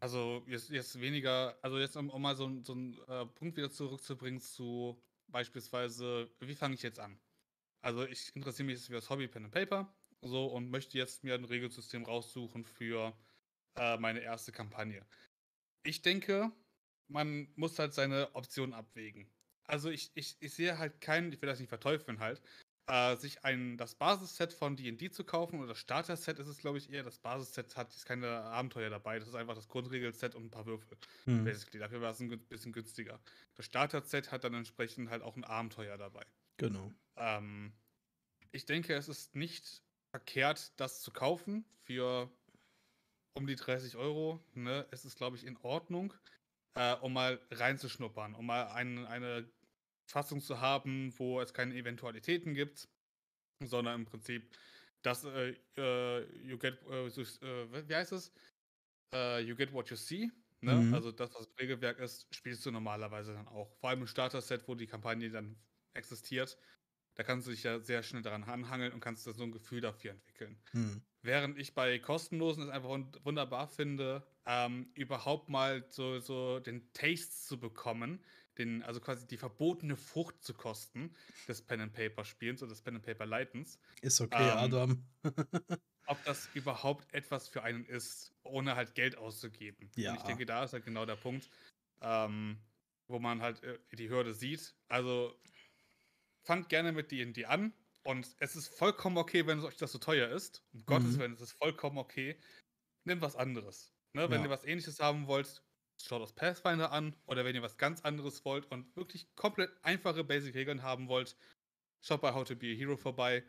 also 0.00 0.42
jetzt, 0.46 0.70
jetzt 0.70 1.00
weniger, 1.00 1.56
also 1.62 1.78
jetzt 1.78 1.96
um, 1.96 2.10
um 2.10 2.20
mal 2.20 2.36
so, 2.36 2.60
so 2.62 2.72
einen 2.72 2.98
äh, 3.08 3.24
Punkt 3.26 3.56
wieder 3.56 3.70
zurückzubringen 3.70 4.40
zu 4.40 5.00
beispielsweise, 5.28 6.28
wie 6.40 6.56
fange 6.56 6.74
ich 6.74 6.82
jetzt 6.82 6.98
an? 6.98 7.18
Also 7.82 8.04
ich 8.04 8.34
interessiere 8.34 8.66
mich 8.66 8.76
jetzt 8.76 8.86
für 8.88 8.94
das 8.94 9.08
Hobby 9.08 9.28
Pen 9.28 9.44
and 9.44 9.54
Paper 9.54 9.94
so 10.22 10.46
und 10.46 10.70
möchte 10.70 10.98
jetzt 10.98 11.22
mir 11.22 11.34
ein 11.34 11.44
Regelsystem 11.44 12.04
raussuchen 12.04 12.64
für 12.64 13.16
äh, 13.76 13.96
meine 13.98 14.20
erste 14.20 14.50
Kampagne. 14.50 15.06
Ich 15.84 16.02
denke, 16.02 16.50
man 17.08 17.48
muss 17.54 17.78
halt 17.78 17.94
seine 17.94 18.34
Optionen 18.34 18.74
abwägen. 18.74 19.30
Also 19.64 19.88
ich, 19.88 20.10
ich, 20.14 20.36
ich 20.40 20.52
sehe 20.52 20.78
halt 20.78 21.00
keinen, 21.00 21.32
ich 21.32 21.40
will 21.40 21.48
das 21.48 21.60
nicht 21.60 21.68
verteufeln 21.68 22.18
halt, 22.18 22.42
äh, 22.90 23.16
sich 23.16 23.44
ein, 23.44 23.76
das 23.76 23.94
Basisset 23.94 24.52
von 24.52 24.74
D&D 24.74 25.10
zu 25.10 25.22
kaufen, 25.22 25.58
oder 25.60 25.68
das 25.68 25.78
Starter-Set 25.78 26.38
ist 26.40 26.48
es, 26.48 26.58
glaube 26.58 26.78
ich, 26.78 26.92
eher. 26.92 27.04
Das 27.04 27.18
Basisset 27.18 27.76
hat 27.76 27.92
jetzt 27.92 28.04
keine 28.04 28.28
Abenteuer 28.28 28.90
dabei. 28.90 29.18
Das 29.18 29.28
ist 29.28 29.34
einfach 29.34 29.54
das 29.54 29.68
Grundregelset 29.68 30.34
und 30.34 30.46
ein 30.46 30.50
paar 30.50 30.66
Würfel. 30.66 30.98
Mhm. 31.26 31.44
Basically. 31.44 31.78
Dafür 31.78 32.00
war 32.00 32.10
es 32.10 32.20
ein 32.20 32.28
bisschen 32.48 32.72
günstiger. 32.72 33.20
Das 33.54 33.66
Starter-Set 33.66 34.32
hat 34.32 34.42
dann 34.42 34.54
entsprechend 34.54 35.08
halt 35.08 35.22
auch 35.22 35.36
ein 35.36 35.44
Abenteuer 35.44 35.96
dabei. 35.98 36.26
Genau. 36.56 36.92
Ähm, 37.16 37.72
ich 38.50 38.66
denke, 38.66 38.94
es 38.94 39.08
ist 39.08 39.36
nicht 39.36 39.82
verkehrt, 40.10 40.72
das 40.76 41.00
zu 41.00 41.12
kaufen 41.12 41.64
für 41.84 42.28
um 43.34 43.46
die 43.46 43.56
30 43.56 43.96
Euro. 43.96 44.40
Ne? 44.54 44.84
Es 44.90 45.04
ist, 45.04 45.16
glaube 45.16 45.36
ich, 45.36 45.46
in 45.46 45.56
Ordnung, 45.58 46.12
äh, 46.74 46.94
um 46.96 47.12
mal 47.12 47.40
reinzuschnuppern, 47.52 48.34
um 48.34 48.46
mal 48.46 48.66
ein, 48.68 49.06
eine 49.06 49.48
Fassung 50.10 50.40
zu 50.40 50.60
haben, 50.60 51.12
wo 51.18 51.40
es 51.40 51.54
keine 51.54 51.74
Eventualitäten 51.74 52.54
gibt, 52.54 52.88
sondern 53.64 54.00
im 54.00 54.06
Prinzip 54.06 54.56
das 55.02 55.24
äh, 55.24 55.54
äh, 55.76 56.46
you 56.46 56.58
get, 56.58 56.82
äh, 56.88 57.06
äh, 57.06 57.88
wie 57.88 57.94
heißt 57.94 58.12
es? 58.12 58.32
Äh, 59.14 59.40
you 59.40 59.56
get 59.56 59.72
what 59.72 59.90
you 59.90 59.96
see. 59.96 60.30
Ne? 60.60 60.74
Mhm. 60.74 60.94
Also 60.94 61.10
das, 61.12 61.34
was 61.34 61.48
Regelwerk 61.58 61.98
ist, 61.98 62.26
spielst 62.34 62.66
du 62.66 62.70
normalerweise 62.70 63.32
dann 63.32 63.48
auch. 63.48 63.72
Vor 63.78 63.90
allem 63.90 64.02
im 64.02 64.06
Starter-Set, 64.06 64.68
wo 64.68 64.74
die 64.74 64.86
Kampagne 64.86 65.30
dann 65.30 65.56
existiert. 65.94 66.58
Da 67.16 67.22
kannst 67.22 67.46
du 67.46 67.50
dich 67.50 67.62
ja 67.62 67.80
sehr 67.80 68.02
schnell 68.02 68.22
daran 68.22 68.44
anhangeln 68.44 68.92
und 68.92 69.00
kannst 69.00 69.24
so 69.24 69.42
ein 69.42 69.52
Gefühl 69.52 69.80
dafür 69.80 70.12
entwickeln. 70.12 70.62
Mhm. 70.72 71.02
Während 71.22 71.58
ich 71.58 71.74
bei 71.74 71.98
kostenlosen 71.98 72.64
es 72.64 72.70
einfach 72.70 72.90
wund- 72.90 73.24
wunderbar 73.24 73.68
finde, 73.68 74.26
ähm, 74.46 74.90
überhaupt 74.94 75.48
mal 75.48 75.84
so, 75.90 76.18
so 76.20 76.60
den 76.60 76.92
Taste 76.92 77.30
zu 77.46 77.58
bekommen, 77.58 78.24
den, 78.60 78.82
also 78.84 79.00
quasi 79.00 79.26
die 79.26 79.38
verbotene 79.38 79.96
Frucht 79.96 80.42
zu 80.44 80.54
kosten 80.54 81.16
des 81.48 81.62
Pen 81.66 81.80
and 81.82 81.92
Paper 81.94 82.24
Spielens 82.24 82.62
oder 82.62 82.70
des 82.72 82.82
Pen 82.82 82.96
and 82.96 83.04
Paper 83.06 83.26
Leitens, 83.26 83.80
Ist 84.02 84.20
okay, 84.20 84.52
Ähm, 84.52 84.52
Adam. 84.52 85.06
ob 86.06 86.24
das 86.24 86.46
überhaupt 86.46 87.12
etwas 87.14 87.48
für 87.48 87.62
einen 87.62 87.84
ist, 87.84 88.34
ohne 88.42 88.74
halt 88.76 88.94
Geld 88.94 89.16
auszugeben. 89.16 89.92
Und 90.06 90.14
Ja. 90.14 90.16
ich 90.16 90.24
denke, 90.24 90.44
da 90.46 90.64
ist 90.64 90.72
halt 90.72 90.84
genau 90.84 91.06
der 91.06 91.16
Punkt, 91.16 91.50
ähm, 92.00 92.60
wo 93.06 93.18
man 93.18 93.42
halt 93.42 93.62
äh, 93.62 93.78
die 93.92 94.10
Hürde 94.10 94.34
sieht. 94.34 94.76
Also 94.88 95.40
fangt 96.42 96.68
gerne 96.68 96.92
mit 96.92 97.10
D&D 97.10 97.44
an 97.46 97.74
und 98.02 98.34
es 98.38 98.56
ist 98.56 98.68
vollkommen 98.68 99.16
okay, 99.18 99.46
wenn 99.46 99.58
es 99.58 99.64
euch 99.64 99.76
das 99.76 99.92
so 99.92 99.98
teuer 99.98 100.28
ist. 100.30 100.64
Um 100.72 100.84
Gottes 100.86 101.16
Mhm. 101.16 101.18
Willen, 101.18 101.32
es 101.32 101.40
ist 101.40 101.52
vollkommen 101.52 101.98
okay. 101.98 102.38
Nehmt 103.04 103.22
was 103.22 103.36
anderes. 103.36 103.94
Ne? 104.14 104.30
Wenn 104.30 104.42
Ja. 104.42 104.44
ihr 104.44 104.50
was 104.50 104.64
ähnliches 104.64 105.00
haben 105.00 105.26
wollt, 105.28 105.64
schaut 106.04 106.22
aus 106.22 106.34
Pathfinder 106.34 106.92
an. 106.92 107.14
Oder 107.26 107.44
wenn 107.44 107.54
ihr 107.54 107.62
was 107.62 107.76
ganz 107.76 108.02
anderes 108.02 108.44
wollt 108.44 108.66
und 108.70 108.94
wirklich 108.96 109.34
komplett 109.36 109.70
einfache 109.82 110.24
Basic-Regeln 110.24 110.82
haben 110.82 111.08
wollt, 111.08 111.36
schaut 112.02 112.20
bei 112.20 112.32
How 112.32 112.46
to 112.46 112.56
Be 112.56 112.72
a 112.72 112.74
Hero 112.74 112.96
vorbei. 112.96 113.44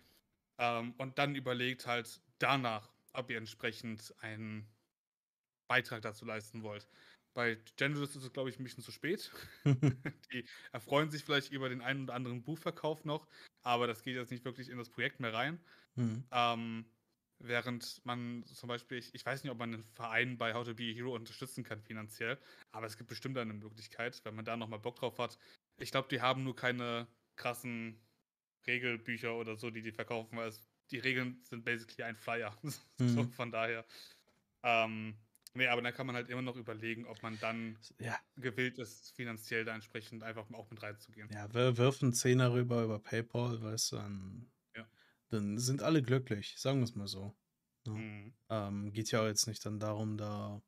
Ähm, 0.58 0.94
und 0.98 1.18
dann 1.18 1.36
überlegt 1.36 1.88
halt 1.88 2.22
danach, 2.40 2.90
ob 3.14 3.30
ihr 3.30 3.38
entsprechend 3.38 4.14
einen 4.20 4.68
Beitrag 5.68 6.02
dazu 6.02 6.26
leisten 6.26 6.64
wollt. 6.64 6.88
Bei 7.34 7.58
Generous 7.78 8.16
ist 8.16 8.24
es, 8.24 8.34
glaube 8.34 8.50
ich, 8.50 8.60
ein 8.60 8.64
bisschen 8.64 8.84
zu 8.84 8.92
spät. 8.92 9.32
Die 10.34 10.46
erfreuen 10.74 11.10
sich 11.10 11.24
vielleicht 11.24 11.52
über 11.52 11.70
den 11.70 11.82
einen 11.82 12.04
oder 12.04 12.14
anderen 12.14 12.44
Buchverkauf 12.44 13.06
noch, 13.06 13.28
aber 13.62 13.88
das 13.88 14.04
geht 14.04 14.16
jetzt 14.16 14.32
nicht 14.32 14.44
wirklich 14.44 14.70
in 14.70 14.78
das 14.78 14.90
Projekt 14.90 15.22
mehr 15.22 15.34
rein. 15.34 15.60
Mhm. 15.96 16.26
Ähm, 16.32 16.86
während 17.44 18.06
man 18.06 18.44
zum 18.46 18.70
Beispiel, 18.70 18.98
ich, 18.98 19.14
ich 19.16 19.26
weiß 19.26 19.44
nicht, 19.44 19.52
ob 19.52 19.58
man 19.60 19.74
einen 19.74 19.84
Verein 19.84 20.38
bei 20.38 20.54
How 20.54 20.66
to 20.66 20.74
Be 20.76 20.92
a 20.92 20.94
Hero 20.96 21.16
unterstützen 21.16 21.64
kann 21.64 21.82
finanziell, 21.82 22.40
aber 22.72 22.86
es 22.88 22.98
gibt 22.98 23.10
bestimmt 23.10 23.38
eine 23.38 23.54
Möglichkeit, 23.54 24.24
wenn 24.26 24.36
man 24.36 24.46
da 24.46 24.58
nochmal 24.58 24.80
Bock 24.80 24.96
drauf 24.98 25.18
hat. 25.20 25.38
Ich 25.80 25.92
glaube, 25.92 26.08
die 26.10 26.22
haben 26.22 26.44
nur 26.44 26.56
keine 26.56 27.08
krassen 27.36 28.02
Regelbücher 28.68 29.36
oder 29.36 29.56
so, 29.56 29.72
die 29.72 29.82
die 29.82 29.92
verkaufen, 29.92 30.38
weil 30.38 30.50
es, 30.50 30.70
die 30.92 31.00
Regeln 31.00 31.44
sind 31.44 31.66
basically 31.66 32.04
ein 32.04 32.16
Flyer. 32.18 32.58
so, 33.06 33.26
Mhm. 33.26 33.32
von 33.32 33.52
daher. 33.52 33.86
Ähm, 34.64 35.18
nee, 35.54 35.68
aber 35.68 35.82
dann 35.82 35.94
kann 35.94 36.08
man 36.08 36.16
halt 36.16 36.30
immer 36.30 36.42
noch 36.42 36.56
überlegen, 36.58 37.06
ob 37.08 37.22
man 37.24 37.40
dann 37.40 37.80
Ja, 38.00 38.20
gewillt 38.38 38.80
ist, 38.80 39.16
finanziell 39.16 39.66
da 39.66 39.76
entsprechend 39.76 40.24
einfach 40.24 40.50
auch 40.54 40.70
mit 40.72 40.82
reinzugehen. 40.84 41.32
ja, 41.32 41.52
wir 41.54 41.78
wirf 41.78 42.02
einen 42.04 42.14
Zehner 42.14 42.54
rüber 42.54 42.84
über 42.84 43.00
PayPal, 43.00 43.62
weißt 43.62 43.94
du, 43.94 43.96
dann. 43.98 44.52
Dann 45.32 45.58
sind 45.58 45.82
alle 45.84 46.02
glücklich, 46.04 46.56
sagen 46.58 46.80
wir 46.80 46.84
es 46.86 46.96
mal 46.96 47.08
so. 47.08 47.36
Ja. 47.88 47.94
Mhm. 47.94 48.34
Ähm, 48.50 48.94
geht 48.94 49.12
ja 49.12 49.22
auch 49.22 49.28
jetzt 49.28 49.48
nicht 49.48 49.66
dann 49.66 49.80
darum, 49.80 50.18
da, 50.18 50.62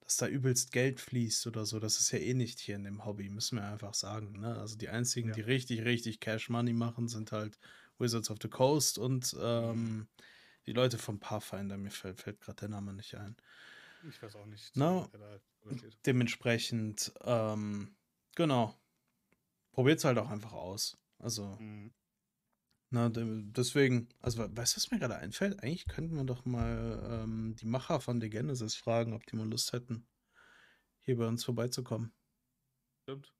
dass 0.00 0.16
da 0.18 0.28
übelst 0.28 0.70
Geld 0.72 1.00
fließt 1.00 1.46
oder 1.48 1.66
so. 1.66 1.80
Das 1.80 1.98
ist 1.98 2.10
ja 2.12 2.18
eh 2.18 2.34
nicht 2.34 2.60
hier 2.60 2.76
in 2.76 2.84
dem 2.84 3.04
Hobby, 3.04 3.28
müssen 3.30 3.56
wir 3.58 3.64
einfach 3.66 3.94
sagen. 3.94 4.40
Ne? 4.40 4.56
Also 4.56 4.76
die 4.76 4.88
einzigen, 4.88 5.30
Ja. 5.30 5.34
die 5.34 5.40
richtig, 5.40 5.84
richtig 5.84 6.20
Cash 6.20 6.48
Money 6.50 6.72
machen, 6.72 7.08
sind 7.08 7.32
halt 7.32 7.58
Wizards 7.98 8.30
of 8.30 8.38
the 8.42 8.48
Coast 8.48 8.98
und 8.98 9.32
Mhm. 9.32 9.40
ähm, 9.42 10.08
die 10.66 10.72
Leute 10.72 10.98
vom 10.98 11.18
Pathfinder. 11.18 11.76
Mir 11.78 11.90
fällt, 11.90 12.20
fällt 12.20 12.40
gerade 12.40 12.56
der 12.60 12.68
Name 12.68 12.92
nicht 12.92 13.14
ein. 13.16 13.36
Ich 14.08 14.22
weiß 14.22 14.36
auch 14.36 14.46
nicht, 14.46 14.76
No. 14.76 15.08
Dementsprechend, 16.04 17.12
ähm, 17.24 17.96
genau. 18.36 18.74
Probiert's 19.72 20.04
halt 20.04 20.18
auch 20.18 20.30
einfach 20.30 20.52
aus. 20.52 20.96
Also, 21.18 21.56
Mhm. 21.58 21.92
Na, 22.96 23.08
de- 23.10 23.42
deswegen, 23.44 24.08
also, 24.20 24.38
we- 24.38 24.56
weißt 24.56 24.74
du, 24.74 24.76
was 24.78 24.90
mir 24.90 24.98
gerade 24.98 25.16
einfällt? 25.16 25.62
Eigentlich 25.62 25.86
könnten 25.88 26.16
wir 26.16 26.24
doch 26.24 26.44
mal 26.44 27.22
ähm, 27.24 27.54
die 27.56 27.66
Macher 27.66 28.00
von 28.00 28.20
The 28.20 28.30
Genesis 28.30 28.74
fragen, 28.76 29.12
ob 29.14 29.26
die 29.26 29.36
mal 29.36 29.48
Lust 29.48 29.72
hätten, 29.72 30.08
hier 31.00 31.16
bei 31.18 31.26
uns 31.28 31.44
vorbeizukommen. 31.44 32.14
Stimmt. 33.04 33.34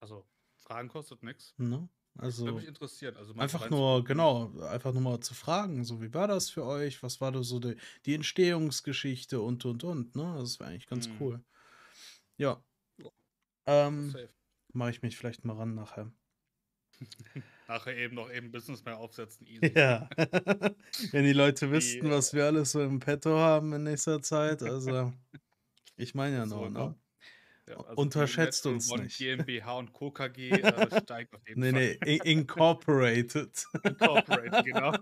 Also, 0.00 0.28
Fragen 0.58 0.88
kostet 0.88 1.22
nichts. 1.22 1.54
Ne? 1.58 1.88
Würde 2.16 2.26
Also, 2.26 2.46
mich 2.54 2.66
interessieren. 2.66 3.16
Also 3.16 3.34
einfach 3.34 3.70
nur, 3.70 4.04
genau, 4.04 4.58
einfach 4.62 4.92
nur 4.92 5.02
mal 5.02 5.20
zu 5.20 5.34
fragen, 5.34 5.84
so, 5.84 6.02
wie 6.02 6.14
war 6.14 6.28
das 6.28 6.50
für 6.50 6.64
euch? 6.64 7.02
Was 7.02 7.20
war 7.20 7.32
da 7.32 7.42
so 7.42 7.60
die, 7.60 7.76
die 8.06 8.14
Entstehungsgeschichte 8.14 9.40
und, 9.40 9.64
und, 9.64 9.84
und, 9.84 10.16
ne? 10.16 10.36
Das 10.38 10.60
wäre 10.60 10.70
eigentlich 10.70 10.86
ganz 10.86 11.08
Mhm. 11.08 11.20
cool. 11.20 11.44
Ja. 12.38 12.64
Ja. 12.98 13.10
Ähm, 13.66 14.14
mache 14.72 14.90
ich 14.90 15.02
mich 15.02 15.16
vielleicht 15.18 15.44
mal 15.44 15.56
ran 15.56 15.74
nachher. 15.74 16.12
Nachher 17.66 17.96
eben 17.96 18.14
noch 18.14 18.30
eben 18.30 18.50
Business 18.52 18.84
mehr 18.84 18.98
aufsetzen. 18.98 19.46
Easy. 19.46 19.72
Ja. 19.74 20.08
Wenn 21.12 21.24
die 21.24 21.32
Leute 21.32 21.70
wüssten, 21.70 22.04
Die, 22.06 22.10
was 22.10 22.34
wir 22.34 22.44
alles 22.44 22.72
so 22.72 22.82
im 22.82 22.98
Petto 23.00 23.38
haben 23.38 23.72
in 23.72 23.84
nächster 23.84 24.20
Zeit, 24.22 24.62
also 24.62 25.12
ich 25.96 26.14
meine 26.14 26.36
ja 26.36 26.46
noch, 26.46 26.68
ne? 26.68 26.70
ne? 26.70 26.94
Ja, 27.66 27.76
also 27.78 27.94
Unterschätzt 28.02 28.66
uns 28.66 28.94
nicht. 28.94 29.16
GmbH 29.16 29.78
und 29.78 29.94
Co. 29.94 30.10
KG 30.10 30.50
äh, 30.50 31.00
steigt 31.02 31.32
auf 31.34 31.40
jeden 31.48 31.62
Nee, 31.62 31.72
nee, 31.72 31.94
Fall. 31.98 32.08
in- 32.08 32.40
Incorporated. 32.40 33.64
Incorporated, 33.82 34.64
genau. 34.66 34.92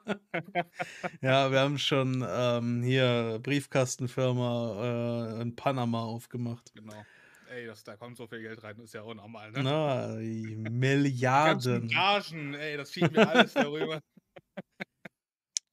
Ja, 1.21 1.51
wir 1.51 1.59
haben 1.59 1.79
schon 1.79 2.25
ähm, 2.25 2.85
hier 2.85 3.41
Briefkastenfirma 3.43 5.39
äh, 5.39 5.43
in 5.43 5.57
Panama 5.57 6.03
aufgemacht. 6.05 6.73
genau. 6.73 7.05
Ey, 7.53 7.67
das, 7.67 7.85
da 7.85 7.97
kommt 7.97 8.17
so 8.17 8.27
viel 8.27 8.41
Geld 8.41 8.63
rein, 8.63 8.79
ist 8.81 8.95
ja 8.95 9.03
auch 9.03 9.13
normal, 9.15 9.53
ne? 9.53 9.65
Na, 9.65 10.17
Milliarden. 10.81 11.89
Gagen, 11.89 12.55
ey, 12.55 12.77
das 12.77 12.93
schieben 12.93 13.15
wir 13.15 13.27
alles 13.27 13.57
darüber. 13.57 14.01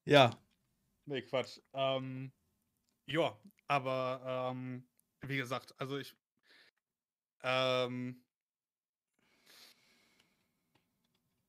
Ja, 0.05 0.39
Nee, 1.05 1.21
Quatsch. 1.23 1.59
Ähm, 1.73 2.31
ja, 3.07 3.39
aber 3.67 4.51
ähm, 4.53 4.89
wie 5.21 5.37
gesagt, 5.37 5.75
also 5.79 5.97
ich. 5.99 6.17
Ähm, 7.43 8.23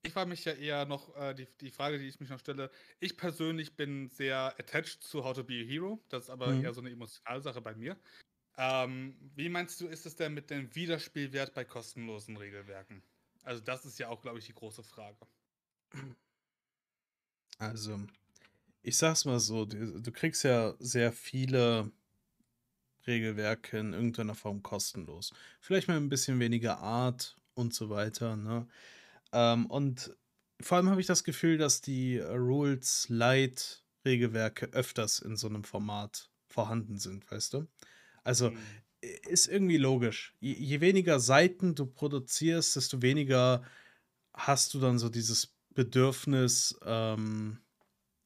ich 0.03 0.17
war 0.17 0.27
mich 0.27 0.45
ja 0.45 0.53
eher 0.53 0.87
noch, 0.87 1.15
äh, 1.17 1.35
die, 1.35 1.47
die 1.61 1.71
Frage, 1.71 1.99
die 1.99 2.07
ich 2.09 2.21
mich 2.21 2.31
noch 2.31 2.39
stelle, 2.41 2.71
ich 3.01 3.17
persönlich 3.17 3.77
bin 3.77 4.09
sehr 4.09 4.55
attached 4.59 5.03
zu 5.03 5.25
How 5.25 5.35
to 5.35 5.45
Be 5.45 5.55
a 5.63 5.65
Hero. 5.67 6.05
Das 6.09 6.25
ist 6.25 6.31
aber 6.31 6.57
Mhm. 6.57 6.61
eher 6.61 6.73
so 6.73 6.81
eine 6.81 6.91
emotionale 6.91 7.41
Sache 7.43 7.61
bei 7.61 7.75
mir. 7.75 7.99
Ähm, 8.63 9.17
wie 9.37 9.49
meinst 9.49 9.81
du, 9.81 9.87
ist 9.87 10.05
es 10.05 10.17
denn 10.17 10.35
mit 10.35 10.51
dem 10.51 10.75
Wiederspielwert 10.75 11.55
bei 11.55 11.65
kostenlosen 11.65 12.37
Regelwerken? 12.37 13.03
Also, 13.43 13.63
das 13.63 13.87
ist 13.87 13.99
ja 13.99 14.09
auch, 14.09 14.21
glaube 14.21 14.39
ich, 14.39 14.45
die 14.45 14.55
große 14.55 14.83
Frage. 14.83 15.17
also 17.59 17.99
ich 18.83 18.99
sag's 18.99 19.25
mal 19.25 19.41
so, 19.41 19.65
du, 19.65 20.03
du 20.03 20.13
kriegst 20.13 20.45
ja 20.45 20.75
sehr 20.79 21.11
viele 21.11 21.91
Regelwerke 23.07 23.79
in 23.79 23.95
irgendeiner 23.95 24.35
Form 24.35 24.63
kostenlos. 24.63 25.33
Vielleicht 25.63 25.89
mal 25.89 25.97
ein 25.97 26.11
bisschen 26.11 26.39
weniger 26.39 26.81
Art 26.81 27.39
und 27.55 27.73
so 27.73 27.89
weiter, 27.89 28.37
ne? 28.37 28.69
Ähm, 29.33 29.67
und 29.67 30.15
vor 30.61 30.77
allem 30.77 30.91
habe 30.91 31.01
ich 31.01 31.07
das 31.07 31.25
Gefühl, 31.25 31.57
dass 31.57 31.81
die 31.81 32.19
Rules 32.19 33.07
Light 33.09 33.83
Regelwerke 34.05 34.67
öfters 34.67 35.19
in 35.21 35.39
so 35.39 35.49
einem 35.49 35.65
Format 35.65 36.31
vorhanden 36.47 36.99
sind, 36.99 37.31
weißt 37.31 37.55
du? 37.55 37.67
Also 38.25 38.51
Mhm. 38.51 38.59
ist 39.29 39.49
irgendwie 39.49 39.79
logisch. 39.79 40.35
Je, 40.41 40.53
je 40.55 40.81
weniger 40.81 41.21
Seiten 41.21 41.75
du 41.75 41.87
produzierst, 41.87 42.77
desto 42.77 43.03
weniger 43.03 43.63
hast 44.35 44.75
du 44.75 44.81
dann 44.81 44.99
so 44.99 45.09
dieses 45.09 45.57
Bedürfnis 45.75 46.79
ähm, 46.85 47.59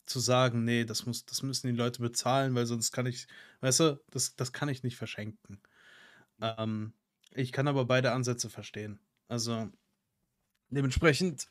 zu 0.07 0.21
sagen, 0.21 0.65
nee, 0.65 0.85
das 0.85 1.07
muss, 1.07 1.27
das 1.27 1.43
müssen 1.43 1.69
die 1.69 1.75
Leute 1.77 2.03
bezahlen, 2.03 2.55
weil 2.55 2.67
sonst 2.67 2.93
kann 2.93 3.07
ich, 3.07 3.27
weißt 3.61 3.81
du, 3.81 4.01
das, 4.11 4.37
das 4.37 4.53
kann 4.53 4.69
ich 4.69 4.83
nicht 4.83 4.97
verschenken. 4.97 5.61
Ähm, 6.41 6.95
ich 7.33 7.53
kann 7.53 7.69
aber 7.69 7.85
beide 7.87 8.13
Ansätze 8.13 8.51
verstehen. 8.51 9.01
Also 9.29 9.71
dementsprechend, 10.71 11.49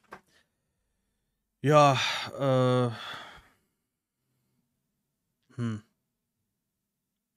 Ja, 1.61 1.97
äh. 2.37 2.91
Hm. 5.55 5.83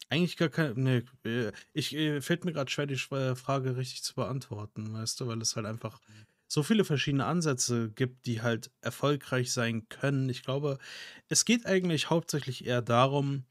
Eigentlich 0.09 0.37
gar 0.37 0.49
kein. 0.49 0.75
Ne, 0.83 1.05
äh, 1.25 1.53
ich 1.73 1.95
äh, 1.95 2.21
fällt 2.21 2.45
mir 2.45 2.53
gerade 2.53 2.71
schwer, 2.71 2.87
die 2.87 2.97
Frage 2.97 3.77
richtig 3.77 4.03
zu 4.05 4.15
beantworten, 4.15 4.93
weißt 4.93 5.21
du, 5.21 5.27
weil 5.27 5.41
es 5.43 5.57
halt 5.57 5.67
einfach 5.67 6.01
Mhm. 6.09 6.27
so 6.49 6.63
viele 6.63 6.85
verschiedene 6.85 7.27
Ansätze 7.27 7.91
gibt, 7.91 8.27
die 8.27 8.41
halt 8.41 8.71
erfolgreich 8.81 9.53
sein 9.53 9.89
können. 9.89 10.29
Ich 10.29 10.43
glaube, 10.45 10.79
es 11.29 11.45
geht 11.45 11.67
eigentlich 11.67 12.09
hauptsächlich 12.11 12.65
eher 12.67 12.83
darum, 12.83 13.45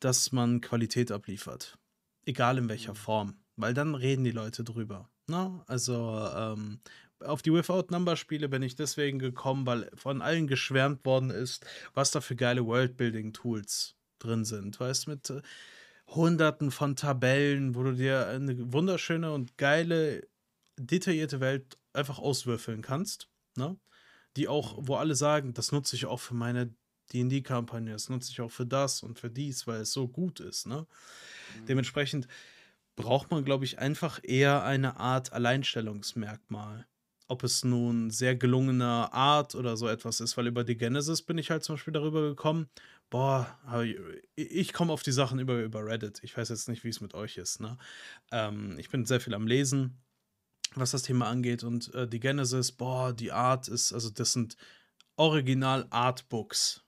dass 0.00 0.32
man 0.32 0.60
Qualität 0.62 1.12
abliefert. 1.12 1.78
Egal 2.26 2.58
in 2.58 2.68
welcher 2.68 2.92
Mhm. 2.92 2.96
Form, 2.96 3.44
weil 3.56 3.74
dann 3.74 3.94
reden 3.94 4.24
die 4.24 4.30
Leute 4.32 4.64
drüber, 4.64 5.10
ne? 5.28 5.62
Also, 5.66 6.28
ähm, 6.34 6.80
auf 7.20 7.42
die 7.42 7.52
Without 7.52 7.86
Number 7.90 8.16
Spiele 8.16 8.48
bin 8.48 8.62
ich 8.62 8.76
deswegen 8.76 9.18
gekommen, 9.18 9.66
weil 9.66 9.90
von 9.94 10.22
allen 10.22 10.46
geschwärmt 10.48 11.04
worden 11.06 11.30
ist, 11.30 11.66
was 11.94 12.10
da 12.12 12.20
für 12.20 12.36
geile 12.36 12.64
Worldbuilding 12.66 13.32
Tools 13.32 13.96
drin 14.20 14.44
sind, 14.44 14.78
weißt, 14.80 15.08
mit, 15.08 15.30
äh, 15.30 15.42
Hunderten 16.08 16.70
von 16.70 16.96
Tabellen, 16.96 17.74
wo 17.74 17.82
du 17.84 17.92
dir 17.94 18.26
eine 18.28 18.72
wunderschöne 18.72 19.32
und 19.32 19.56
geile, 19.56 20.28
detaillierte 20.78 21.40
Welt 21.40 21.78
einfach 21.92 22.18
auswürfeln 22.18 22.82
kannst, 22.82 23.28
ne? 23.56 23.78
Die 24.36 24.48
auch 24.48 24.78
wo 24.80 24.96
alle 24.96 25.14
sagen: 25.14 25.54
„Das 25.54 25.72
nutze 25.72 25.96
ich 25.96 26.06
auch 26.06 26.20
für 26.20 26.34
meine 26.34 26.74
D&D-Kampagne, 27.12 27.92
das 27.92 28.08
nutze 28.08 28.30
ich 28.32 28.40
auch 28.40 28.50
für 28.50 28.66
das 28.66 29.02
und 29.02 29.18
für 29.18 29.30
dies, 29.30 29.66
weil 29.66 29.82
es 29.82 29.92
so 29.92 30.08
gut 30.08 30.40
ist“, 30.40 30.66
ne? 30.66 30.86
Mhm. 31.48 31.68
Dementsprechend 31.68 32.28
braucht 32.96 33.30
man, 33.30 33.44
glaube 33.44 33.64
ich, 33.64 33.78
einfach 33.78 34.20
eher 34.22 34.64
eine 34.64 34.96
Art 34.98 35.32
Alleinstellungsmerkmal. 35.32 36.86
Ob 37.28 37.44
es 37.44 37.64
nun 37.64 38.10
sehr 38.10 38.36
gelungener 38.36 39.12
Art 39.14 39.54
oder 39.54 39.76
so 39.76 39.88
etwas 39.88 40.20
ist, 40.20 40.36
weil 40.36 40.48
über 40.48 40.64
die 40.64 40.76
Genesis 40.76 41.22
bin 41.22 41.38
ich 41.38 41.50
halt 41.50 41.64
zum 41.64 41.76
Beispiel 41.76 41.94
darüber 41.94 42.22
gekommen. 42.22 42.68
Boah, 43.12 43.58
ich 44.36 44.72
komme 44.72 44.90
auf 44.90 45.02
die 45.02 45.12
Sachen 45.12 45.38
über 45.38 45.60
über 45.60 45.84
Reddit. 45.84 46.20
Ich 46.22 46.34
weiß 46.34 46.48
jetzt 46.48 46.66
nicht, 46.70 46.82
wie 46.82 46.88
es 46.88 47.02
mit 47.02 47.12
euch 47.12 47.36
ist, 47.36 47.60
ne? 47.60 47.76
Ähm, 48.30 48.78
ich 48.78 48.88
bin 48.88 49.04
sehr 49.04 49.20
viel 49.20 49.34
am 49.34 49.46
Lesen, 49.46 50.02
was 50.76 50.92
das 50.92 51.02
Thema 51.02 51.28
angeht 51.28 51.62
und, 51.62 51.94
äh, 51.94 52.08
die 52.08 52.20
Genesis, 52.20 52.72
boah, 52.72 53.12
die 53.12 53.30
Art 53.30 53.68
ist 53.68 53.92
also, 53.92 54.08
das 54.08 54.32
sind 54.32 54.56
original 55.16 55.86
Artbooks. 55.90 56.84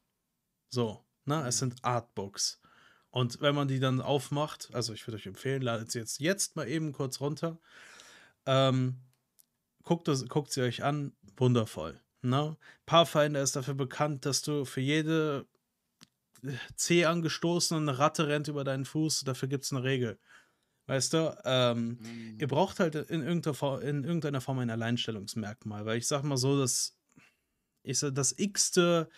So, 0.71 1.05
ne? 1.27 1.47
Es 1.47 1.57
Mhm. 1.57 1.71
sind 1.73 1.85
Artbooks. 1.85 2.59
Und 3.11 3.41
wenn 3.43 3.55
man 3.55 3.69
die 3.69 3.81
dann 3.81 4.01
aufmacht 4.01 4.71
also, 4.75 4.95
ich 4.95 5.07
würde 5.07 5.17
euch 5.19 5.27
empfehlen, 5.27 5.61
ladet 5.63 5.93
sie 5.93 5.99
jetzt 5.99 6.21
jetzt 6.21 6.57
mal 6.57 6.67
eben 6.69 6.93
kurz 6.93 7.21
runter. 7.21 7.61
Ähm, 8.47 9.01
guckt 9.85 10.09
das 10.09 10.27
guckt 10.29 10.53
sie 10.53 10.63
euch 10.63 10.83
an, 10.85 11.13
wundervoll, 11.37 12.01
ne? 12.23 12.57
Pathfinder 12.87 13.43
ist 13.43 13.57
dafür 13.57 13.75
bekannt, 13.75 14.27
dass 14.27 14.43
du 14.43 14.65
für 14.65 14.81
jede, 14.81 15.47
äh, 16.47 16.57
zäh 16.77 17.05
angestoßene 17.07 17.99
Ratte 17.99 18.29
rennt 18.29 18.49
über 18.49 18.65
deinen 18.65 18.85
Fuß, 18.85 19.23
dafür 19.25 19.49
gibt's 19.49 19.73
'ne 19.73 19.83
Regel. 19.85 20.19
Weißt 20.89 21.15
du? 21.15 21.37
Ähm, 21.47 22.01
ihr 22.39 22.49
Mhm. 22.49 22.49
braucht 22.49 22.81
halt 22.81 22.95
in 22.97 23.23
irgend 23.23 23.47
'ner 23.47 23.55
For 23.55 23.83
in 23.83 24.05
irgendeiner 24.05 24.41
Form 24.43 24.59
ein 24.61 24.71
Alleinstellungsmerkmal, 24.71 25.87
weil 25.87 25.99
ich 25.99 26.09
sage 26.09 26.27
mal 26.27 26.37
so, 26.39 26.59
das 26.61 26.97
ich 27.85 27.99
sage, 28.01 28.15
das 28.15 28.35
x-te, 28.39 29.09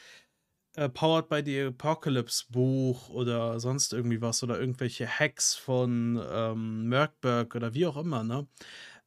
äh, 0.77 0.89
Powered 0.91 1.29
by 1.31 1.43
the 1.45 1.63
Apocalypse 1.65 2.47
Buch 2.51 3.09
oder 3.11 3.61
sonst 3.61 3.93
irgendwie 3.95 4.23
was 4.23 4.43
oder 4.45 4.61
irgendwelche 4.61 5.07
Hacks 5.09 5.55
von, 5.57 6.21
ähm, 6.31 6.89
Merkberg 6.89 7.55
oder 7.57 7.75
wie 7.75 7.87
auch 7.87 7.97
immer, 7.99 8.25
ne? 8.25 8.49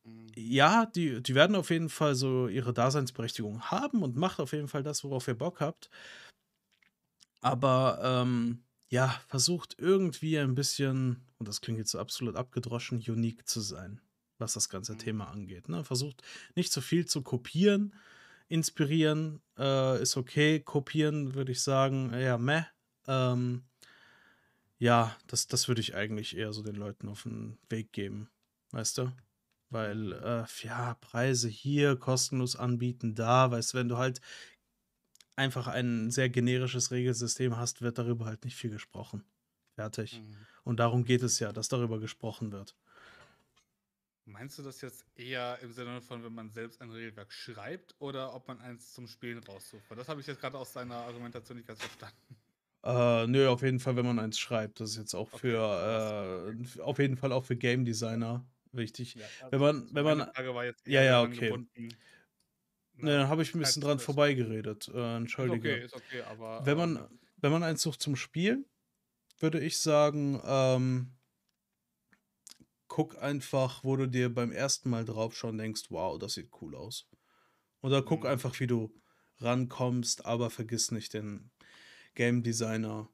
Mhm. 0.05 0.35
Ja, 0.37 0.85
die 0.87 1.21
die 1.23 1.35
werden 1.35 1.55
auf 1.57 1.69
jeden 1.71 1.89
Fall 1.89 2.15
so 2.15 2.47
ihre 2.49 2.73
Daseinsberechtigung 2.73 3.63
haben 3.71 4.03
und 4.03 4.15
macht 4.17 4.39
auf 4.41 4.53
jeden 4.53 4.67
Fall 4.69 4.83
das, 4.83 5.03
worauf 5.05 5.27
ihr 5.29 5.35
Bock 5.37 5.61
habt. 5.61 5.89
Aber, 7.43 7.99
ähm, 8.03 8.63
ja, 8.89 9.21
versucht 9.27 9.75
irgendwie 9.79 10.37
ein 10.39 10.55
bisschen 10.55 11.27
und 11.37 11.47
das 11.47 11.61
klingt 11.61 11.77
jetzt 11.79 11.91
so 11.91 11.99
absolut 11.99 12.35
abgedroschen, 12.35 12.97
unique 13.07 13.47
zu 13.47 13.61
sein, 13.61 14.01
was 14.39 14.53
das 14.53 14.67
ganze 14.69 14.97
Mhm. 14.97 14.97
Thema 14.97 15.29
angeht, 15.29 15.69
ne? 15.69 15.83
Versucht 15.85 16.23
nicht 16.55 16.71
zu 16.73 16.81
viel 16.81 17.05
zu 17.05 17.21
kopieren. 17.21 17.95
Inspirieren, 18.49 19.41
äh, 19.57 20.01
ist 20.01 20.17
okay. 20.17 20.59
Kopieren 20.59 21.35
würde 21.35 21.51
ich 21.53 21.61
sagen, 21.61 22.11
eher 22.13 22.37
meh. 22.39 22.63
Ähm 23.07 23.63
ja, 24.77 25.17
das 25.27 25.47
das 25.47 25.67
würde 25.67 25.81
ich 25.81 25.95
eigentlich 25.95 26.37
eher 26.37 26.53
so 26.53 26.63
den 26.63 26.75
Leuten 26.75 27.09
auf 27.09 27.25
'n 27.25 27.59
Weg 27.69 27.91
geben, 27.93 28.29
weißt 28.71 28.97
du? 28.99 29.11
Weil, 29.71 30.13
Mhm. 30.13 30.13
äh, 30.13 30.45
ja, 30.63 30.95
Preise 30.95 31.47
hier 31.49 31.95
kostenlos 31.97 32.55
anbieten, 32.55 33.13
da, 33.15 33.51
weißt 33.51 33.73
du, 33.73 33.77
wenn 33.77 33.89
du 33.89 33.97
halt 33.97 34.21
einfach 35.39 35.67
ein 35.67 36.11
sehr 36.11 36.29
generisches 36.29 36.91
Regelsystem 36.91 37.57
hast, 37.57 37.81
wird 37.81 37.97
darüber 37.97 38.25
halt 38.25 38.45
nicht 38.45 38.55
viel 38.55 38.69
gesprochen. 38.71 39.25
Fertig. 39.75 40.23
Mhm. 40.23 40.47
Und 40.63 40.79
darum 40.79 41.03
geht 41.05 41.23
es 41.23 41.39
ja, 41.39 41.51
dass 41.53 41.69
darüber 41.69 41.99
gesprochen 41.99 42.51
wird. 42.51 42.75
Meinst 44.25 44.57
du 44.59 44.63
das 44.63 44.79
jetzt 44.81 45.05
eher 45.15 45.59
im 45.61 45.73
Sinne 45.73 46.01
von, 46.01 46.23
wenn 46.23 46.33
man 46.33 46.51
selbst 46.51 46.81
ein 46.81 46.89
Regelwerk 46.91 47.33
schreibt 47.33 47.95
oder 47.99 48.33
ob 48.33 48.47
man 48.47 48.61
eins 48.61 48.93
zum 48.93 49.07
Spielen 49.07 49.39
raussucht? 49.39 49.89
Weil 49.89 49.97
das 49.97 50.07
habe 50.07 50.21
ich 50.21 50.27
jetzt 50.27 50.39
grade 50.39 50.57
aus 50.57 50.71
deiner 50.71 50.95
Argumentation 50.97 51.57
nicht 51.57 51.67
ganz 51.67 51.79
verstanden. 51.81 52.37
Äh, 52.83 53.27
ne, 53.27 53.49
auf 53.49 53.61
jeden 53.61 53.79
Fall, 53.79 53.95
wenn 53.97 54.05
man 54.05 54.19
eins 54.19 54.39
schreibt. 54.39 54.79
Das 54.79 54.91
ist 54.91 54.97
jetzt 54.97 55.13
auch 55.13 55.31
Okay, 55.31 55.41
für, 55.41 56.55
äh 56.77 56.81
auf 56.81 56.99
jeden 56.99 57.17
Fall 57.17 57.31
auch 57.33 57.43
für 57.45 57.57
Game 57.57 57.83
Designer 57.85 58.47
wichtig. 58.71 59.17
Ja, 59.17 59.29
Wenn 59.49 59.59
also 59.59 59.59
man 59.59 59.75
also 59.83 59.95
wenn 59.95 60.05
man 60.05 60.27
Frage 60.33 60.55
war 60.55 60.65
jetzt 60.65 60.87
ja, 60.87 61.01
eher 61.01 61.03
ja, 61.03 61.11
daran 61.11 61.33
okay. 61.33 61.39
gebunden 61.39 61.97
Ne, 63.01 63.11
dann 63.17 63.29
habe 63.29 63.43
ich 63.43 63.53
'n 63.55 63.59
Kein 63.61 63.75
bisschen 63.75 63.81
dran 63.81 63.99
vorbeigeredet. 63.99 64.89
Äh, 64.93 65.15
Ist 65.37 65.49
okay, 65.49 65.77
entschuldige. 65.77 65.83
ist 65.83 65.93
okay, 65.95 66.21
aber, 66.21 66.65
Wenn 66.65 66.77
ähm 66.77 66.79
man 66.79 67.19
wenn 67.37 67.51
man 67.51 67.63
eins 67.63 67.81
sucht 67.83 68.01
zum 68.01 68.15
Spielen, 68.17 68.65
würde 69.39 69.59
ich 69.61 69.79
sagen, 69.79 70.41
ähm 70.45 71.17
guck 72.89 73.21
einfach, 73.21 73.83
wo 73.83 73.95
du 73.95 74.07
dir 74.07 74.33
beim 74.33 74.51
ersten 74.51 74.89
Mal 74.89 75.05
draufschauen 75.05 75.57
denkst: 75.57 75.83
„Wow, 75.89 76.17
das 76.19 76.33
sieht 76.33 76.49
cool 76.61 76.75
aus.“ 76.75 77.07
Oder 77.81 78.01
guck 78.03 78.25
Mhm. 78.25 78.27
einfach, 78.27 78.59
wie 78.59 78.67
du 78.67 79.01
rankommst, 79.39 80.25
aber 80.25 80.49
vergiss 80.49 80.91
nicht 80.91 81.13
den 81.13 81.51
Game 82.15 82.43
Designer 82.43 83.09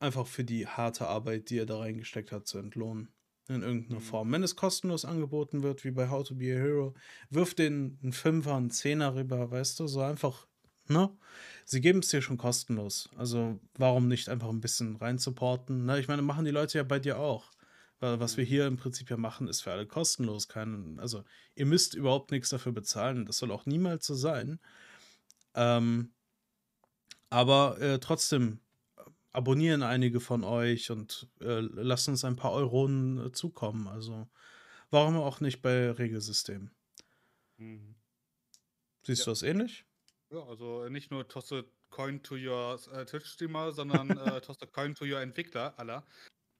einfach 0.00 0.26
für 0.26 0.44
die 0.44 0.66
harte 0.68 1.08
Arbeit, 1.08 1.50
die 1.50 1.58
er 1.58 1.66
da 1.66 1.78
reingesteckt 1.80 2.32
hat, 2.32 2.46
zu 2.48 2.58
entlohnen 2.58 3.12
in 3.50 3.62
irgend 3.62 3.90
'ner 3.90 4.00
Mhm. 4.00 4.00
Form. 4.00 4.32
Wenn 4.32 4.42
es 4.42 4.56
kostenlos 4.56 5.04
angeboten 5.04 5.62
wird, 5.62 5.84
wie 5.84 5.90
bei 5.92 6.08
„How 6.10 6.26
to 6.26 6.34
be 6.36 6.46
a 6.54 6.58
Hero“, 6.58 6.94
wirf 7.30 7.54
denen 7.54 7.98
'n 8.02 8.12
Fünfer, 8.12 8.56
'n 8.56 8.70
Zehner 8.70 9.14
rüber, 9.14 9.50
weißt 9.50 9.80
du, 9.80 9.86
so 9.88 10.00
einfach, 10.02 10.46
ne? 10.88 11.10
Sie 11.66 11.80
geben's 11.80 12.08
dir 12.08 12.22
schon 12.22 12.38
kostenlos. 12.38 13.10
Also, 13.16 13.60
warum 13.74 14.08
nicht 14.08 14.28
einfach 14.30 14.48
'n 14.50 14.60
bisschen 14.60 14.96
rein 14.96 15.18
supporten, 15.18 15.84
ne? 15.86 16.00
Ich 16.00 16.08
meine, 16.08 16.22
machen 16.22 16.44
die 16.46 16.50
Leute 16.52 16.78
ja 16.78 16.84
bei 16.84 16.98
dir 17.00 17.18
auch. 17.18 17.50
Weil 18.00 18.18
was 18.20 18.36
wir 18.38 18.44
Mhm. 18.44 18.46
hier 18.46 18.66
im 18.66 18.78
Prinzip 18.78 19.10
ja 19.10 19.18
machen, 19.18 19.46
ist 19.48 19.60
für 19.62 19.72
alle 19.72 19.86
kostenlos. 19.86 20.48
Kein 20.48 20.98
also, 21.00 21.24
ihr 21.54 21.66
müsst 21.66 21.94
überhaupt 21.94 22.30
nix 22.30 22.48
dafür 22.50 22.72
bezahlen. 22.72 23.26
Das 23.26 23.38
soll 23.38 23.50
auch 23.52 23.66
niemals 23.66 24.06
so 24.06 24.14
sein. 24.14 24.58
Ähm 25.54 26.12
aber, 27.32 27.80
äh, 27.80 27.98
trotzdem 28.00 28.60
abonnieren 29.32 29.82
einige 29.82 30.20
von 30.20 30.44
euch 30.44 30.90
und, 30.90 31.28
äh, 31.40 31.60
lassen 31.60 32.12
uns 32.12 32.24
ein 32.24 32.36
paar 32.36 32.52
Euronen, 32.52 33.26
äh, 33.28 33.32
zukommen. 33.32 33.88
Also, 33.88 34.28
warum 34.90 35.16
auch 35.16 35.40
nicht 35.40 35.62
bei 35.62 35.90
Regelsystemen? 35.92 36.72
Mhm. 37.58 37.94
Siehst 39.04 39.26
Ja. 39.26 39.26
du 39.26 39.30
das 39.30 39.42
ähnlich? 39.42 39.84
Ja, 40.32 40.44
also, 40.44 40.88
nicht 40.88 41.10
nur 41.10 41.26
toss 41.28 41.52
a 41.52 41.64
coin 41.90 42.22
to 42.22 42.36
your 42.36 42.78
äh, 42.92 43.04
Twitch-Streamer, 43.04 43.72
sondern, 43.72 44.16
äh, 44.16 44.40
toss 44.40 44.56
a 44.62 44.66
coin 44.66 44.94
to 44.94 45.04
your 45.04 45.20
Entwickler, 45.20 45.76
Allah. 45.78 46.06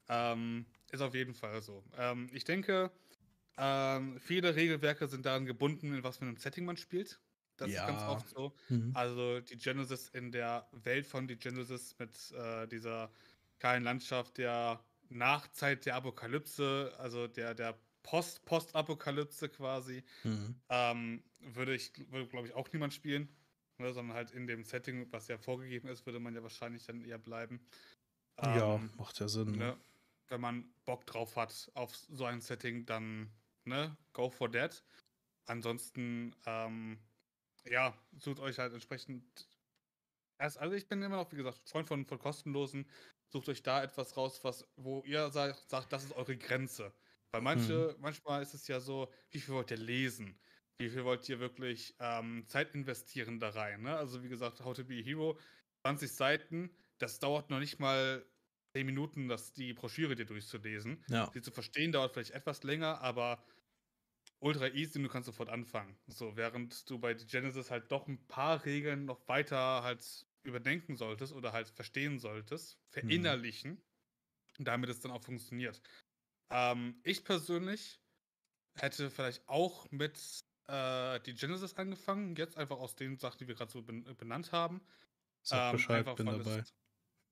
Ähm, 0.09 0.67
ist 0.91 1.03
auf 1.03 1.15
jeden 1.15 1.35
Fall 1.35 1.63
so. 1.63 1.85
Ähm, 1.97 2.31
ich 2.33 2.45
denke, 2.45 2.93
ähm, 3.59 4.21
viele 4.21 4.57
Regelwerke 4.57 5.09
sind 5.09 5.27
daran 5.27 5.47
gebunden, 5.47 5.95
in 5.95 6.05
was 6.05 6.19
für 6.19 6.27
'nem 6.27 6.37
Setting 6.39 6.65
man 6.67 6.77
spielt. 6.79 7.21
Das 7.61 7.75
ist 7.75 7.85
ganz 7.85 8.05
Ja. 8.05 8.07
oft 8.07 8.29
so. 8.29 8.57
Mhm. 8.71 8.95
Also, 8.95 9.41
die 9.41 9.57
Genesis 9.59 10.09
in 10.09 10.33
der 10.33 10.69
Welt 10.73 11.07
von 11.07 11.29
die 11.29 11.39
Genesis 11.39 11.97
mit, 11.99 12.31
äh, 12.33 12.67
dieser 12.69 13.13
kahlen 13.59 13.85
Landschaft 13.85 14.39
der 14.39 14.85
Nachzeit 15.09 15.87
der 15.87 15.97
Apokalypse, 15.97 16.95
also, 16.99 17.27
der 17.29 17.55
der 17.55 17.81
Post-Postapokalypse 18.03 19.49
quasi, 19.51 20.05
Mhm. 20.25 20.61
ähm, 20.71 21.25
würde 21.41 21.75
ich 21.75 21.93
würde, 22.11 22.29
glaube 22.29 22.49
ich, 22.49 22.55
auch 22.55 22.73
niemand 22.73 22.95
spielen, 22.95 23.37
ne, 23.79 23.93
sondern 23.93 24.17
halt 24.17 24.31
in 24.33 24.47
dem 24.47 24.65
Setting, 24.65 25.13
was 25.13 25.29
ja 25.29 25.39
vorgegeben 25.39 25.89
ist, 25.89 26.07
würde 26.07 26.21
man 26.21 26.35
ja 26.35 26.43
wahrscheinlich 26.43 26.85
dann 26.87 27.03
eher 27.03 27.19
bleiben. 27.19 27.67
Ja, 28.43 28.77
Ähm, 28.77 28.93
macht 28.93 29.19
ja 29.21 29.29
Sinn, 29.29 29.57
ne? 29.57 29.73
ne, 29.73 29.81
wenn 30.29 30.41
man 30.41 30.75
Bock 30.85 31.07
drauf 31.07 31.37
hat 31.37 31.71
auf 31.75 31.95
so 31.97 32.25
ein 32.25 32.41
Setting, 32.41 32.87
dann, 32.87 33.33
ne, 33.65 33.97
go 34.13 34.31
for 34.31 34.51
that. 34.53 34.85
Ansonsten, 35.47 36.37
ähm, 36.47 37.01
ja, 37.71 37.99
sucht 38.19 38.41
euch 38.41 38.59
halt 38.59 38.73
entsprechend 38.73 39.49
erst 40.39 40.59
also, 40.59 40.75
ich 40.77 40.89
bin 40.89 41.03
immer 41.03 41.17
noch, 41.17 41.33
wie 41.33 41.37
gesagt, 41.37 41.69
Freund 41.69 41.89
von 41.89 42.07
von 42.07 42.19
kostenlosen. 42.19 42.91
Sucht 43.33 43.49
euch 43.49 43.63
da 43.63 43.83
etwas 43.85 44.17
raus, 44.17 44.45
was 44.45 44.69
wo 44.77 45.03
ihr 45.05 45.31
sagt 45.31 45.71
sagt, 45.71 45.93
das 45.93 46.05
ist 46.05 46.13
eure 46.15 46.37
Grenze. 46.39 46.95
Weil 47.33 47.43
Mhm. 47.55 47.85
manche 47.85 47.97
manchmal 48.01 48.43
ist 48.43 48.55
es 48.55 48.69
ja 48.69 48.81
so: 48.81 49.13
Wie 49.31 49.41
viel 49.41 49.55
wollt 49.55 49.71
ihr 49.73 49.77
lesen? 49.79 50.41
Wie 50.79 50.91
viel 50.91 51.05
wollt 51.05 51.29
ihr 51.29 51.41
wirklich 51.41 51.97
ähm, 52.01 52.47
Zeit 52.49 52.75
investieren 52.75 53.41
da 53.41 53.51
rein? 53.51 53.83
Ne? 53.83 53.97
Also 53.97 54.23
wie 54.25 54.29
gesagt, 54.31 54.61
How 54.65 54.75
to 54.77 54.85
be 54.85 54.97
a 55.01 55.05
Hero, 55.05 55.39
20 55.87 56.13
Seiten, 56.15 56.77
das 56.99 57.21
dauert 57.21 57.51
noch 57.51 57.61
nicht 57.61 57.79
mal 57.81 58.27
10 58.77 58.87
Minuten, 58.87 59.29
das, 59.29 59.53
die 59.55 59.75
Broschüre 59.75 60.15
dir 60.17 60.27
durchzulesen. 60.27 61.05
Ja. 61.09 61.35
Sie 61.35 61.43
zu 61.43 61.51
verstehen 61.53 61.93
dauert 61.93 62.13
vielleicht 62.15 62.33
etwas 62.33 62.63
länger, 62.65 63.01
aber 63.03 63.45
ultra 64.41 64.69
easy 64.69 64.99
und 64.99 65.05
du 65.05 65.11
kannst 65.11 65.27
sofort 65.27 65.49
anfangen. 65.49 65.97
So, 66.07 66.37
während 66.37 66.89
du 66.91 66.99
bei 66.99 67.15
Genesis 67.15 67.71
halt 67.71 67.91
doch 67.93 68.09
ein 68.09 68.27
paar 68.27 68.65
Regeln 68.65 69.05
noch 69.05 69.27
weiter 69.29 69.83
halt 69.83 70.27
überdenken 70.43 70.97
solltest 70.97 71.33
oder 71.33 71.53
halt 71.53 71.69
verstehen 71.69 72.19
solltest, 72.19 72.79
verinnerlichen, 72.89 73.83
mhm. 74.59 74.65
damit 74.65 74.91
es 74.91 75.01
dann 75.01 75.13
auch 75.13 75.23
funktioniert. 75.23 75.81
Ähm, 76.51 77.01
ich 77.05 77.25
persönlich 77.25 78.01
hätte 78.75 79.11
vielleicht 79.11 79.47
auch 79.49 79.91
mit 79.91 80.19
äh, 80.67 81.21
die 81.21 81.35
Genesis 81.35 81.75
angefangen, 81.75 82.35
jetzt 82.37 82.57
einfach 82.57 82.79
aus 82.79 82.97
den 82.97 83.19
Sachen, 83.19 83.39
die 83.39 83.49
wir 83.49 83.55
gerade 83.55 83.71
so 83.71 83.83
ben 83.83 84.05
benannt 84.17 84.53
haben. 84.53 84.81
Sag 85.43 85.71
ähm, 85.71 85.77
Bescheid, 85.77 85.99
einfach, 85.99 86.17
bin 86.17 86.27
dabei. 86.27 86.59
Es, 86.59 86.75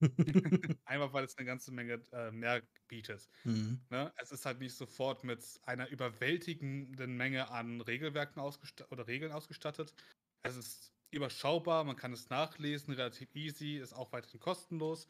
einfach 0.85 1.13
weil 1.13 1.25
es 1.25 1.37
eine 1.37 1.47
ganze 1.47 1.73
Menge 1.73 2.03
äh, 2.13 2.31
mehr 2.31 2.63
bietet. 2.87 3.29
Mhm. 3.45 3.81
Ne? 3.91 4.13
Es 4.17 4.33
ist 4.33 4.47
halt 4.47 4.61
nicht 4.61 4.75
sofort 4.75 5.25
mit 5.25 5.45
einer 5.65 5.89
überwältigenden 5.89 7.17
Menge 7.17 7.51
an 7.51 7.81
Regelwerken 7.81 8.41
oder 8.41 9.07
Regeln 9.07 9.33
ausgestattet. 9.33 9.95
Es 10.43 10.57
ist 10.57 10.93
überschaubar, 11.11 11.85
man 11.85 11.97
kann 11.97 12.13
es 12.13 12.29
nachlesen, 12.31 12.95
relativ 12.95 13.35
easy, 13.35 13.79
ist 13.79 13.93
auch 13.93 14.13
weiterhin 14.13 14.41
kostenlos. 14.41 15.09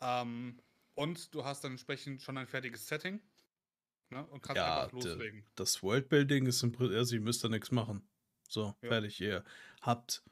Ähm, 0.00 0.60
und 0.94 1.34
du 1.34 1.44
hast 1.44 1.62
dann 1.64 1.72
entsprechend 1.72 2.22
schon 2.22 2.36
ein 2.36 2.46
fertiges 2.46 2.86
Setting. 2.86 3.20
Ne? 4.10 4.26
Und 4.26 4.42
kannst 4.42 4.56
ja, 4.56 4.84
einfach 4.84 4.92
loslegen. 4.92 5.44
Das 5.54 5.82
Worldbuilding 5.82 6.46
ist 6.46 6.62
im 6.62 6.72
Prinzip, 6.72 6.96
also 6.96 7.14
ihr 7.14 7.20
müsst 7.20 7.44
da 7.44 7.48
nichts 7.48 7.70
machen. 7.70 8.08
So, 8.48 8.74
ja. 8.82 8.88
fertig. 8.88 9.20
Ihr 9.20 9.44
habt 9.82 10.22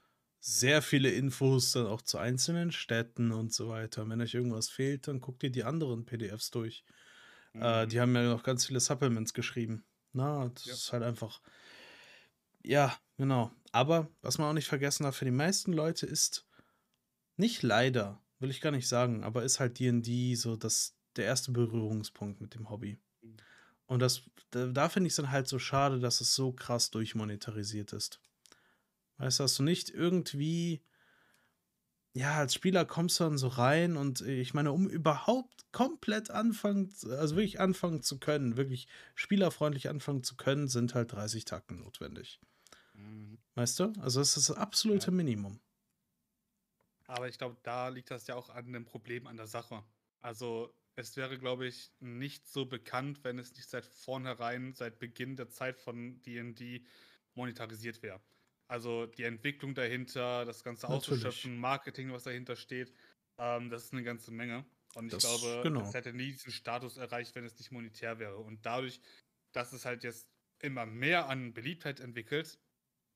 sehr 0.41 0.83
viele 0.83 1.11
Infos 1.11 1.73
dann 1.73 1.87
auch 1.87 2.03
zu 2.03 2.19
einzelnen 2.19 2.73
Städten 2.73 3.33
und 3.33 3.53
so 3.53 3.69
weiter. 3.69 4.09
Wenn 4.09 4.21
euch 4.21 4.35
irgendwas 4.35 4.69
fehlt, 4.69 5.09
dann 5.09 5.21
guckt 5.21 5.43
ihr 5.43 5.51
die 5.51 5.65
anderen 5.65 6.05
PDFs 6.05 6.51
durch. 6.51 6.85
Mhm. 7.53 7.63
Äh, 7.63 7.87
die 7.87 8.01
haben 8.01 8.15
ja 8.15 8.23
noch 8.25 8.43
ganz 8.43 8.67
viele 8.67 8.81
Supplements 8.81 9.35
geschrieben. 9.35 9.85
Na, 10.13 10.49
das 10.49 10.65
ja. 10.65 10.75
ist 10.75 10.93
halt 10.93 11.03
einfach. 11.03 11.41
Ja, 12.63 12.97
genau. 13.17 13.53
Aber 13.73 14.09
was 14.23 14.39
man 14.39 14.49
auch 14.49 14.53
nicht 14.55 14.69
vergessen 14.69 15.03
darf, 15.05 15.17
für 15.17 15.25
die 15.25 15.31
meisten 15.31 15.73
Leute 15.73 16.07
ist 16.07 16.47
nicht 17.37 17.63
leider, 17.63 18.23
will 18.39 18.51
ich 18.51 18.61
gar 18.61 18.71
nicht 18.71 18.89
sagen, 18.89 19.25
aber 19.25 19.43
ist 19.43 19.61
halt 19.61 19.79
D&D 19.79 20.35
so 20.35 20.57
das, 20.57 20.97
der 21.17 21.27
erste 21.27 21.53
Berührungspunkt 21.53 22.41
mit 22.41 22.55
dem 22.55 22.71
Hobby. 22.71 22.99
Mhm. 23.21 23.37
Und 23.87 24.01
das, 24.01 24.23
da, 24.51 24.67
da 24.67 24.89
finde 24.89 25.09
ich 25.09 25.13
es 25.13 25.17
dann 25.17 25.31
halt 25.31 25.49
so 25.49 25.59
schade, 25.59 26.01
dass 26.01 26.21
es 26.21 26.35
so 26.35 26.53
krass 26.53 26.91
durchmonetarisiert 26.91 27.93
ist. 27.93 28.21
Weißt 29.19 29.39
du, 29.39 29.45
dass 29.45 29.57
du 29.57 29.63
nicht 29.63 29.91
irgendwie, 29.91 30.83
ja, 32.13 32.35
als 32.37 32.55
Spieler 32.55 32.85
kommst 32.85 33.19
du 33.21 33.25
dann 33.25 33.39
so 33.39 33.49
rein 33.49 33.97
und 33.97 34.21
ich 34.21 34.55
meine, 34.55 34.73
um 34.73 34.89
überhaupt 34.89 35.71
komplett 35.73 36.31
anfangen, 36.31 36.93
also 37.11 37.37
wirklich 37.37 37.61
anfangen 37.61 38.03
zu 38.03 38.19
können, 38.19 38.57
wirklich 38.57 38.89
spielerfreundlich 39.15 39.89
anfangen 39.89 40.23
zu 40.23 40.37
können, 40.37 40.69
sind 40.69 40.95
halt 40.95 41.13
30 41.13 41.45
Takten 41.45 41.81
notwendig. 41.81 42.41
Mhm. 42.95 43.39
Weißt 43.55 43.81
du? 43.81 43.93
Also 44.01 44.21
das 44.21 44.37
ist 44.37 44.51
das 44.51 44.57
absolute 44.57 45.07
ja. 45.07 45.13
Minimum. 45.13 45.61
Aber 47.07 47.29
ich 47.29 47.39
glaube, 47.39 47.57
da 47.63 47.89
liegt 47.89 48.11
das 48.11 48.27
ja 48.27 48.35
auch 48.35 48.51
an 48.51 48.73
dem 48.73 48.85
Problem 48.85 49.27
an 49.27 49.37
der 49.37 49.47
Sache. 49.47 49.85
Also 50.21 50.75
es 50.97 51.17
wäre, 51.17 51.39
glaube 51.39 51.67
ich, 51.67 51.93
nicht 52.01 52.49
so 52.49 52.67
bekannt, 52.67 53.23
wenn 53.23 53.39
es 53.39 53.55
nicht 53.55 53.69
seit 53.69 53.85
vornherein, 53.85 54.73
seit 54.73 54.99
Beginn 54.99 55.37
der 55.37 55.51
Zeit 55.51 55.79
von 55.79 56.21
D&D 56.23 56.85
monetarisiert 57.35 58.03
wäre. 58.03 58.21
Also 58.69 59.07
die 59.07 59.23
Entwicklung 59.23 59.75
dahinter, 59.75 60.45
das 60.45 60.65
ganze 60.65 60.89
Ausschöpfen, 60.89 61.57
Marketing, 61.57 62.13
was 62.13 62.25
dahinter 62.25 62.57
steht, 62.57 62.93
ähm, 63.39 63.71
das 63.71 63.85
ist 63.85 63.93
eine 63.93 64.03
ganze 64.03 64.33
Menge. 64.33 64.65
Und 64.95 65.07
ich 65.07 65.13
das, 65.13 65.23
glaube, 65.23 65.61
genau. 65.63 65.83
es 65.83 65.95
hätte 65.95 66.13
nie 66.13 66.33
diesen 66.33 66.53
Status 66.53 66.97
erreicht, 66.97 67.35
wenn 67.35 67.45
es 67.45 67.59
nicht 67.59 67.71
monetär 67.71 68.19
wäre. 68.19 68.39
Und 68.39 68.65
dadurch, 68.65 69.01
dass 69.53 69.73
es 69.73 69.85
halt 69.85 70.05
jetzt 70.05 70.27
immer 70.63 70.87
mehr 70.87 71.29
an 71.29 71.53
Beliebtheit 71.53 72.01
entwickelt, 72.01 72.59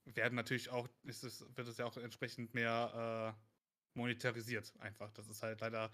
werden 0.04 0.34
natürlich 0.34 0.68
auch, 0.70 0.88
ist 1.04 1.24
es, 1.24 1.44
wird 1.56 1.68
es 1.68 1.78
ja 1.78 1.86
auch 1.86 1.96
entsprechend 1.96 2.54
mehr 2.54 3.34
äh, 3.36 3.98
monetarisiert 3.98 4.72
einfach. 4.78 5.10
Das 5.12 5.28
ist 5.28 5.42
halt 5.42 5.60
leider 5.60 5.90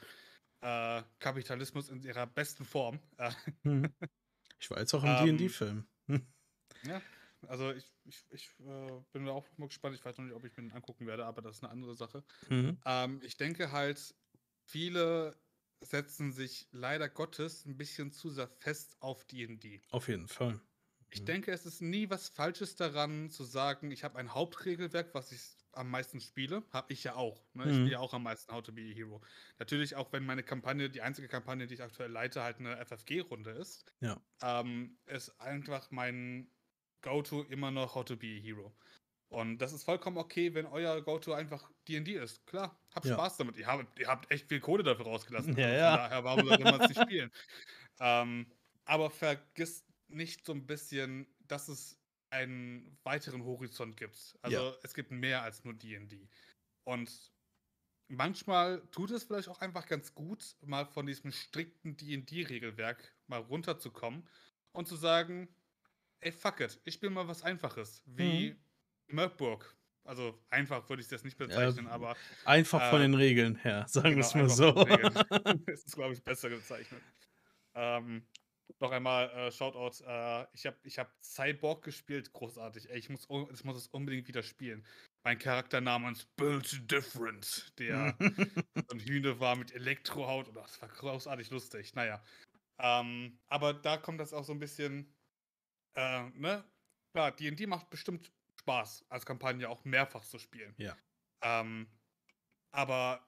äh, 0.60 1.02
Kapitalismus 1.18 1.88
in 1.88 2.02
ihrer 2.02 2.26
besten 2.26 2.64
Form. 2.64 3.00
Hm. 3.62 3.92
Ich 4.58 4.70
war 4.70 4.78
jetzt 4.78 4.94
auch 4.94 5.04
im 5.04 5.28
ähm, 5.28 5.38
D&D-Film. 5.38 5.86
Ja, 6.82 7.00
also 7.48 7.72
ich, 7.72 7.84
ich, 8.06 8.24
ich 8.30 8.50
äh, 8.60 9.00
bin 9.12 9.26
da 9.26 9.32
auch 9.32 9.46
mal 9.56 9.68
gespannt. 9.68 9.94
Ich 9.94 10.04
weiß 10.04 10.18
noch 10.18 10.24
nicht, 10.24 10.34
ob 10.34 10.44
ich 10.44 10.56
mir 10.56 10.64
den 10.64 10.72
angucken 10.72 11.06
werde, 11.06 11.26
aber 11.26 11.42
das 11.42 11.56
ist 11.56 11.64
eine 11.64 11.72
andere 11.72 11.94
Sache. 11.94 12.24
Mhm. 12.48 12.78
Ähm, 12.84 13.20
ich 13.22 13.36
denke 13.36 13.72
halt, 13.72 14.14
viele 14.64 15.36
setzen 15.80 16.32
sich 16.32 16.68
leider 16.72 17.08
Gottes 17.08 17.66
ein 17.66 17.76
bisschen 17.76 18.12
zu 18.12 18.30
sehr 18.30 18.48
fest 18.48 18.96
auf 19.00 19.24
D&D. 19.24 19.82
Auf 19.90 20.08
jeden 20.08 20.28
Fall. 20.28 20.60
Ich 21.10 21.20
mhm. 21.20 21.26
denke, 21.26 21.52
es 21.52 21.66
ist 21.66 21.80
nie 21.82 22.10
was 22.10 22.28
Falsches 22.28 22.76
daran 22.76 23.30
zu 23.30 23.44
sagen, 23.44 23.90
ich 23.90 24.04
habe 24.04 24.18
ein 24.18 24.34
Hauptregelwerk, 24.34 25.14
was 25.14 25.32
ich 25.32 25.40
am 25.72 25.90
meisten 25.90 26.20
spiele. 26.20 26.64
Habe 26.72 26.92
ich 26.92 27.04
ja 27.04 27.14
auch. 27.14 27.44
Ne? 27.52 27.64
Ich 27.64 27.70
mhm. 27.70 27.74
spiele 27.74 27.92
ja 27.92 27.98
auch 28.00 28.14
am 28.14 28.22
meisten 28.22 28.52
How 28.52 28.62
to 28.62 28.72
be 28.72 28.82
a 28.82 28.94
Hero. 28.94 29.20
Natürlich 29.58 29.94
auch, 29.94 30.12
wenn 30.12 30.24
meine 30.24 30.42
Kampagne, 30.42 30.90
die 30.90 31.02
einzige 31.02 31.28
Kampagne, 31.28 31.66
die 31.66 31.74
ich 31.74 31.82
aktuell 31.82 32.10
leite, 32.10 32.42
halt 32.42 32.58
eine 32.58 32.76
FFG-Runde 32.84 33.50
ist. 33.50 33.84
Ja. 34.00 34.20
Ähm, 34.42 34.98
ist 35.06 35.38
einfach 35.40 35.90
mein 35.90 36.50
Go-To 37.06 37.42
immer 37.44 37.70
noch 37.70 37.94
How 37.94 38.04
to 38.04 38.16
be 38.16 38.36
a 38.36 38.40
Hero. 38.40 38.74
Und 39.28 39.58
das 39.58 39.72
ist 39.72 39.84
vollkommen 39.84 40.18
okay, 40.18 40.54
wenn 40.54 40.66
euer 40.66 41.00
Go-To 41.02 41.32
einfach 41.34 41.70
D&D 41.86 42.14
ist. 42.14 42.44
Klar, 42.46 42.76
habt 42.94 43.06
ja. 43.06 43.14
Spaß 43.14 43.36
damit. 43.36 43.56
Ihr 43.56 43.66
habt, 43.66 43.98
ihr 43.98 44.08
habt 44.08 44.30
echt 44.30 44.48
viel 44.48 44.60
Kohle 44.60 44.82
dafür 44.82 45.04
rausgelassen. 45.06 45.56
Ja, 45.56 45.68
ja. 45.68 45.96
Daher, 45.96 46.24
warum 46.24 46.46
sollte 46.46 46.64
man 46.64 46.80
es 46.80 46.88
nicht 46.88 47.00
spielen? 47.02 47.30
Ähm, 48.00 48.46
aber 48.84 49.10
vergisst 49.10 49.86
nicht 50.08 50.44
so 50.44 50.52
ein 50.52 50.66
bisschen, 50.66 51.26
dass 51.46 51.68
es 51.68 51.96
einen 52.30 52.98
weiteren 53.04 53.44
Horizont 53.44 53.96
gibt. 53.96 54.36
Also 54.42 54.56
ja. 54.56 54.74
es 54.82 54.92
gibt 54.92 55.12
mehr 55.12 55.42
als 55.42 55.64
nur 55.64 55.74
D&D. 55.74 56.28
Und 56.84 57.32
manchmal 58.08 58.82
tut 58.90 59.12
es 59.12 59.24
vielleicht 59.24 59.48
auch 59.48 59.60
einfach 59.60 59.86
ganz 59.86 60.12
gut, 60.12 60.56
mal 60.60 60.86
von 60.86 61.06
diesem 61.06 61.30
strikten 61.30 61.96
D&D-Regelwerk 61.96 63.14
mal 63.28 63.40
runterzukommen 63.40 64.28
und 64.72 64.88
zu 64.88 64.96
sagen, 64.96 65.48
ey, 66.20 66.32
fuck 66.32 66.60
it, 66.60 66.80
ich 66.84 66.94
spiele 66.94 67.10
mal 67.10 67.26
was 67.28 67.42
Einfaches, 67.42 68.02
wie 68.06 68.50
mhm. 68.50 69.16
Merkburg. 69.16 69.76
Also 70.04 70.38
einfach 70.50 70.88
würde 70.88 71.02
ich 71.02 71.08
das 71.08 71.24
nicht 71.24 71.36
bezeichnen, 71.36 71.86
ja, 71.86 71.92
aber. 71.92 72.16
Einfach 72.44 72.80
äh, 72.80 72.90
von 72.90 73.00
den 73.00 73.14
Regeln 73.14 73.56
her, 73.56 73.86
sagen 73.88 74.10
genau, 74.10 74.18
wir 74.18 74.24
es 74.24 74.34
mal 74.34 74.48
so. 74.48 74.72
das 75.66 75.84
ist, 75.84 75.96
glaube 75.96 76.14
ich, 76.14 76.22
besser 76.22 76.48
gezeichnet. 76.48 77.02
Ähm, 77.74 78.26
noch 78.78 78.92
einmal 78.92 79.30
äh, 79.30 79.50
Shoutout. 79.50 80.04
Äh, 80.04 80.46
ich 80.52 80.66
habe 80.66 80.76
ich 80.84 80.98
hab 80.98 81.12
Cyborg 81.20 81.82
gespielt, 81.82 82.32
großartig. 82.32 82.90
Ey, 82.90 82.98
ich 82.98 83.08
muss, 83.08 83.26
ich 83.52 83.64
muss 83.64 83.76
es 83.76 83.88
unbedingt 83.88 84.28
wieder 84.28 84.42
spielen. 84.42 84.84
Mein 85.24 85.38
Charakter 85.38 85.80
namens 85.80 86.24
Build 86.36 86.90
Different, 86.90 87.72
der 87.78 88.16
ein 88.92 89.00
Hühner 89.00 89.40
war 89.40 89.56
mit 89.56 89.74
Elektrohaut. 89.74 90.48
Oh, 90.48 90.52
das 90.52 90.80
war 90.80 90.88
großartig 90.88 91.50
lustig. 91.50 91.94
Naja. 91.94 92.22
Ähm, 92.78 93.38
aber 93.48 93.74
da 93.74 93.96
kommt 93.96 94.20
das 94.20 94.32
auch 94.32 94.44
so 94.44 94.52
ein 94.52 94.58
bisschen 94.58 95.15
äh, 95.96 96.30
ne? 96.30 96.64
Klar, 97.12 97.32
DD 97.32 97.66
macht 97.66 97.90
bestimmt 97.90 98.30
Spaß, 98.56 99.06
als 99.08 99.26
Kampagne 99.26 99.68
auch 99.68 99.84
mehrfach 99.84 100.24
zu 100.24 100.38
spielen. 100.38 100.74
Ja. 100.76 100.96
Ähm, 101.40 101.88
aber 102.72 103.26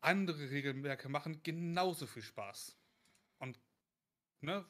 andere 0.00 0.50
Regelwerke 0.50 1.08
machen 1.08 1.42
genauso 1.42 2.06
viel 2.06 2.22
Spaß. 2.22 2.76
Und, 3.38 3.58
ne? 4.40 4.64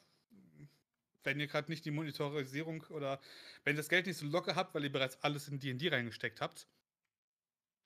Wenn 1.23 1.39
ihr 1.39 1.47
gerade 1.47 1.69
nicht 1.69 1.83
die 1.83 1.91
Monitorisierung 1.91 2.83
oder 2.89 3.19
wenn 3.63 3.75
ihr 3.75 3.77
das 3.77 3.89
Geld 3.89 4.05
nicht 4.05 4.17
so 4.17 4.25
locker 4.25 4.55
habt, 4.55 4.73
weil 4.73 4.83
ihr 4.83 4.91
bereits 4.91 5.21
alles 5.21 5.47
in 5.47 5.59
DD 5.59 5.91
reingesteckt 5.91 6.39
habt, 6.39 6.67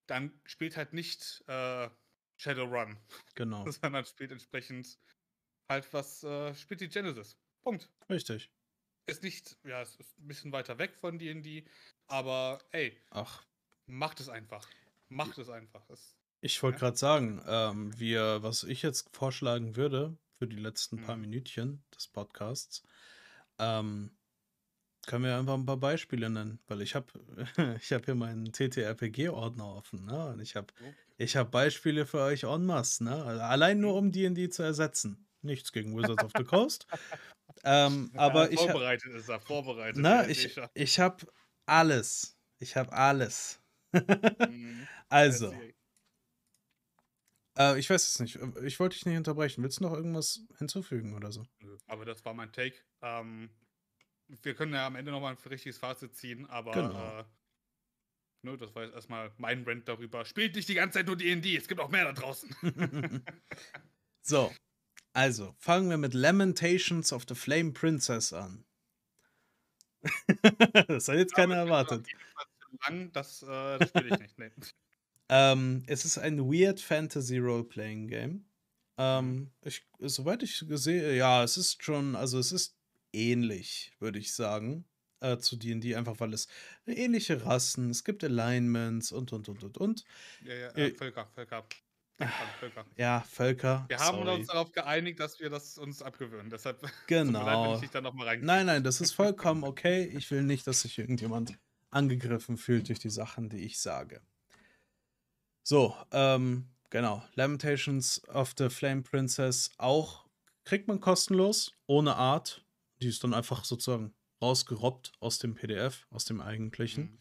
dann 0.05 0.39
spielt 0.45 0.77
halt 0.77 0.93
nicht 0.93 1.43
äh, 1.47 1.89
Shadowrun. 2.37 2.97
Genau. 3.35 3.65
Sondern 3.71 4.05
spielt 4.05 4.31
entsprechend 4.31 4.99
halt 5.69 5.91
was, 5.93 6.23
äh, 6.23 6.53
spielt 6.55 6.81
die 6.81 6.89
Genesis. 6.89 7.37
Punkt. 7.61 7.89
Richtig. 8.09 8.51
Ist 9.05 9.23
nicht, 9.23 9.57
ja, 9.65 9.81
es 9.81 9.95
ist 9.95 10.17
ein 10.19 10.27
bisschen 10.27 10.51
weiter 10.51 10.77
weg 10.77 10.95
von 10.95 11.19
D&D, 11.19 11.65
aber 12.07 12.59
ey, 12.71 12.97
ach, 13.09 13.43
macht 13.85 14.19
es 14.21 14.29
einfach. 14.29 14.67
Macht 15.09 15.37
es 15.37 15.49
einfach. 15.49 15.89
Es, 15.89 16.15
ich 16.39 16.61
wollte 16.63 16.77
ja? 16.77 16.79
gerade 16.79 16.97
sagen, 16.97 17.41
ähm, 17.45 17.99
wir, 17.99 18.43
was 18.43 18.63
ich 18.63 18.81
jetzt 18.81 19.09
vorschlagen 19.15 19.75
würde 19.75 20.17
für 20.37 20.47
die 20.47 20.57
letzten 20.57 21.01
paar 21.01 21.15
mhm. 21.15 21.23
Minütchen 21.23 21.83
des 21.93 22.07
Podcasts, 22.07 22.83
ähm, 23.59 24.11
können 25.05 25.25
wir 25.25 25.37
einfach 25.37 25.55
ein 25.55 25.65
paar 25.65 25.77
Beispiele 25.77 26.29
nennen, 26.29 26.59
weil 26.67 26.81
ich 26.81 26.95
habe 26.95 27.07
ich 27.81 27.91
hab 27.91 28.05
hier 28.05 28.15
meinen 28.15 28.53
TTRPG-Ordner 28.53 29.65
offen, 29.65 30.05
ne? 30.05 30.27
Und 30.27 30.39
ich 30.39 30.55
habe 30.55 30.67
oh. 30.81 30.93
ich 31.17 31.35
hab 31.35 31.51
Beispiele 31.51 32.05
für 32.05 32.21
euch 32.21 32.43
en 32.43 32.65
masse, 32.65 33.03
ne? 33.03 33.21
Allein 33.21 33.81
nur 33.81 33.95
um 33.95 34.13
D&D 34.13 34.49
zu 34.49 34.63
ersetzen. 34.63 35.27
Nichts 35.41 35.73
gegen 35.73 35.97
Wizards 35.97 36.23
of 36.23 36.31
the 36.37 36.45
Coast. 36.45 36.87
Ähm, 37.63 38.11
aber 38.17 38.51
ja, 38.51 38.57
vorbereitet 38.57 39.11
ich, 39.11 39.15
ist 39.15 39.29
er, 39.29 39.39
vorbereitet. 39.39 40.01
Na, 40.01 40.27
ich, 40.27 40.59
ich 40.73 40.99
habe 40.99 41.25
alles. 41.65 42.37
Ich 42.59 42.75
habe 42.75 42.91
alles. 42.93 43.59
Mhm. 44.47 44.87
Also, 45.09 45.53
äh, 47.57 47.77
ich 47.79 47.89
weiß 47.89 48.03
es 48.07 48.19
nicht. 48.19 48.39
Ich 48.63 48.79
wollte 48.79 48.95
dich 48.95 49.05
nicht 49.05 49.17
unterbrechen. 49.17 49.63
Willst 49.63 49.79
du 49.79 49.83
noch 49.83 49.93
irgendwas 49.93 50.41
hinzufügen 50.57 51.13
oder 51.13 51.31
so? 51.31 51.45
Aber 51.87 52.05
das 52.05 52.23
war 52.25 52.33
mein 52.33 52.51
Take. 52.51 52.75
Ähm, 53.01 53.49
wir 54.27 54.55
können 54.55 54.73
ja 54.73 54.87
am 54.87 54.95
Ende 54.95 55.11
nochmal 55.11 55.33
ein 55.35 55.49
richtiges 55.49 55.77
Fazit 55.77 56.15
ziehen, 56.15 56.45
aber 56.49 56.73
Genau. 56.73 57.19
äh, 57.19 57.23
ne, 58.43 58.57
das 58.57 58.73
war 58.75 58.83
jetzt 58.83 58.93
erstmal 58.95 59.31
mein 59.37 59.63
Rant 59.63 59.87
darüber. 59.87 60.25
Spielt 60.25 60.55
nicht 60.55 60.69
die 60.69 60.73
ganze 60.75 60.99
Zeit 60.99 61.07
nur 61.07 61.15
D&D, 61.17 61.55
es 61.55 61.67
gibt 61.67 61.81
auch 61.81 61.89
mehr 61.89 62.05
da 62.05 62.13
draußen. 62.13 62.55
so, 64.21 64.51
also 65.13 65.55
fangen 65.59 65.89
wir 65.89 65.97
mit 65.97 66.13
Lamentations 66.13 67.13
of 67.13 67.25
the 67.27 67.35
Flame 67.35 67.71
Princess 67.71 68.33
an. 68.33 68.65
das 70.87 71.07
hat 71.07 71.15
jetzt 71.15 71.35
keiner 71.35 71.55
erwartet. 71.55 72.05
lang, 72.87 73.11
das, 73.13 73.43
äh, 73.43 73.79
das 73.79 73.89
spiele 73.89 74.09
ich 74.15 74.19
nicht. 74.19 74.39
Nee. 74.39 74.51
Ähm, 75.29 75.83
es 75.87 76.03
ist 76.03 76.17
ein 76.17 76.51
Weird 76.51 76.81
Fantasy 76.81 77.37
Role-Playing 77.37 78.07
Game. 78.07 78.31
Mhm. 78.31 78.45
Ähm, 78.97 79.51
ich, 79.63 79.83
soweit 79.99 80.43
ich 80.43 80.67
gesehen, 80.67 81.15
ja, 81.15 81.43
es 81.43 81.57
ist 81.57 81.81
schon, 81.81 82.15
also 82.15 82.37
es 82.37 82.51
ist 82.51 82.75
ähnlich, 83.13 83.93
würde 83.99 84.19
ich 84.19 84.33
sagen, 84.33 84.85
äh, 85.21 85.37
zu 85.37 85.55
D&D, 85.55 85.95
einfach 85.95 86.19
weil 86.19 86.33
es 86.33 86.47
ähnliche 86.85 87.45
Rassen, 87.45 87.89
es 87.89 88.03
gibt 88.03 88.23
Alignments 88.23 89.11
und, 89.11 89.31
und, 89.33 89.47
und, 89.49 89.63
und, 89.63 89.77
und. 89.77 90.03
Ja, 90.43 90.53
ja, 90.53 90.67
Äh, 90.75 90.89
äh, 90.89 90.95
Völker, 90.95 91.25
Völker. 91.33 91.65
Völker. 92.59 92.85
Ja, 92.97 93.21
Völker, 93.21 93.85
Wir 93.87 93.97
haben 93.99 94.17
sorry. 94.17 94.35
uns 94.39 94.47
darauf 94.47 94.71
geeinigt, 94.71 95.19
dass 95.19 95.39
wir 95.39 95.49
das 95.49 95.77
uns 95.77 96.01
abgewöhnen. 96.01 96.49
Deshalb 96.49 96.81
mir 96.81 96.89
leid, 96.89 96.97
Genau. 97.07 97.81
ich 97.81 97.89
da 97.91 98.01
nochmal 98.01 98.27
rein. 98.27 98.41
Nein, 98.41 98.65
nein, 98.65 98.83
das 98.83 99.01
ist 99.01 99.11
vollkommen 99.13 99.63
okay. 99.63 100.05
Ich 100.15 100.29
will 100.31 100.43
nicht, 100.43 100.65
dass 100.67 100.81
sich 100.81 100.97
irgendjemand 100.99 101.57
angegriffen 101.89 102.57
fühlt 102.57 102.89
durch 102.89 102.99
die 102.99 103.09
Sachen, 103.09 103.49
die 103.49 103.57
ich 103.65 103.79
sage. 103.79 104.21
So, 105.63 105.95
ähm, 106.11 106.67
genau. 106.89 107.23
Lamentations 107.35 108.27
of 108.29 108.53
the 108.57 108.69
Flame 108.69 109.03
Princess 109.03 109.71
auch 109.77 110.25
kriegt 110.65 110.87
man 110.87 110.99
kostenlos, 110.99 111.73
ohne 111.87 112.15
Art. 112.15 112.65
Die 113.01 113.07
ist 113.07 113.23
dann 113.23 113.33
einfach 113.33 113.63
sozusagen 113.65 114.13
rausgerobbt 114.41 115.11
aus 115.19 115.39
dem 115.39 115.55
PDF, 115.55 116.05
aus 116.09 116.25
dem 116.25 116.41
eigentlichen. 116.41 117.03
Mhm. 117.03 117.19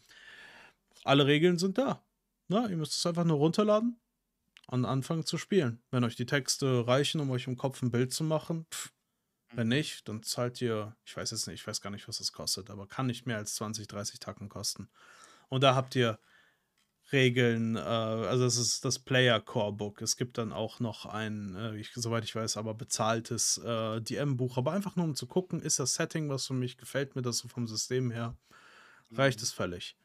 Alle 1.05 1.25
Regeln 1.25 1.57
sind 1.57 1.77
da. 1.77 2.03
Na, 2.47 2.67
ihr 2.67 2.75
müsst 2.77 2.93
es 2.93 3.05
einfach 3.05 3.23
nur 3.23 3.37
runterladen 3.37 3.97
und 4.67 4.85
anfangen 4.85 5.25
zu 5.25 5.37
spielen. 5.37 5.83
Wenn 5.91 6.03
euch 6.03 6.15
die 6.15 6.25
Texte 6.25 6.87
reichen, 6.87 7.21
um 7.21 7.31
euch 7.31 7.47
im 7.47 7.57
Kopf 7.57 7.81
ein 7.81 7.91
Bild 7.91 8.13
zu 8.13 8.23
machen, 8.23 8.65
pff, 8.71 8.91
wenn 9.55 9.67
Mhm. 9.67 9.69
nicht, 9.69 10.07
dann 10.09 10.23
zahlt 10.23 10.61
ihr, 10.61 10.97
ich 11.05 11.17
weiß 11.17 11.31
jetzt 11.31 11.47
nicht, 11.47 11.61
ich 11.61 11.67
weiß 11.67 11.81
gar 11.81 11.91
nicht, 11.91 12.07
was 12.07 12.19
das 12.19 12.33
kostet, 12.33 12.69
aber 12.71 12.87
kann 12.87 13.07
nicht 13.07 13.25
mehr 13.27 13.37
als 13.37 13.55
20, 13.55 13.87
30 13.87 14.19
Tacken 14.19 14.49
kosten. 14.49 14.89
Und 15.49 15.63
da 15.63 15.75
habt 15.75 15.95
ihr 15.95 16.19
Regeln, 17.11 17.75
äh, 17.75 17.79
also 17.79 18.45
es 18.45 18.57
ist 18.57 18.85
das 18.85 18.97
Player 18.99 19.39
Core 19.39 19.73
Book. 19.73 20.01
Es 20.01 20.15
gibt 20.17 20.37
dann 20.37 20.51
auch 20.53 20.79
noch 20.79 21.05
ein, 21.05 21.55
äh, 21.55 21.75
ich, 21.77 21.91
soweit 21.93 22.23
ich 22.23 22.33
weiß, 22.35 22.57
aber 22.57 22.73
bezahltes 22.73 23.57
äh, 23.59 24.01
DM-Buch, 24.01 24.57
aber 24.57 24.71
einfach 24.71 24.95
nur 24.95 25.05
um 25.05 25.15
zu 25.15 25.27
gucken, 25.27 25.61
ist 25.61 25.79
das 25.79 25.95
Setting 25.95 26.29
was 26.29 26.47
für 26.47 26.53
mich, 26.53 26.77
gefällt 26.77 27.15
mir 27.15 27.21
das 27.21 27.37
so 27.39 27.47
vom 27.49 27.67
System 27.67 28.09
her, 28.11 28.37
reicht 29.15 29.41
Mhm. 29.41 29.43
es 29.43 29.53
völlig. 29.53 29.97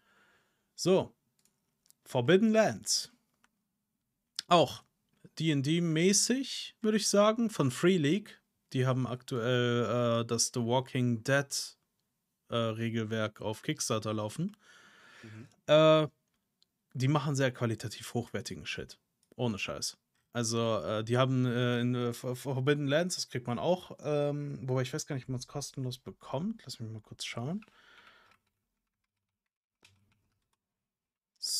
So, 0.76 1.14
Forbidden 2.04 2.52
Lands. 2.52 3.12
Auch 4.48 4.82
D&D-mäßig, 5.38 6.76
würde 6.80 6.96
ich 6.96 7.08
sagen, 7.08 7.50
von 7.50 7.70
Free 7.70 7.98
League. 7.98 8.42
Die 8.72 8.86
haben 8.86 9.06
aktuell 9.06 10.22
äh, 10.22 10.26
das 10.26 10.50
The 10.52 10.60
Walking 10.60 11.22
Dead 11.22 11.76
äh, 12.48 12.56
Regelwerk 12.56 13.40
auf 13.40 13.62
Kickstarter 13.62 14.12
laufen. 14.12 14.56
Mhm. 15.22 15.48
Äh, 15.66 16.08
die 16.94 17.08
machen 17.08 17.36
sehr 17.36 17.52
qualitativ 17.52 18.14
hochwertigen 18.14 18.66
Shit. 18.66 18.98
Ohne 19.36 19.58
Scheiß. 19.58 19.96
Also, 20.32 20.78
äh, 20.78 21.04
die 21.04 21.16
haben 21.16 21.46
äh, 21.46 21.80
in 21.80 21.94
äh, 21.94 22.12
For- 22.12 22.36
Forbidden 22.36 22.86
Lands, 22.86 23.14
das 23.16 23.28
kriegt 23.28 23.46
man 23.46 23.58
auch, 23.58 23.96
ähm, 24.02 24.58
wobei 24.68 24.82
ich 24.82 24.92
weiß 24.92 25.06
gar 25.06 25.14
nicht, 25.14 25.24
ob 25.24 25.30
man 25.30 25.40
es 25.40 25.46
kostenlos 25.46 25.98
bekommt. 25.98 26.62
Lass 26.64 26.80
mich 26.80 26.90
mal 26.90 27.00
kurz 27.00 27.24
schauen. 27.24 27.64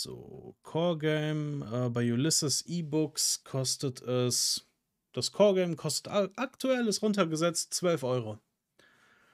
So, 0.03 0.55
Core 0.63 0.97
Game. 0.97 1.63
Äh, 1.63 1.89
bei 1.91 2.13
Ulysses 2.13 2.65
E-Books 2.67 3.43
kostet 3.43 4.01
es. 4.03 4.65
Das 5.13 5.33
Core 5.33 5.55
Game 5.57 5.77
kostet 5.77 6.13
aktuell 6.37 6.87
ist 6.87 7.03
runtergesetzt 7.03 7.75
12 7.75 8.05
Euro. 8.05 8.39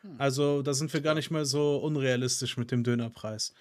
Hm. 0.00 0.14
Also, 0.18 0.62
da 0.62 0.72
sind 0.72 0.92
wir 0.92 1.02
gar 1.02 1.14
nicht 1.14 1.30
mehr 1.30 1.44
so 1.44 1.76
unrealistisch 1.76 2.56
mit 2.56 2.70
dem 2.70 2.82
Dönerpreis. 2.82 3.52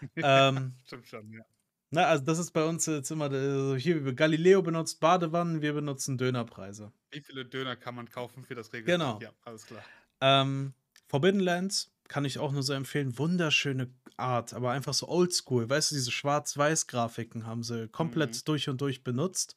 ähm, 0.16 0.74
Stimmt 0.86 1.06
schon, 1.08 1.32
ja. 1.32 1.42
na, 1.90 2.04
also 2.04 2.22
das 2.24 2.38
ist 2.38 2.52
bei 2.52 2.64
uns 2.64 2.86
jetzt 2.86 3.10
immer, 3.10 3.32
äh, 3.32 3.80
hier, 3.80 4.00
Galileo 4.14 4.62
benutzt 4.62 5.00
Badewannen, 5.00 5.62
wir 5.62 5.72
benutzen 5.72 6.18
Dönerpreise. 6.18 6.92
Wie 7.10 7.22
viele 7.22 7.44
Döner 7.46 7.74
kann 7.74 7.94
man 7.94 8.08
kaufen 8.08 8.44
für 8.44 8.54
das 8.54 8.72
Regelwerk? 8.72 9.00
Genau. 9.00 9.18
Ja, 9.20 9.32
alles 9.44 9.66
klar. 9.66 9.82
Ähm, 10.20 10.74
Forbidden 11.08 11.40
Lands 11.40 11.95
kann 12.08 12.24
ich 12.24 12.38
auch 12.38 12.52
nur 12.52 12.62
so 12.62 12.72
empfehlen. 12.72 13.18
Wunderschöne 13.18 13.90
Art, 14.16 14.54
aber 14.54 14.70
einfach 14.70 14.94
so 14.94 15.08
oldschool. 15.08 15.68
Weißt 15.68 15.90
du, 15.90 15.94
diese 15.96 16.10
Schwarz-Weiß-Grafiken 16.10 17.46
haben 17.46 17.62
sie 17.62 17.88
komplett 17.88 18.34
Mhm. 18.34 18.40
durch 18.44 18.68
und 18.68 18.80
durch 18.80 19.04
benutzt. 19.04 19.56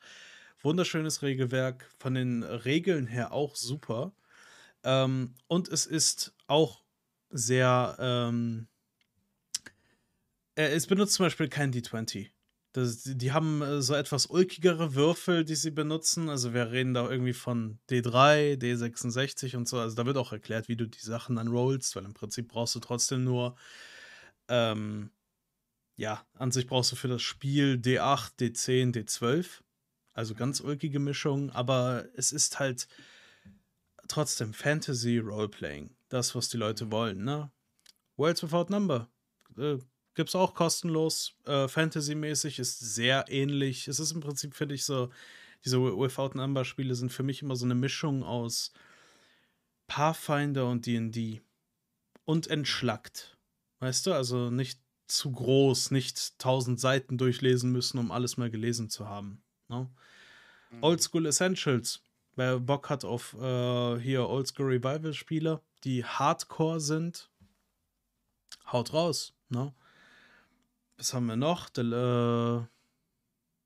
Wunderschönes 0.61 1.21
Regelwerk, 1.21 1.89
von 1.99 2.13
den 2.15 2.43
Regeln 2.43 3.07
her 3.07 3.31
auch 3.31 3.55
super. 3.55 4.11
Ähm, 4.83 5.35
und 5.47 5.69
es 5.69 5.85
ist 5.85 6.33
auch 6.47 6.83
sehr. 7.29 7.95
Ähm, 7.99 8.67
äh, 10.55 10.67
es 10.73 10.87
benutzt 10.87 11.13
zum 11.13 11.25
Beispiel 11.25 11.47
kein 11.47 11.71
D20. 11.71 12.29
Das, 12.73 13.01
die 13.03 13.31
haben 13.31 13.61
äh, 13.61 13.81
so 13.81 13.95
etwas 13.95 14.27
ulkigere 14.27 14.93
Würfel, 14.93 15.43
die 15.43 15.55
sie 15.55 15.71
benutzen. 15.71 16.29
Also 16.29 16.53
wir 16.53 16.71
reden 16.71 16.93
da 16.93 17.09
irgendwie 17.09 17.33
von 17.33 17.79
D3, 17.89 18.57
D66 18.59 19.55
und 19.57 19.67
so. 19.67 19.79
Also 19.79 19.95
da 19.95 20.05
wird 20.05 20.17
auch 20.17 20.31
erklärt, 20.31 20.67
wie 20.67 20.75
du 20.75 20.87
die 20.87 20.99
Sachen 20.99 21.37
dann 21.37 21.47
rollst, 21.47 21.95
weil 21.95 22.05
im 22.05 22.13
Prinzip 22.13 22.49
brauchst 22.49 22.75
du 22.75 22.79
trotzdem 22.79 23.23
nur, 23.23 23.55
ähm, 24.47 25.09
ja, 25.95 26.25
an 26.35 26.51
sich 26.51 26.67
brauchst 26.67 26.91
du 26.91 26.95
für 26.95 27.07
das 27.07 27.23
Spiel 27.23 27.75
D8, 27.83 28.37
D10, 28.39 28.93
D12. 28.93 29.61
Also 30.13 30.35
ganz 30.35 30.59
ulkige 30.59 30.99
Mischung, 30.99 31.49
aber 31.51 32.05
es 32.15 32.31
ist 32.31 32.59
halt 32.59 32.87
trotzdem 34.07 34.53
Fantasy 34.53 35.17
Roleplaying. 35.17 35.95
Das, 36.09 36.35
was 36.35 36.49
die 36.49 36.57
Leute 36.57 36.91
wollen, 36.91 37.23
ne? 37.23 37.51
Worlds 38.17 38.43
Without 38.43 38.65
Number. 38.69 39.09
Äh, 39.57 39.77
gibt's 40.19 40.35
auch 40.35 40.53
kostenlos. 40.53 41.33
Äh, 41.45 41.69
Fantasy-mäßig 41.69 42.59
ist 42.59 42.77
sehr 42.77 43.23
ähnlich. 43.29 43.87
Es 43.87 44.01
ist 44.01 44.11
im 44.11 44.19
Prinzip, 44.19 44.53
finde 44.53 44.75
ich, 44.75 44.83
so, 44.83 45.09
diese 45.63 45.81
Without 45.81 46.31
Number-Spiele 46.37 46.93
sind 46.93 47.13
für 47.13 47.23
mich 47.23 47.41
immer 47.41 47.55
so 47.55 47.63
eine 47.63 47.73
Mischung 47.73 48.23
aus 48.23 48.73
Pathfinder 49.87 50.67
und 50.67 50.85
DD. 50.85 51.41
Und 52.25 52.47
entschlackt. 52.47 53.37
Weißt 53.79 54.07
du, 54.07 54.13
also 54.13 54.49
nicht 54.49 54.81
zu 55.07 55.31
groß, 55.31 55.91
nicht 55.91 56.37
tausend 56.37 56.81
Seiten 56.81 57.17
durchlesen 57.17 57.71
müssen, 57.71 57.97
um 57.97 58.11
alles 58.11 58.35
mal 58.35 58.51
gelesen 58.51 58.89
zu 58.89 59.07
haben. 59.07 59.41
Ne? 59.69 59.89
Mhm. 60.69 60.83
Oldschool 60.83 61.27
Essentials. 61.27 62.01
Wer 62.35 62.59
Bock 62.59 62.89
hat 62.89 63.05
auf 63.05 63.35
äh, 63.35 63.99
hier 63.99 64.27
Oldschool 64.27 64.65
Revival-Spiele, 64.65 65.61
die 65.85 66.03
Hardcore 66.03 66.81
sind, 66.81 67.29
haut 68.69 68.91
raus. 68.91 69.33
Ne? 69.47 69.73
Was 70.99 71.13
haben 71.15 71.25
wir 71.25 71.35
noch? 71.35 71.69
The, 71.73 71.81
äh, 71.81 72.65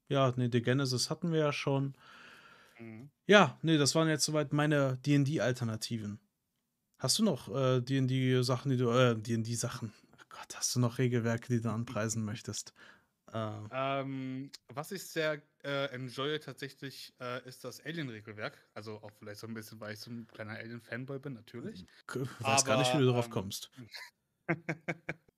ja, 0.08 0.32
nee, 0.38 0.50
The 0.52 0.62
Genesis 0.62 1.10
hatten 1.10 1.32
wir 1.34 1.40
ja 1.40 1.52
schon. 1.52 1.96
Mhm. 2.80 3.10
Ja, 3.28 3.58
nee, 3.62 3.78
das 3.78 3.96
waren 3.96 4.10
jetzt 4.10 4.26
soweit 4.26 4.52
meine 4.54 4.98
D&D-Alternativen. 4.98 6.20
Hast 7.00 7.20
du 7.20 7.24
noch 7.24 7.50
äh, 7.56 7.82
D&D-Sachen, 7.82 8.72
die 8.72 8.78
du, 8.78 8.90
äh, 8.92 9.16
D&D-Sachen, 9.18 9.94
oh 10.14 10.24
Gott, 10.30 10.56
hast 10.56 10.76
du 10.76 10.82
noch 10.82 10.98
Regelwerke, 11.00 11.48
die 11.50 11.62
du 11.62 11.72
anpreisen 11.72 12.26
möchtest? 12.26 12.74
Äh, 13.34 13.52
Ähm, 13.70 14.52
was 14.68 14.92
ich 14.92 15.04
sehr 15.04 15.42
äh, 15.64 15.86
enjoye 15.94 16.40
tatsächlich, 16.40 17.14
äh, 17.20 17.48
ist 17.48 17.64
das 17.64 17.82
Alien-Regelwerk. 17.84 18.70
Also 18.74 19.02
auch 19.02 19.12
vielleicht 19.12 19.40
so 19.40 19.48
ein 19.48 19.54
bisschen, 19.54 19.80
weil 19.80 19.94
ich 19.94 20.00
so 20.00 20.12
ein 20.12 20.28
kleiner 20.28 20.52
Alien-Fanboy 20.58 21.20
bin, 21.20 21.34
natürlich. 21.34 21.88
k- 22.08 22.28
weiß 22.40 22.66
gar 22.66 22.78
nicht, 22.78 22.94
wie 22.94 22.98
du 22.98 23.06
Aber, 23.06 23.08
darauf 23.08 23.26
ähm, 23.26 23.30
kommst. 23.30 23.72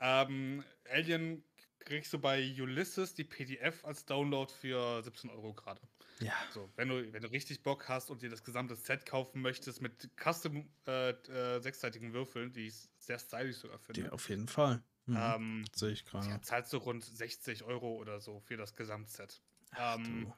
ähm, 0.00 0.64
Alien 0.88 1.44
kriegst 1.80 2.12
du 2.12 2.18
bei 2.18 2.40
Ulysses 2.60 3.14
die 3.14 3.24
PDF 3.24 3.84
als 3.84 4.06
Download 4.06 4.50
für 4.52 5.02
17 5.02 5.30
Euro 5.30 5.52
gerade. 5.54 5.82
Ja. 6.20 6.32
So, 6.48 6.72
wenn 6.76 6.88
du, 6.88 7.12
wenn 7.12 7.22
du 7.22 7.30
richtig 7.30 7.62
Bock 7.62 7.88
hast 7.88 8.10
und 8.10 8.22
dir 8.22 8.30
das 8.30 8.44
gesamte 8.44 8.76
Set 8.76 9.04
kaufen 9.06 9.42
möchtest 9.42 9.82
mit 9.82 10.10
custom 10.16 10.72
äh, 10.86 11.10
äh, 11.10 11.60
sechsseitigen 11.60 12.12
Würfeln, 12.12 12.52
die 12.52 12.68
ich 12.68 12.88
sehr 12.98 13.18
stylisch 13.18 13.56
sogar 13.58 13.78
finde, 13.78 14.04
Die, 14.04 14.08
auf 14.10 14.28
jeden 14.28 14.48
Fall. 14.48 14.82
Mhm. 15.06 15.16
ähm, 15.18 15.64
Sehe 15.74 15.90
ich 15.90 16.04
gerade. 16.06 16.28
ja, 16.28 16.40
zahlst 16.40 16.72
du 16.72 16.78
rund 16.78 17.04
60 17.04 17.64
Euro 17.64 17.94
oder 17.96 18.20
so 18.20 18.40
für 18.40 18.56
das 18.56 18.74
Gesamtset. 18.76 19.42
Ach, 19.72 19.96
ähm. 19.98 20.32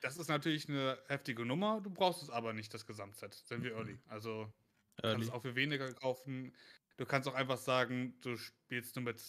Das 0.00 0.16
ist 0.16 0.28
natürlich 0.28 0.68
eine 0.68 0.98
heftige 1.06 1.44
Nummer, 1.44 1.80
du 1.80 1.90
brauchst 1.90 2.22
es 2.22 2.30
aber 2.30 2.52
nicht, 2.54 2.74
das 2.74 2.86
Gesamtset. 2.86 3.34
Sind 3.34 3.62
wir 3.62 3.72
Mhm. 3.72 3.76
early. 3.76 4.00
Also 4.08 4.52
Early. 5.02 5.12
kannst 5.14 5.28
es 5.28 5.34
auch 5.34 5.42
für 5.42 5.54
weniger 5.54 5.92
kaufen. 5.94 6.56
Du 6.96 7.06
kannst 7.06 7.28
auch 7.28 7.34
einfach 7.34 7.58
sagen, 7.58 8.14
du 8.20 8.36
spielst 8.36 8.96
nur 8.96 9.04
mit 9.04 9.20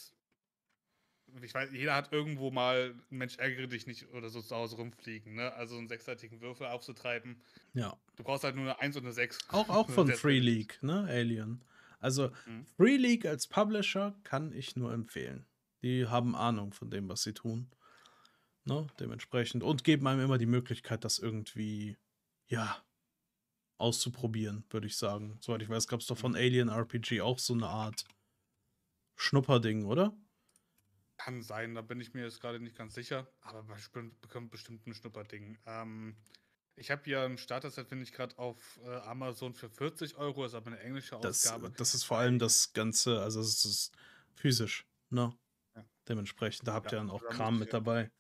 ich 1.41 1.53
weiß, 1.53 1.71
jeder 1.71 1.95
hat 1.95 2.11
irgendwo 2.11 2.51
mal 2.51 2.93
ein 3.09 3.17
Mensch 3.17 3.37
ärgere 3.37 3.67
dich 3.67 3.87
nicht 3.87 4.07
oder 4.13 4.29
so 4.29 4.41
zu 4.41 4.55
Hause 4.55 4.75
rumfliegen, 4.75 5.35
ne? 5.35 5.53
Also 5.53 5.77
einen 5.77 5.87
sechsseitigen 5.87 6.41
Würfel 6.41 6.67
aufzutreiben. 6.67 7.41
Ja. 7.73 7.97
Du 8.15 8.23
brauchst 8.23 8.43
halt 8.43 8.55
nur 8.55 8.65
eine 8.65 8.79
1 8.79 8.97
und 8.97 9.03
eine 9.03 9.13
6. 9.13 9.49
Auch, 9.49 9.69
auch 9.69 9.89
von 9.89 10.07
Free 10.09 10.39
League, 10.39 10.77
ne? 10.83 11.07
Alien. 11.09 11.63
Also 11.99 12.29
mhm. 12.45 12.65
Free 12.77 12.97
League 12.97 13.25
als 13.25 13.47
Publisher 13.47 14.13
kann 14.23 14.51
ich 14.51 14.75
nur 14.75 14.93
empfehlen. 14.93 15.45
Die 15.81 16.07
haben 16.07 16.35
Ahnung 16.35 16.73
von 16.73 16.91
dem, 16.91 17.09
was 17.09 17.23
sie 17.23 17.33
tun. 17.33 17.69
Ne? 18.65 18.87
Dementsprechend. 18.99 19.63
Und 19.63 19.83
geben 19.83 20.07
einem 20.07 20.21
immer 20.21 20.37
die 20.37 20.45
Möglichkeit, 20.45 21.03
das 21.03 21.19
irgendwie, 21.19 21.97
ja, 22.47 22.77
auszuprobieren, 23.77 24.63
würde 24.69 24.87
ich 24.87 24.97
sagen. 24.97 25.37
Soweit 25.41 25.61
ich 25.61 25.69
weiß, 25.69 25.87
gab 25.87 25.99
es 25.99 26.07
doch 26.07 26.17
von 26.17 26.31
mhm. 26.31 26.37
Alien 26.37 26.69
RPG 26.69 27.21
auch 27.21 27.39
so 27.39 27.53
eine 27.53 27.67
Art 27.67 28.05
Schnupperding, 29.15 29.85
oder? 29.85 30.15
Kann 31.17 31.41
sein, 31.41 31.75
da 31.75 31.81
bin 31.81 32.01
ich 32.01 32.13
mir 32.13 32.23
jetzt 32.23 32.41
gerade 32.41 32.59
nicht 32.59 32.75
ganz 32.75 32.95
sicher, 32.95 33.27
aber 33.41 33.63
bestimmt, 33.63 34.15
bestimmt 34.49 34.87
ein 34.87 34.93
Schnupperding. 34.93 35.57
Ähm, 35.65 36.17
ich 36.75 36.89
habe 36.89 37.03
hier 37.05 37.21
ein 37.21 37.37
Starter-Set, 37.37 37.87
finde 37.87 38.03
ich 38.03 38.11
gerade 38.11 38.37
auf 38.37 38.79
äh, 38.83 38.95
Amazon 39.01 39.53
für 39.53 39.69
40 39.69 40.17
Euro, 40.17 40.43
ist 40.45 40.55
aber 40.55 40.67
eine 40.67 40.79
englische 40.79 41.17
das, 41.21 41.45
Ausgabe. 41.45 41.71
Das 41.77 41.93
ist 41.93 42.03
vor 42.03 42.17
allem 42.17 42.39
das 42.39 42.73
Ganze, 42.73 43.21
also 43.21 43.41
es 43.41 43.63
ist 43.63 43.91
physisch, 44.33 44.87
ne? 45.09 45.37
Ja. 45.75 45.85
Dementsprechend, 46.09 46.67
da 46.67 46.73
habt 46.73 46.91
ja, 46.91 46.97
ihr 46.97 47.01
dann 47.01 47.11
auch 47.11 47.23
Kram 47.29 47.59
mit 47.59 47.73
dabei. 47.73 48.11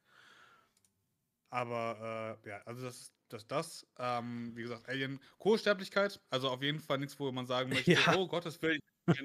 Aber 1.49 2.39
äh, 2.43 2.49
ja, 2.49 2.61
also 2.65 2.83
das 2.83 3.01
ist 3.01 3.13
das, 3.33 3.47
das. 3.47 3.87
Ähm, 3.97 4.51
wie 4.55 4.61
gesagt, 4.61 4.87
Alien, 4.87 5.19
Co-Sterblichkeit, 5.39 6.21
also 6.29 6.49
auf 6.49 6.61
jeden 6.61 6.79
Fall 6.79 6.99
nichts, 6.99 7.19
wo 7.19 7.31
man 7.31 7.45
sagen 7.45 7.69
möchte, 7.73 7.93
ja. 7.93 8.15
oh 8.15 8.27
Gottes 8.27 8.61
Willen, 8.61 8.79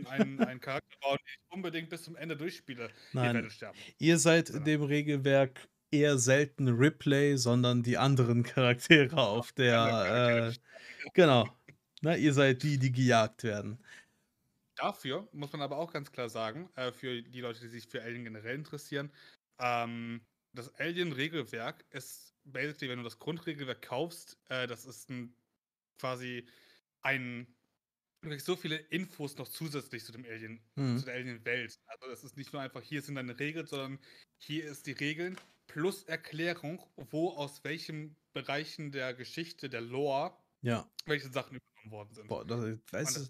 einen, 0.07 0.41
einen 0.41 0.61
Charakter 0.61 0.97
bauen, 1.01 1.19
den 1.19 1.27
ich 1.27 1.55
unbedingt 1.55 1.91
bis 1.91 2.03
zum 2.03 2.17
Ende 2.17 2.37
durchspiele. 2.37 2.91
Nein. 3.13 3.37
Ihr 3.37 3.51
sterben. 3.51 3.79
Ihr 3.99 4.19
seid 4.19 4.51
in 4.51 4.65
dem 4.65 4.83
Regelwerk 4.83 5.69
eher 5.91 6.19
selten 6.19 6.69
Ripley, 6.69 7.37
sondern 7.37 7.83
die 7.83 7.99
anderen 7.99 8.43
Charaktere 8.43 9.17
auf 9.17 9.53
der. 9.53 10.53
Äh, 10.53 11.11
genau. 11.15 11.49
Na, 12.01 12.17
ihr 12.17 12.33
seid 12.33 12.63
die, 12.63 12.79
die 12.79 12.93
gejagt 12.93 13.43
werden. 13.43 13.85
Dafür 14.77 15.29
muss 15.33 15.53
man 15.53 15.63
aber 15.63 15.77
auch 15.77 15.93
ganz 15.93 16.13
klar 16.13 16.29
sagen, 16.29 16.71
äh, 16.77 16.93
für 16.93 17.23
die 17.23 17.41
Leute, 17.41 17.61
die 17.61 17.69
sich 17.69 17.89
für 17.89 18.03
Alien 18.03 18.23
generell 18.23 18.55
interessieren, 18.55 19.11
ähm, 19.59 20.21
das 20.53 20.73
Alien-Regelwerk 20.77 21.85
ist 21.91 22.35
basically, 22.53 22.91
wenn 22.91 22.99
du 22.99 23.05
das 23.05 23.19
Grundregelwerk 23.19 23.83
kaufst, 23.83 24.39
äh, 24.49 24.67
das 24.67 24.85
ist 24.85 25.11
ein 25.11 25.35
quasi 25.99 26.47
ein 27.03 27.47
du 28.21 28.31
kriegst 28.31 28.47
so 28.47 28.57
viele 28.57 28.77
Infos 28.77 29.37
noch 29.37 29.49
zusätzlich 29.49 30.05
zu 30.05 30.13
dem 30.13 30.25
Alien, 30.25 30.61
mhm. 30.75 30.99
zu 30.99 31.05
der 31.05 31.15
Alien-Welt. 31.15 31.79
Also 31.87 32.09
das 32.09 32.25
ist 32.25 32.37
nicht 32.37 32.53
nur 32.53 32.63
einfach, 32.63 32.83
hier 32.83 33.03
sind 33.03 33.15
deine 33.15 33.39
Regeln, 33.39 33.67
sondern 33.67 33.99
hier 34.39 34.65
ist 34.65 34.87
die 34.87 34.93
Regeln 34.93 35.37
plus 35.67 36.03
Erklärung, 36.05 36.83
wo 36.97 37.31
aus 37.31 37.63
welchen 37.65 38.17
Bereichen 38.33 38.91
der 38.91 39.15
Geschichte, 39.15 39.69
der 39.69 39.83
Lore, 39.83 40.33
ja. 40.63 40.89
welche 41.07 41.29
Sachen 41.29 41.59
übernommen 41.59 41.91
worden 41.91 42.15
sind. 42.15 42.29
Boah, 42.29 42.45
das, 42.45 42.79
weißt 42.91 43.17
du, 43.17 43.21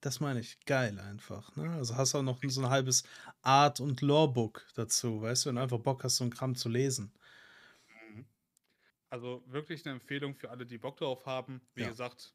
das 0.00 0.20
meine 0.20 0.40
ich, 0.40 0.58
geil 0.64 0.98
einfach. 0.98 1.54
Ne? 1.56 1.70
Also 1.72 1.96
hast 1.96 2.14
du 2.14 2.18
auch 2.18 2.22
noch 2.22 2.40
so 2.46 2.62
ein 2.62 2.70
halbes 2.70 3.04
Art- 3.42 3.80
und 3.80 4.00
Lore-Book 4.00 4.64
dazu, 4.74 5.20
weißt 5.20 5.44
du, 5.44 5.48
wenn 5.48 5.56
du 5.56 5.62
einfach 5.62 5.80
Bock 5.80 6.04
hast, 6.04 6.16
so 6.16 6.24
ein 6.24 6.30
Kram 6.30 6.54
zu 6.54 6.68
lesen. 6.68 7.12
Also 9.10 9.42
wirklich 9.46 9.84
eine 9.84 9.94
Empfehlung 9.94 10.34
für 10.34 10.50
alle, 10.50 10.64
die 10.64 10.78
Bock 10.78 10.96
drauf 10.96 11.26
haben. 11.26 11.60
Wie 11.74 11.82
ja. 11.82 11.88
gesagt, 11.88 12.34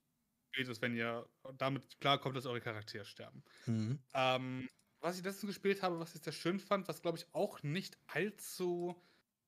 geht 0.53 0.67
es, 0.67 0.81
wenn 0.81 0.95
ihr 0.95 1.27
damit 1.57 1.99
klarkommt, 1.99 2.35
dass 2.35 2.45
eure 2.45 2.61
Charaktere 2.61 3.05
sterben. 3.05 3.43
Mhm. 3.65 3.99
Ähm, 4.13 4.69
was 4.99 5.17
ich 5.17 5.23
letztens 5.23 5.53
gespielt 5.53 5.81
habe, 5.81 5.99
was 5.99 6.15
ich 6.15 6.21
sehr 6.21 6.33
schön 6.33 6.59
fand, 6.59 6.87
was 6.87 7.01
glaube 7.01 7.17
ich 7.17 7.25
auch 7.33 7.63
nicht 7.63 7.97
allzu. 8.07 9.01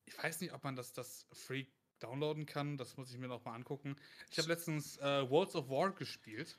Ich 0.05 0.17
weiß 0.17 0.41
nicht, 0.41 0.53
ob 0.53 0.63
man 0.63 0.75
das, 0.75 0.93
das 0.93 1.25
free 1.33 1.65
downloaden 1.99 2.45
kann. 2.45 2.77
Das 2.77 2.95
muss 2.97 3.11
ich 3.11 3.17
mir 3.17 3.27
noch 3.27 3.43
mal 3.43 3.55
angucken. 3.55 3.95
Ich 4.29 4.37
habe 4.37 4.47
letztens 4.47 4.97
äh, 4.97 5.29
Worlds 5.29 5.55
of 5.55 5.69
War 5.69 5.91
gespielt. 5.91 6.57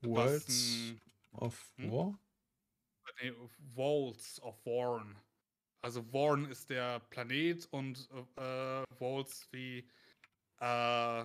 Worlds 0.00 0.90
ein, 0.92 1.00
of 1.32 1.72
hm? 1.76 1.90
War? 1.92 2.18
Nee, 3.20 3.32
Worlds 3.74 4.40
of 4.40 4.64
Warn. 4.64 5.16
Also 5.82 6.12
Warn 6.12 6.46
ist 6.46 6.70
der 6.70 7.00
Planet 7.10 7.66
und 7.72 8.08
äh, 8.36 8.84
Worlds 8.98 9.48
wie 9.50 9.88
äh, 10.60 11.24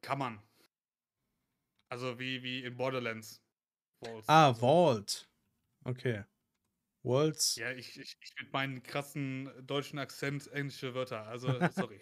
Kammern. 0.00 0.42
Also 1.90 2.18
wie, 2.18 2.42
wie 2.42 2.64
in 2.64 2.76
Borderlands. 2.76 3.42
Vaults. 4.00 4.28
Ah, 4.28 4.52
Vault. 4.52 5.28
Okay. 5.84 6.24
Walls. 7.02 7.56
Ja, 7.56 7.70
ich, 7.72 7.98
ich, 8.00 8.16
ich 8.20 8.34
mit 8.40 8.52
meinem 8.52 8.82
krassen 8.82 9.50
deutschen 9.66 9.98
Akzent 9.98 10.50
englische 10.52 10.94
Wörter. 10.94 11.26
Also, 11.26 11.48
sorry. 11.72 12.00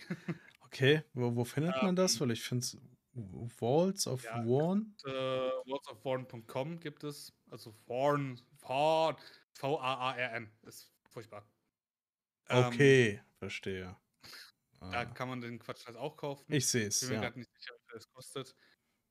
okay, 0.60 1.02
wo, 1.12 1.34
wo 1.34 1.44
findet 1.44 1.82
man 1.82 1.96
das? 1.96 2.14
Ähm. 2.14 2.20
Weil 2.20 2.30
ich 2.32 2.42
finde 2.42 2.64
es. 2.64 2.78
Vaults 3.14 4.06
of 4.06 4.24
ja, 4.24 4.42
Warn? 4.46 4.96
Äh, 5.04 5.10
Vaultsofwarn.com 5.10 6.80
gibt 6.80 7.04
es. 7.04 7.34
Also 7.50 7.74
Warn, 7.86 8.40
Warn, 8.60 9.16
V-A-A-R-N. 9.52 10.50
Ist 10.62 10.90
furchtbar. 11.10 11.46
Ähm, 12.48 12.64
okay, 12.64 13.08
ähm, 13.10 13.20
verstehe. 13.38 13.96
Da 14.80 15.00
ah. 15.00 15.04
kann 15.06 15.28
man 15.28 15.40
den 15.40 15.58
Quatsch 15.58 15.86
halt 15.86 15.96
auch 15.96 16.16
kaufen. 16.16 16.52
Ich 16.52 16.68
sehe 16.68 16.88
es. 16.88 17.02
Ich 17.02 17.08
bin 17.08 17.16
mir 17.18 17.22
ja. 17.22 17.28
gerade 17.28 17.38
nicht 17.38 17.52
sicher, 17.54 17.74
wie 17.74 17.90
viel 17.90 17.98
es 17.98 18.12
kostet. 18.12 18.54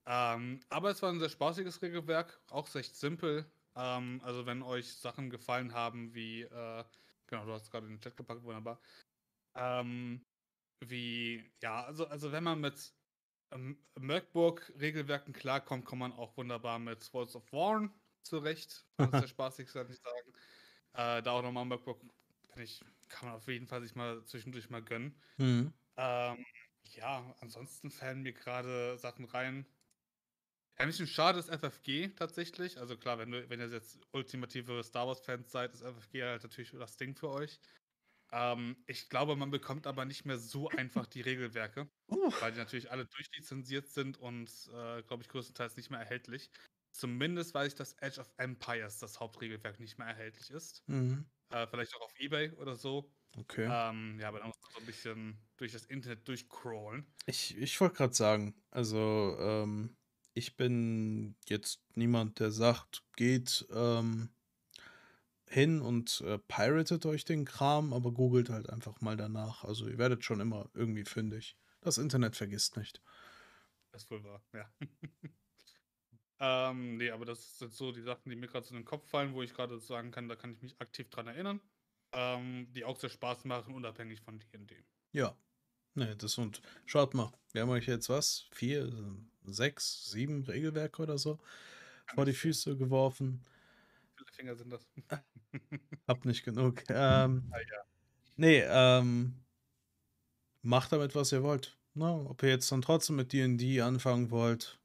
Ähm, 0.06 0.60
aber 0.70 0.90
es 0.90 1.02
war 1.02 1.12
ein 1.12 1.20
sehr 1.20 1.30
spaßiges 1.30 1.82
Regelwerk, 1.82 2.42
auch 2.50 2.74
recht 2.76 2.96
simpel. 2.96 3.50
Ähm, 3.76 4.20
also 4.24 4.46
wenn 4.46 4.64
euch 4.64 4.94
Sachen 4.94 5.30
gefallen 5.30 5.74
haben, 5.74 6.14
wie, 6.14 6.42
äh, 6.42 6.84
genau, 7.28 7.46
du 7.46 7.54
hast 7.54 7.72
gerade 7.72 7.88
in 7.88 7.94
den 7.94 8.02
Chat 8.02 8.18
gepackt, 8.18 8.44
wunderbar. 8.44 8.82
Ähm, 9.56 10.26
wie, 10.82 11.50
ja, 11.62 11.86
also, 11.86 12.08
also 12.08 12.32
wenn 12.32 12.44
man 12.44 12.60
mit 12.60 12.94
ähm, 13.52 13.78
Merkburg-Regelwerken 14.00 15.34
klarkommt, 15.34 15.86
kommt 15.86 16.00
man 16.00 16.14
auch 16.14 16.36
wunderbar 16.38 16.80
mit 16.80 17.04
Swords 17.04 17.36
of 17.36 17.52
Warn 17.52 17.94
zurecht. 18.24 18.86
Das 18.98 19.08
ist 19.08 19.20
sehr 19.20 19.28
spaßig, 19.28 19.72
kann 19.72 19.90
ich 19.90 20.00
sagen. 20.00 20.34
Äh, 20.94 21.24
da 21.24 21.32
auch 21.32 21.44
nochmal 21.44 21.66
Merkburg, 21.66 22.02
ich, 22.58 22.84
kann 23.12 23.30
man 23.30 23.38
auf 23.38 23.48
jeden 23.48 23.68
Fall 23.68 23.82
sich 23.82 23.96
mal 23.96 24.24
zwischendurch 24.26 24.70
mal 24.70 24.82
gönnen. 24.82 25.16
Mhm. 25.38 25.74
Ähm, 25.98 26.46
ja, 26.96 27.36
ansonsten 27.42 27.92
fallen 27.92 28.22
mir 28.22 28.34
gerade 28.34 28.98
Sachen 28.98 29.26
rein. 29.26 29.66
Ein 30.76 30.88
bisschen 30.88 31.08
schade 31.08 31.38
ist 31.38 31.50
FFG 31.50 32.16
tatsächlich. 32.16 32.80
Also 32.80 32.98
klar, 32.98 33.20
wenn, 33.20 33.32
du, 33.32 33.50
wenn 33.50 33.60
ihr 33.60 33.68
jetzt 33.68 34.00
ultimative 34.14 34.84
Star 34.84 35.08
Wars-Fans 35.08 35.52
seid, 35.52 35.74
ist 35.74 35.84
FFG 35.84 36.24
halt 36.24 36.44
natürlich 36.44 36.72
das 36.72 36.98
Ding 36.98 37.16
für 37.16 37.30
euch. 37.30 37.60
Ähm, 38.32 38.78
ich 38.88 39.10
glaube, 39.10 39.36
man 39.36 39.52
bekommt 39.52 39.86
aber 39.86 40.06
nicht 40.06 40.26
mehr 40.26 40.38
so 40.38 40.70
einfach 40.70 41.06
die 41.06 41.22
Regelwerke, 41.22 41.90
uh. 42.08 42.32
weil 42.40 42.54
die 42.54 42.60
natürlich 42.60 42.90
alle 42.90 43.06
durchlizenziert 43.06 43.90
sind 43.90 44.18
und, 44.18 44.50
äh, 44.74 45.04
glaube 45.04 45.22
ich, 45.22 45.30
größtenteils 45.30 45.76
nicht 45.76 45.90
mehr 45.92 46.00
erhältlich. 46.00 46.50
Zumindest 46.92 47.54
weiß 47.54 47.70
ich, 47.70 47.76
dass 47.76 47.94
Edge 47.94 48.20
of 48.20 48.34
Empires 48.38 49.00
das 49.00 49.20
Hauptregelwerk 49.20 49.80
nicht 49.80 49.98
mehr 49.98 50.08
erhältlich 50.08 50.50
ist. 50.52 50.84
Mhm. 50.88 51.26
Äh, 51.50 51.68
vielleicht 51.68 51.96
auch 51.96 52.02
auf 52.02 52.14
Ebay 52.20 52.52
oder 52.54 52.76
so. 52.76 53.12
Okay. 53.38 53.68
Ähm, 53.72 54.20
ja, 54.20 54.28
aber 54.28 54.40
dann 54.40 54.50
muss 54.50 54.62
man 54.62 54.72
so 54.74 54.80
ein 54.80 54.86
bisschen 54.86 55.38
durch 55.58 55.72
das 55.72 55.86
Internet 55.86 56.28
durchcrawlen. 56.28 57.06
Ich, 57.26 57.58
ich 57.58 57.80
wollte 57.80 57.96
gerade 57.96 58.14
sagen, 58.14 58.62
also 58.72 59.38
ähm, 59.40 59.96
ich 60.34 60.58
bin 60.58 61.36
jetzt 61.48 61.82
niemand, 61.96 62.40
der 62.40 62.52
sagt, 62.52 63.04
geht 63.16 63.66
ähm, 63.72 64.30
hin 65.48 65.82
und 65.82 66.22
äh, 66.22 66.40
piratet 66.40 67.06
euch 67.06 67.26
den 67.26 67.46
Kram, 67.46 67.94
aber 67.94 68.12
googelt 68.12 68.50
halt 68.50 68.70
einfach 68.70 69.00
mal 69.02 69.18
danach. 69.18 69.64
Also 69.64 69.88
ihr 69.88 69.98
werdet 69.98 70.24
schon 70.24 70.40
immer 70.40 70.70
irgendwie 70.74 71.06
fündig. 71.06 71.58
Das 71.82 71.98
Internet 71.98 72.36
vergisst 72.36 72.78
nicht. 72.78 73.02
Das 73.92 74.04
ist 74.04 74.12
wohl 74.12 74.24
wahr, 74.24 74.44
ja. 74.54 74.70
ähm, 76.42 76.98
nee, 76.98 77.12
aber 77.12 77.24
das 77.24 77.60
sind 77.60 77.74
so 77.74 77.94
die 77.94 78.02
Sachen, 78.02 78.30
die 78.30 78.36
mir 78.36 78.48
gerade 78.48 78.66
so 78.66 78.72
in 78.76 78.82
den 78.82 78.86
Kopf 78.86 79.08
fallen, 79.10 79.34
wo 79.34 79.42
ich 79.42 79.54
gerade 79.54 79.80
sagen 79.80 80.12
kann, 80.12 80.28
da 80.28 80.36
kann 80.36 80.52
ich 80.52 80.62
mich 80.62 80.76
aktiv 80.82 81.10
dran 81.10 81.28
erinnern. 81.28 81.62
Ähm, 82.14 82.68
die 82.74 82.84
auch 82.84 82.98
sehr 82.98 83.10
Spaß 83.10 83.46
machen, 83.46 83.74
unabhängig 83.74 84.20
von 84.20 84.38
D&D. 84.38 84.84
Ja, 85.14 85.38
Ne, 85.94 86.16
das 86.16 86.38
und 86.38 86.62
schaut 86.86 87.14
mal, 87.14 87.34
wir 87.52 87.64
haben 87.64 87.70
euch 87.70 87.86
jetzt 87.86 88.08
was? 88.08 88.46
Vier, 88.52 88.90
sechs, 89.44 90.10
sieben 90.10 90.44
Regelwerke 90.44 91.02
oder 91.02 91.18
so 91.18 91.38
vor 92.16 92.26
die 92.26 92.34
Füße 92.34 92.78
geworfen. 92.78 93.44
Wie 94.16 94.24
viele 94.24 94.32
Finger 94.32 94.56
sind 94.56 94.70
das? 94.70 94.88
Hab 96.08 96.24
nicht 96.24 96.44
genug. 96.44 96.84
Ähm, 96.90 97.52
ah, 97.52 97.60
ja. 97.60 97.84
Nee, 98.38 98.64
ähm, 98.66 99.36
macht 100.62 100.94
damit, 100.94 101.14
was 101.14 101.34
ihr 101.34 101.44
wollt. 101.44 101.78
Na, 101.94 102.16
ne? 102.16 102.30
ob 102.30 102.42
ihr 102.44 102.50
jetzt 102.50 102.72
dann 102.72 102.82
trotzdem 102.82 103.18
mit 103.18 103.34
D&D 103.34 103.82
anfangen 103.82 104.32
wollt, 104.32 104.80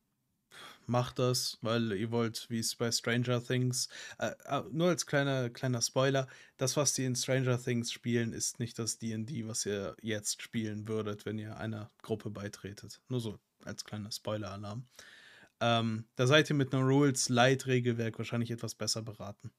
macht 0.88 1.18
das, 1.18 1.58
weil 1.62 1.92
ihr 1.92 2.10
wollt, 2.10 2.46
wie 2.48 2.58
es 2.58 2.74
bei 2.74 2.90
Stranger 2.90 3.42
Things, 3.42 3.88
äh, 4.18 4.32
äh, 4.44 4.62
nur 4.70 4.88
als 4.88 5.06
kleiner, 5.06 5.50
kleiner 5.50 5.82
Spoiler, 5.82 6.28
das, 6.56 6.76
was 6.76 6.92
die 6.94 7.04
in 7.04 7.16
Stranger 7.16 7.62
Things 7.62 7.92
spielen, 7.92 8.32
ist 8.32 8.58
nicht 8.58 8.78
das 8.78 8.98
DD, 8.98 9.46
was 9.46 9.66
ihr 9.66 9.96
jetzt 10.02 10.42
spielen 10.42 10.88
würdet, 10.88 11.26
wenn 11.26 11.38
ihr 11.38 11.56
einer 11.56 11.90
Gruppe 12.02 12.30
beitretet. 12.30 13.00
Nur 13.08 13.20
so 13.20 13.38
als 13.64 13.84
kleiner 13.84 14.12
Spoiler-Alarm. 14.12 14.86
Ähm, 15.60 16.04
da 16.16 16.26
seid 16.26 16.50
ihr 16.50 16.56
mit 16.56 16.74
einem 16.74 16.86
Rules-Light-Regelwerk 16.86 18.18
wahrscheinlich 18.18 18.50
etwas 18.50 18.74
besser 18.74 19.02
beraten. 19.02 19.50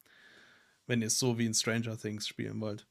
Wenn 0.86 1.02
ihr 1.02 1.08
es 1.08 1.20
so 1.20 1.38
wie 1.38 1.46
in 1.46 1.54
Stranger 1.54 1.98
Things 1.98 2.28
spielen 2.28 2.62
wollt. 2.62 2.88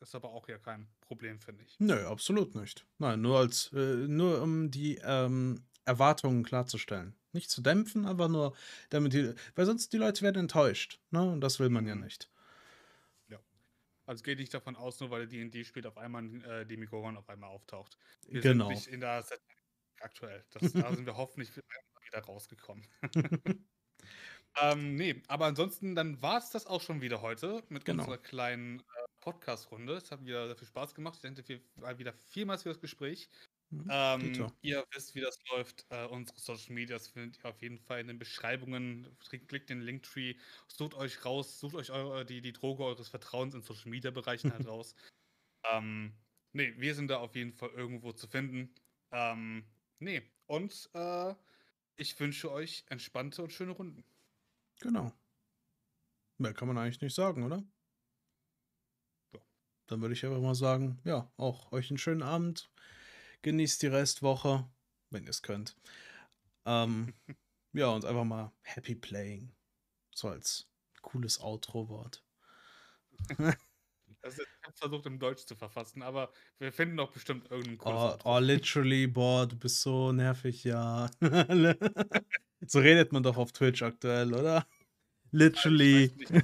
Ist 0.00 0.14
aber 0.16 0.30
auch 0.30 0.48
ja 0.48 0.58
kein 0.58 0.88
Problem, 1.00 1.38
finde 1.38 1.62
ich. 1.62 1.78
Nö, 1.78 2.06
absolut 2.06 2.56
nicht. 2.56 2.84
Nein, 2.98 3.20
nur 3.20 3.38
als, 3.38 3.72
äh, 3.72 4.08
nur 4.08 4.42
um 4.42 4.70
die 4.70 4.98
ähm, 5.04 5.64
Erwartungen 5.84 6.44
klarzustellen. 6.44 7.14
Nicht 7.32 7.50
zu 7.50 7.60
dämpfen, 7.62 8.06
aber 8.06 8.28
nur 8.28 8.54
damit 8.90 9.12
die, 9.14 9.34
weil 9.54 9.66
sonst 9.66 9.92
die 9.92 9.96
Leute 9.98 10.22
werden 10.22 10.38
enttäuscht. 10.40 11.00
Ne? 11.10 11.22
Und 11.32 11.40
das 11.40 11.58
will 11.60 11.70
man 11.70 11.86
ja 11.86 11.94
Mhm. 11.94 12.02
nicht. 12.04 12.30
Ja. 13.28 13.38
Also 14.06 14.22
geht 14.22 14.38
nicht 14.38 14.52
davon 14.54 14.76
aus, 14.76 15.00
nur 15.00 15.10
weil 15.10 15.26
D&D 15.26 15.64
spielt, 15.64 15.86
auf 15.86 15.96
einmal 15.98 16.24
äh, 16.44 16.66
Demigorgon 16.66 17.16
auf 17.16 17.28
einmal 17.28 17.50
auftaucht. 17.50 17.96
Wir 18.28 18.40
Genau. 18.42 18.66
sind 18.68 18.74
nicht 18.76 18.86
in 18.88 19.00
der 19.00 19.22
Set 19.22 19.40
aktuell. 20.00 20.44
Das, 20.50 20.72
da 20.72 20.94
sind 20.94 21.06
wir 21.06 21.16
hoffentlich 21.16 21.50
wieder 21.56 22.20
rausgekommen. 22.24 22.86
ähm, 24.60 24.94
nee, 24.96 25.22
aber 25.28 25.46
ansonsten, 25.46 25.94
dann 25.94 26.20
war 26.20 26.38
es 26.38 26.50
das 26.50 26.66
auch 26.66 26.82
schon 26.82 27.00
wieder 27.00 27.22
heute 27.22 27.62
mit 27.68 27.84
Genau. 27.84 28.02
unserer 28.02 28.18
kleinen 28.18 28.80
äh, 28.80 28.82
Podcast-Runde. 29.20 29.94
Es 29.94 30.10
hat 30.10 30.24
wieder 30.24 30.46
sehr 30.46 30.56
viel 30.56 30.68
Spaß 30.68 30.94
gemacht. 30.94 31.14
Ich 31.16 31.22
denke, 31.22 31.46
wir 31.48 31.60
war 31.76 31.98
wieder 31.98 32.12
vielmals 32.12 32.64
für 32.64 32.68
das 32.70 32.80
Gespräch. 32.80 33.28
Mhm, 33.72 33.90
Ähm, 33.90 34.54
ihr 34.62 34.84
wisst, 34.92 35.14
wie 35.14 35.20
das 35.20 35.36
läuft. 35.50 35.86
Äh, 35.90 36.06
unsere 36.06 36.38
Social 36.40 36.72
Medias 36.74 37.08
findet 37.08 37.38
ihr 37.44 37.50
auf 37.50 37.62
jeden 37.62 37.78
Fall 37.78 38.00
in 38.00 38.06
den 38.08 38.18
Beschreibungen. 38.18 39.16
Klickt 39.18 39.48
klickt 39.48 39.70
den 39.70 39.80
Linktree, 39.80 40.36
sucht 40.68 40.94
euch 40.94 41.24
raus, 41.24 41.58
sucht 41.60 41.74
euch 41.74 41.90
eure, 41.90 42.24
die, 42.24 42.40
die 42.40 42.52
Droge 42.52 42.84
eures 42.84 43.08
Vertrauens 43.08 43.54
in 43.54 43.62
Social 43.62 43.90
Media 43.90 44.10
Bereichen 44.10 44.52
halt 44.52 44.66
raus. 44.66 44.94
Ähm, 45.70 46.18
nee, 46.52 46.74
wir 46.78 46.94
sind 46.94 47.08
da 47.08 47.18
auf 47.18 47.36
jeden 47.36 47.52
Fall 47.54 47.70
irgendwo 47.70 48.12
zu 48.12 48.28
finden. 48.28 48.74
Ähm, 49.12 49.66
nee, 50.00 50.22
und 50.46 50.90
äh, 50.94 51.34
ich 51.96 52.18
wünsche 52.20 52.52
euch 52.52 52.84
entspannte 52.88 53.42
und 53.42 53.52
schöne 53.52 53.72
Runden. 53.72 54.04
Genau. 54.80 55.12
Mehr 56.36 56.52
kann 56.52 56.68
man 56.68 56.76
eigentlich 56.76 57.00
nicht 57.00 57.14
sagen, 57.14 57.42
oder? 57.42 57.64
Ja. 59.32 59.40
Dann 59.86 60.00
würde 60.00 60.14
ich 60.14 60.24
einfach 60.24 60.40
mal 60.40 60.54
sagen, 60.54 61.00
ja, 61.04 61.32
auch 61.36 61.72
euch 61.72 61.90
einen 61.90 61.98
schönen 61.98 62.22
Abend. 62.22 62.72
Genießt 63.42 63.82
die 63.82 63.88
Restwoche, 63.88 64.68
wenn 65.10 65.24
ihr 65.24 65.30
es 65.30 65.42
könnt. 65.42 65.76
Ähm, 66.64 67.12
ja, 67.72 67.88
und 67.88 68.04
einfach 68.04 68.24
mal 68.24 68.52
Happy 68.62 68.94
Playing. 68.94 69.52
So 70.14 70.28
als 70.28 70.68
cooles 71.02 71.40
Outro-Wort. 71.40 72.24
Ich 73.28 73.38
habe 73.38 74.76
versucht, 74.76 75.06
im 75.06 75.18
Deutsch 75.18 75.46
zu 75.46 75.56
verfassen, 75.56 76.02
aber 76.02 76.32
wir 76.58 76.72
finden 76.72 76.96
doch 76.96 77.10
bestimmt 77.10 77.50
irgendeinen 77.50 77.78
cooles 77.78 78.24
Oh, 78.24 78.36
oh, 78.36 78.38
literally, 78.38 79.08
boah, 79.08 79.46
du 79.46 79.56
bist 79.56 79.80
so 79.80 80.12
nervig, 80.12 80.62
ja. 80.62 81.10
so 82.66 82.78
redet 82.78 83.12
man 83.12 83.24
doch 83.24 83.36
auf 83.36 83.52
Twitch 83.52 83.82
aktuell, 83.82 84.32
oder? 84.32 84.66
Literally. 85.32 86.12
Also 86.20 86.42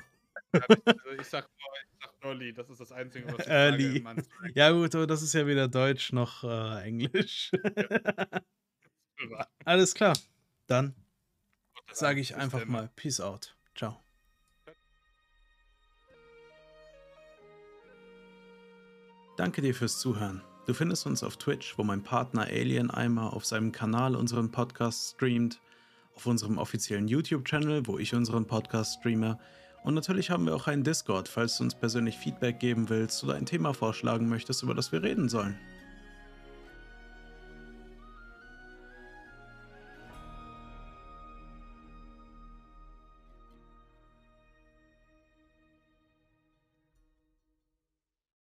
ich 0.53 1.27
sag 1.27 1.49
ich 1.49 2.01
sag 2.01 2.13
Early, 2.23 2.53
das 2.53 2.71
ist 2.71 2.81
das 2.81 2.93
Einzige, 2.93 3.27
was 3.27 3.41
ich 3.41 3.45
sage 3.45 3.51
Early. 3.51 4.01
meinem 4.01 4.25
Stream. 4.25 4.53
Ja, 4.55 4.71
gut, 4.71 4.95
aber 4.95 5.07
das 5.07 5.23
ist 5.23 5.35
ja 5.35 5.47
wieder 5.47 5.69
Deutsch 5.69 6.13
noch 6.13 6.45
äh, 6.45 6.83
Englisch. 6.83 7.51
Alles 9.65 9.95
klar. 9.95 10.17
Dann 10.67 10.95
sage 11.93 12.21
ich 12.21 12.37
einfach 12.37 12.65
mal 12.67 12.91
Peace 12.97 13.21
out. 13.21 13.57
Ciao. 13.75 14.03
Danke 19.37 19.63
dir 19.63 19.75
fürs 19.75 19.99
Zuhören. 20.01 20.43
Du 20.67 20.75
findest 20.75 21.07
uns 21.07 21.23
auf 21.23 21.37
Twitch, 21.37 21.79
wo 21.79 21.85
mein 21.85 22.03
Partner 22.03 22.43
Alien 22.43 22.91
Eimer 22.91 23.33
auf 23.33 23.47
seinem 23.47 23.73
Kanal 23.73 24.17
unseren 24.17 24.51
Podcast 24.51 25.15
streamt, 25.15 25.61
auf 26.15 26.27
unserem 26.27 26.59
offiziellen 26.59 27.09
YouTube-Channel, 27.09 27.87
wo 27.87 27.99
ich 27.99 28.15
unseren 28.15 28.47
Podcast 28.47 28.99
streame. 28.99 29.39
Und 29.83 29.95
natürlich 29.95 30.31
haben 30.31 30.47
wir 30.47 30.55
auch 30.55 30.67
einen 30.67 30.85
Discord, 30.85 31.29
falls 31.29 31.57
du 31.57 31.65
uns 31.65 31.75
persönlich 31.75 32.17
Feedback 32.19 32.59
geben 32.59 32.89
willst 32.89 33.23
oder 33.25 33.35
ein 33.35 33.47
Thema 33.47 33.73
vorschlagen 33.73 34.29
möchtest, 34.29 34.63
über 34.63 34.75
das 34.75 34.93
wir 34.93 35.03
reden 35.03 35.29
sollen. 35.29 35.59